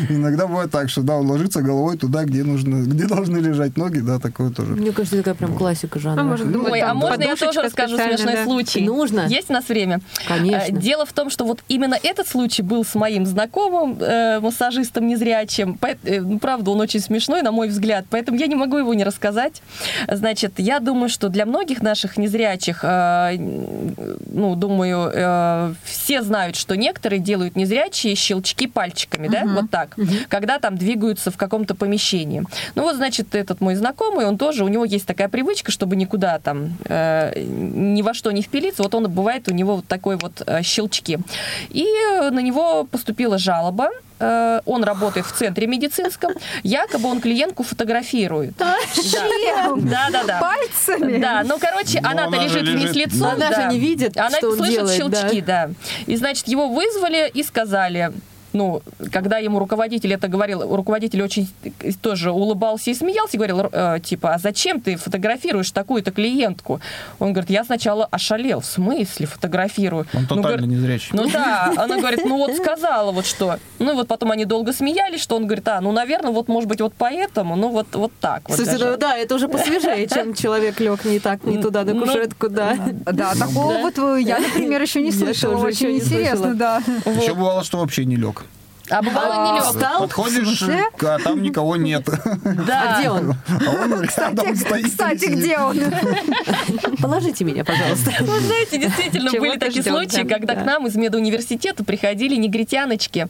иногда 0.09 0.47
бывает 0.47 0.70
так, 0.72 0.89
что 0.89 1.01
да, 1.01 1.15
он 1.15 1.28
ложится 1.28 1.61
головой 1.61 1.97
туда, 1.97 2.26
где 2.26 2.43
нужно, 2.43 2.84
где 2.84 3.05
должны 3.05 3.38
лежать 3.38 3.78
ноги, 3.78 3.99
да, 3.99 4.20
такое 4.20 4.49
тоже. 4.49 4.74
Мне 4.74 4.91
кажется, 4.91 5.17
такая 5.17 5.36
прям 5.36 5.55
классика 5.55 5.97
жанра. 5.97 6.22
А 6.22 6.70
Ой, 6.70 6.82
а 6.82 6.93
можно 6.93 7.24
я 7.24 7.38
тоже 7.38 7.61
расскажу 7.61 7.95
смешной 7.95 8.43
случай? 8.43 8.82
Нужно. 8.82 9.28
Есть 9.28 9.49
у 9.49 9.53
нас 9.53 9.70
время? 9.70 10.01
Конечно. 10.28 10.76
Э, 10.78 10.80
Дело 10.80 11.05
в 11.05 11.14
том, 11.14 11.30
что 11.30 11.45
вот 11.45 11.60
именно 11.68 11.97
этот 12.01 12.28
случай 12.28 12.62
был 12.62 12.84
с 12.84 12.95
моим 12.95 13.26
знакомым 13.26 13.97
э, 14.01 14.39
массажистом 14.39 15.07
незрячим. 15.07 15.76
Поэт- 15.78 15.99
э, 16.03 16.22
ну, 16.22 16.39
правда, 16.39 16.72
он 16.72 16.80
очень 16.82 16.99
смешной, 16.99 17.41
на 17.41 17.51
мой 17.51 17.68
взгляд, 17.70 18.05
поэтому 18.10 18.38
я 18.38 18.47
не 18.47 18.55
могу 18.55 18.78
его 18.78 18.93
не 18.93 19.03
рассказать. 19.03 19.62
Значит, 20.07 20.53
я 20.57 20.80
думаю, 20.80 21.10
что 21.10 21.30
для 21.30 21.45
многих 21.45 21.82
наших 21.82 22.18
незрячих, 22.18 22.80
э, 22.84 23.38
ну, 23.38 24.55
думаю, 24.55 25.12
э, 25.14 25.74
все 25.84 26.22
знают, 26.22 26.55
что 26.55 26.76
некоторые 26.76 27.20
делают 27.20 27.55
незрячие 27.55 28.16
щелчки 28.16 28.68
пальчиками, 28.68 29.28
да, 29.28 29.43
вот 29.45 29.70
так, 29.72 29.95
когда 30.28 30.60
там 30.60 30.78
двигаются 30.78 31.32
в 31.32 31.38
каком-то 31.38 31.76
помещении. 31.76 32.43
Ну 32.76 32.84
вот, 32.84 32.95
значит, 32.95 33.36
этот 33.36 33.62
мой 33.62 33.76
знакомый, 33.76 34.26
он 34.26 34.38
тоже, 34.38 34.64
у 34.64 34.68
него 34.68 34.86
есть 34.86 35.05
такая 35.05 35.30
привычка, 35.30 35.72
чтобы 35.72 35.95
никуда 35.95 36.39
там 36.39 36.78
э, 36.86 37.34
ни 37.41 38.01
во 38.01 38.14
что 38.14 38.32
не 38.32 38.41
впилиться, 38.41 38.84
вот 38.84 38.93
он 38.95 39.10
бывает 39.12 39.47
у 39.47 39.51
него 39.51 39.78
вот 39.78 39.88
такой 40.00 40.16
вот 40.16 40.41
э, 40.45 40.64
щелчки. 40.64 41.20
И 41.70 41.84
э, 41.84 42.30
на 42.32 42.39
него 42.39 42.86
поступила 42.86 43.38
жалоба, 43.38 43.89
Э, 44.20 44.60
он 44.66 44.84
работает 44.84 45.26
в 45.26 45.32
центре 45.32 45.66
медицинском, 45.68 46.34
якобы 46.64 47.10
он 47.10 47.22
клиентку 47.22 47.64
фотографирует. 47.64 48.54
Да, 48.58 48.76
да, 49.78 50.10
да. 50.12 50.24
да. 50.24 50.39
Пальцами. 50.39 51.18
Да, 51.20 51.43
ну, 51.45 51.58
короче, 51.60 52.00
она-то 52.00 52.36
она 52.36 52.43
лежит 52.43 52.64
в 52.64 52.66
лежит. 52.66 52.95
лицом. 52.95 53.28
Она 53.28 53.52
же 53.52 53.68
не 53.70 53.80
видит, 53.80 54.18
Она 54.18 54.38
что 54.38 54.50
он 54.50 54.58
слышит 54.58 54.76
делает, 54.76 54.97
щелчки, 54.97 55.41
да. 55.41 55.70
И, 56.06 56.16
значит, 56.18 56.47
его 56.47 56.68
вызвали 56.68 57.32
и 57.34 57.43
сказали, 57.43 58.12
ну, 58.54 58.82
когда 59.12 59.38
ему 59.38 59.60
руководитель 59.60 60.14
это 60.14 60.28
говорил, 60.28 60.76
руководитель 60.76 61.22
очень 61.22 61.47
тоже 62.02 62.32
улыбался 62.32 62.89
и 62.91 62.93
смеялся, 62.93 63.36
и 63.36 63.38
говорил, 63.38 63.70
э, 63.72 64.00
типа, 64.04 64.34
а 64.34 64.38
зачем 64.39 64.82
ты 64.82 64.95
фотографируешь 64.95 65.72
такую-то 65.72 66.12
клиентку? 66.12 66.80
Он 67.20 67.34
говорит, 67.34 67.50
я 67.50 67.64
сначала 67.64 68.08
ошалел, 68.12 68.62
в 68.62 68.66
смысле 68.66 69.26
фотографирую? 69.28 70.06
Он 70.14 70.22
Ну, 70.22 70.28
тотально 70.28 70.47
говорит, 70.58 70.68
незрячий. 70.68 71.10
ну 71.14 71.30
да, 71.30 71.74
она 71.78 71.97
говорит, 71.97 72.22
ну 72.26 72.38
вот 72.38 72.56
сказала 72.56 73.12
вот 73.12 73.26
что. 73.26 73.58
Ну 73.80 73.91
и 73.91 73.95
вот 73.95 74.08
потом 74.08 74.32
они 74.32 74.45
долго 74.45 74.74
смеялись, 74.74 75.22
что 75.22 75.36
он 75.36 75.45
говорит, 75.45 75.68
а, 75.68 75.82
ну, 75.82 75.91
наверное, 75.91 76.32
вот 76.32 76.47
может 76.47 76.70
быть 76.70 76.82
вот 76.82 76.93
поэтому, 76.97 77.56
ну 77.56 77.70
вот, 77.70 77.88
вот 77.93 78.12
так 78.20 78.47
вот. 78.50 78.56
Слушайте, 78.58 78.80
даже». 78.80 78.91
ну 78.91 78.97
да, 78.97 79.18
это 79.18 79.36
уже 79.36 79.47
посвежее, 79.47 80.08
чем 80.08 80.34
человек 80.34 80.80
лег 80.80 81.06
не 81.06 81.20
так, 81.20 81.43
не 81.43 81.58
туда, 81.62 81.84
на 81.84 81.93
Ну, 81.93 82.06
кушетку, 82.06 82.50
да. 82.50 82.76
Да, 83.06 83.34
такого 83.36 83.74
вот 83.80 83.97
э, 83.97 84.22
я, 84.22 84.39
например, 84.39 84.82
еще 84.82 85.02
не 85.02 85.12
слышала. 85.12 85.56
Очень 85.58 85.97
интересно, 85.97 86.56
да. 86.56 86.82
Еще 87.06 87.34
бывало, 87.34 87.64
что 87.64 87.78
вообще 87.80 88.06
не 88.06 88.16
лег. 88.16 88.39
А 88.90 89.02
бывало 89.02 89.52
не 89.52 89.60
лег. 89.60 89.64
Встал? 89.66 90.02
Подходишь, 90.02 90.64
а 91.02 91.20
там 91.20 91.42
никого 91.42 91.76
нет. 91.76 92.08
Да. 92.70 92.96
А 92.96 93.00
где 93.00 93.10
он? 93.10 93.34
А 93.48 93.84
он 93.84 94.02
рядом 94.02 94.56
стоит. 94.56 94.86
Кстати, 94.86 95.26
где 95.26 95.58
он? 95.58 95.80
Положите 97.02 97.44
меня, 97.44 97.64
пожалуйста. 97.64 98.12
Вы 98.20 98.40
знаете, 98.40 98.78
действительно, 98.80 99.32
Чего 99.32 99.46
были 99.46 99.58
такие 99.58 99.82
ждёт, 99.82 99.94
случаи, 99.94 100.24
да. 100.24 100.36
когда 100.36 100.56
Да. 100.56 100.62
к 100.62 100.66
нам 100.66 100.88
из 100.88 100.96
медуниверситета 100.96 101.84
приходили 101.84 102.36
негритяночки, 102.36 103.28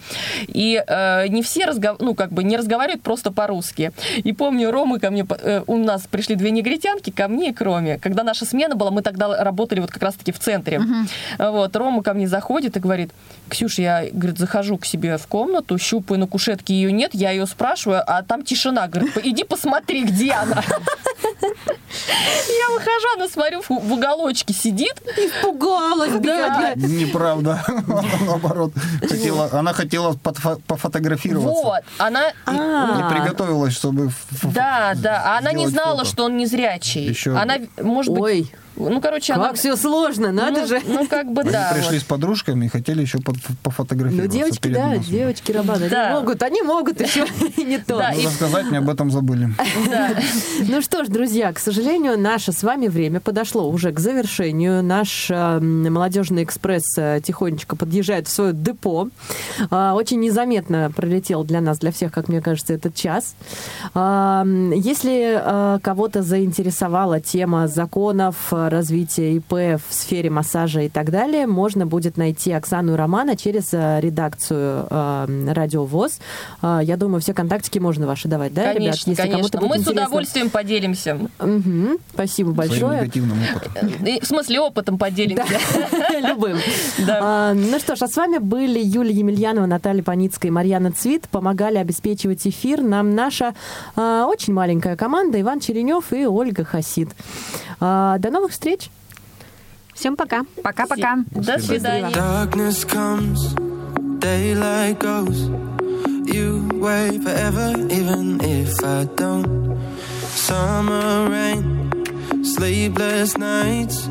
и 0.48 0.82
э, 0.86 1.28
не 1.28 1.42
все 1.44 1.66
разгов... 1.66 1.98
ну, 2.00 2.16
как 2.16 2.32
бы 2.32 2.44
не 2.44 2.58
разговаривают 2.58 3.02
просто 3.02 3.32
по-русски. 3.32 3.92
И 4.18 4.34
помню, 4.34 4.72
Рома 4.72 5.00
ко 5.00 5.12
мне, 5.12 5.26
э, 5.30 5.64
у 5.68 5.78
нас 5.78 6.04
пришли 6.10 6.36
две 6.36 6.52
негритянки, 6.52 7.10
ко 7.12 7.28
мне 7.28 7.50
и 7.50 7.54
к 7.54 7.62
Роме. 7.62 8.00
Когда 8.00 8.24
наша 8.24 8.46
смена 8.46 8.76
была, 8.76 8.92
мы 8.92 9.02
тогда 9.02 9.44
работали 9.44 9.80
вот 9.80 9.92
как 9.92 10.04
раз-таки 10.04 10.32
в 10.32 10.40
центре. 10.40 10.82
Вот, 11.38 11.76
Рома 11.76 12.04
ко 12.04 12.14
мне 12.14 12.28
заходит 12.28 12.78
и 12.78 12.80
говорит, 12.80 13.12
Ксюша, 13.50 13.82
я, 13.82 14.06
говорит, 14.12 14.38
захожу 14.38 14.78
к 14.78 14.86
себе 14.86 15.18
в 15.18 15.28
комнату, 15.28 15.78
щупаю 15.78 16.20
на 16.20 16.28
кушетке, 16.28 16.74
ее 16.74 16.92
нет, 16.92 17.12
я 17.14 17.32
ее 17.32 17.46
спрашиваю, 17.46 18.04
а 18.06 18.24
там 18.24 18.44
тишина. 18.44 18.88
Говорит, 18.88 19.18
иди 19.24 19.44
посмотри, 19.44 20.04
где 20.04 20.32
она. 20.34 20.64
Я 21.90 22.74
выхожу, 22.74 23.08
она, 23.16 23.28
смотрю, 23.28 23.62
в 23.68 23.92
уголочке 23.94 24.54
сидит, 24.54 25.02
Испугалась, 25.18 26.14
бедная. 26.14 26.76
Неправда. 26.76 27.64
Наоборот. 28.26 28.74
Хотела, 29.02 29.50
она 29.52 29.74
хотела 29.74 30.14
пофотографироваться. 30.14 31.50
Вот, 31.64 31.82
она... 31.98 32.28
Не 32.48 33.04
А. 33.04 33.10
приготовилась, 33.10 33.74
чтобы... 33.74 34.12
Да, 34.44 34.94
да, 34.96 35.22
а 35.26 35.38
она 35.40 35.52
не 35.52 35.68
знала, 35.68 36.06
что 36.06 36.26
он 36.26 36.38
незрячий. 36.38 37.18
Она, 37.36 37.58
может 37.82 38.14
быть... 38.14 38.52
Ну, 38.80 39.02
короче, 39.02 39.34
она... 39.34 39.48
как 39.50 39.58
все 39.58 39.76
сложно, 39.76 40.32
надо 40.32 40.62
ну, 40.62 40.68
же. 40.68 40.82
ну, 40.88 41.08
как 41.08 41.32
бы 41.32 41.42
Они 41.42 41.52
да. 41.52 41.72
пришли 41.74 41.98
вот. 41.98 42.02
с 42.02 42.04
подружками 42.06 42.66
и 42.66 42.70
хотели 42.70 43.02
еще 43.02 43.20
Ну, 43.26 43.34
пофотографироваться. 43.64 44.38
девочки, 44.38 44.62
перед 44.62 44.76
да, 44.76 44.88
носом. 44.88 45.04
девочки 45.12 45.52
Рабана, 45.52 45.90
Да. 45.90 46.06
они 46.08 46.14
могут, 46.16 46.44
они 46.44 46.62
могут 46.62 47.02
еще 47.02 47.26
не 47.58 47.78
то. 47.78 47.98
Да, 47.98 48.12
Надо 48.12 48.30
сказать, 48.30 48.66
мне 48.68 48.78
об 48.80 48.90
этом 48.90 49.12
забыли. 49.12 49.50
Да. 49.90 50.12
Ну 50.68 50.82
что 50.82 51.04
ж, 51.04 51.08
друзья, 51.08 51.52
к 51.54 51.60
сожалению, 51.60 52.18
наше 52.20 52.52
с 52.52 52.64
вами 52.64 52.88
время 52.88 53.20
подошло 53.20 53.70
уже 53.70 53.92
к 53.92 54.00
завершению. 54.00 54.84
Наш 54.84 55.28
э, 55.30 55.60
молодежный 55.60 56.44
экспресс 56.44 56.98
э, 56.98 57.20
тихонечко 57.24 57.76
подъезжает 57.76 58.28
в 58.28 58.32
свое 58.32 58.54
депо. 58.54 59.10
А, 59.70 59.94
очень 59.96 60.20
незаметно 60.20 60.92
пролетел 60.96 61.44
для 61.44 61.60
нас, 61.62 61.80
для 61.80 61.92
всех, 61.92 62.12
как 62.12 62.30
мне 62.30 62.42
кажется, 62.42 62.74
этот 62.74 62.96
час. 62.96 63.36
Если 63.96 65.40
э, 65.42 65.80
кого-то 65.82 66.22
заинтересовала 66.24 67.20
тема 67.20 67.68
законов, 67.68 68.36
э, 68.52 68.69
развития 68.70 69.36
ИП 69.36 69.52
в 69.52 69.82
сфере 69.94 70.30
массажа 70.30 70.82
и 70.82 70.90
так 70.90 71.10
далее, 71.12 71.48
можно 71.48 71.86
будет 71.86 72.18
найти 72.18 72.52
Оксану 72.52 72.94
и 72.94 72.96
Романа 72.96 73.36
через 73.36 73.74
э, 73.74 74.00
редакцию 74.02 74.88
э, 74.90 75.52
Радио 75.54 75.86
ВОЗ. 75.86 76.20
А, 76.62 76.80
я 76.82 76.98
думаю, 76.98 77.22
все 77.22 77.34
контактики 77.34 77.80
можно 77.80 78.08
ваши 78.08 78.28
давать, 78.28 78.54
да, 78.54 78.74
ребят? 78.74 78.78
Конечно, 78.78 79.10
Если 79.12 79.22
кому-то 79.24 79.58
конечно. 79.58 79.62
Мы 79.62 79.76
с 79.76 79.80
интересно. 79.82 80.04
удовольствием 80.04 80.50
поделимся. 80.50 81.20
Мгм. 81.40 81.98
Спасибо 82.14 82.54
Своим 82.54 82.70
большое. 82.70 83.02
негативным 83.02 83.38
опытом. 83.56 84.06
И, 84.06 84.20
в 84.22 84.26
смысле, 84.26 84.60
опытом 84.62 84.98
поделимся. 84.98 85.46
Любым. 86.28 86.58
А, 87.10 87.54
Ну 87.54 87.80
что 87.80 87.96
ж, 87.96 88.02
а 88.04 88.08
с 88.08 88.16
вами 88.16 88.38
были 88.38 88.80
Юлия 88.80 89.14
Емельянова, 89.14 89.66
Наталья 89.66 90.04
Паницкая 90.04 90.50
и 90.50 90.54
Марьяна 90.54 90.92
Цвит. 90.92 91.28
Помогали 91.30 91.78
обеспечивать 91.78 92.46
эфир 92.48 92.82
нам 92.82 93.16
наша 93.16 93.54
очень 93.96 94.54
маленькая 94.54 94.96
команда 94.96 95.40
Иван 95.42 95.60
Черенев 95.60 96.12
и 96.14 96.26
Ольга 96.26 96.64
Хасид. 96.64 97.10
А, 97.80 98.18
До 98.20 98.30
новых 98.30 98.52
встреч! 98.52 98.59
Всем 99.94 100.16
пока. 100.16 100.44
Пока-пока. 100.64 101.24
До 101.32 101.60
свидания. 101.60 102.12
Darkness 102.12 102.86
comes, 102.86 103.54
daylight 104.20 105.00
goes. 105.00 105.50
You 106.26 106.68
wait 106.74 107.22
forever, 107.24 107.74
even 107.90 108.40
if 108.42 108.84
I 108.84 109.06
don't. 109.16 109.78
Summer 110.36 111.30
rain, 111.30 111.90
sleepless 112.44 113.38
nights. 113.38 114.08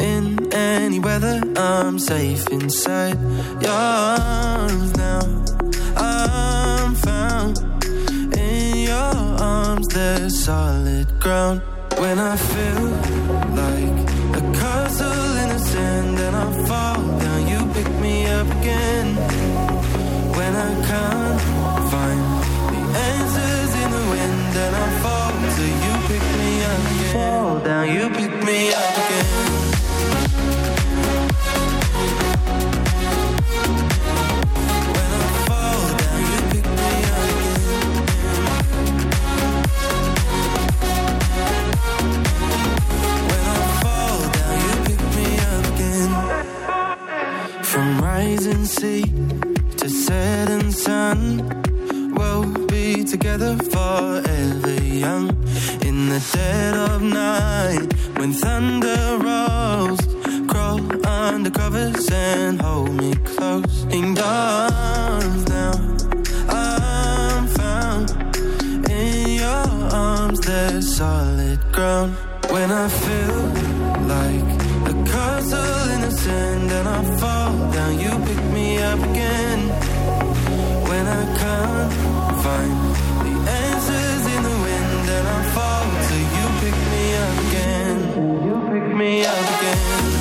In 0.00 0.52
any 0.52 0.98
weather, 0.98 1.40
I'm 1.56 1.98
safe 1.98 2.48
inside 2.48 3.16
your 3.60 3.72
arms 3.72 4.96
now. 4.96 5.20
I'm 5.96 6.94
found 6.96 7.58
in 8.36 8.78
your 8.78 9.14
arms, 9.40 9.86
there's 9.88 10.44
solid 10.44 11.06
ground. 11.20 11.62
When 11.98 12.18
I 12.18 12.36
feel 12.36 13.51
up 18.42 18.56
again. 18.58 19.06
When 20.36 20.52
I 20.56 20.70
can't 20.88 21.40
find 21.92 22.22
the 22.72 22.82
answers 23.10 23.70
in 23.82 23.90
the 23.96 24.04
wind 24.10 24.56
and 24.64 24.74
I 24.74 24.88
fall 25.02 25.32
till 25.54 25.74
you 25.84 25.94
pick 26.08 26.24
me 26.40 26.50
up 26.72 26.84
again. 26.92 27.12
Fall 27.12 27.58
down, 27.60 27.88
you 27.94 28.08
pick 28.10 28.44
me 28.44 28.72
up 28.72 28.94
again. 29.02 29.61
Sun. 50.82 51.20
We'll 52.14 52.66
be 52.66 53.04
together 53.04 53.56
forever 53.56 54.82
young. 54.82 55.28
In 55.88 56.08
the 56.08 56.20
dead 56.32 56.74
of 56.74 57.02
night, 57.02 57.88
when 58.18 58.32
thunder 58.32 59.18
rolls, 59.26 60.00
crawl 60.50 60.80
under 61.06 61.50
covers 61.50 62.08
and 62.10 62.60
hold 62.60 62.94
me 62.94 63.14
close. 63.32 63.84
In 63.98 64.16
your 64.16 64.24
arms 64.24 65.44
now, 65.48 65.74
I'm 66.48 67.46
found. 67.58 68.10
In 68.90 69.38
your 69.44 69.68
arms, 70.06 70.40
there's 70.40 70.96
solid 70.96 71.60
ground. 71.72 72.16
When 72.54 72.70
I 72.70 72.88
feel 72.88 73.40
like 74.14 74.50
a 74.92 74.94
castle 75.12 75.84
in 75.94 76.00
the 76.06 76.12
sand 76.22 76.70
and 76.78 76.88
I 76.88 77.00
fall 77.20 77.54
down, 77.72 77.94
you 78.04 78.12
pick 78.26 78.41
up 78.82 78.98
again. 79.10 79.68
When 80.88 81.06
I 81.06 81.24
can't 81.40 81.92
find 82.44 82.78
the 83.26 83.34
answers 83.50 84.22
in 84.34 84.42
the 84.42 84.56
wind 84.66 85.08
and 85.16 85.26
I 85.28 85.42
fall 85.54 85.86
till 86.06 86.24
you 86.36 86.46
pick 86.62 86.76
me 86.92 87.04
up 87.24 87.36
again. 87.46 87.96
You 88.46 88.54
pick 88.72 88.96
me 88.96 89.24
up 89.24 89.46
again. 89.58 90.11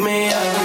Me 0.00 0.28
up. 0.28 0.59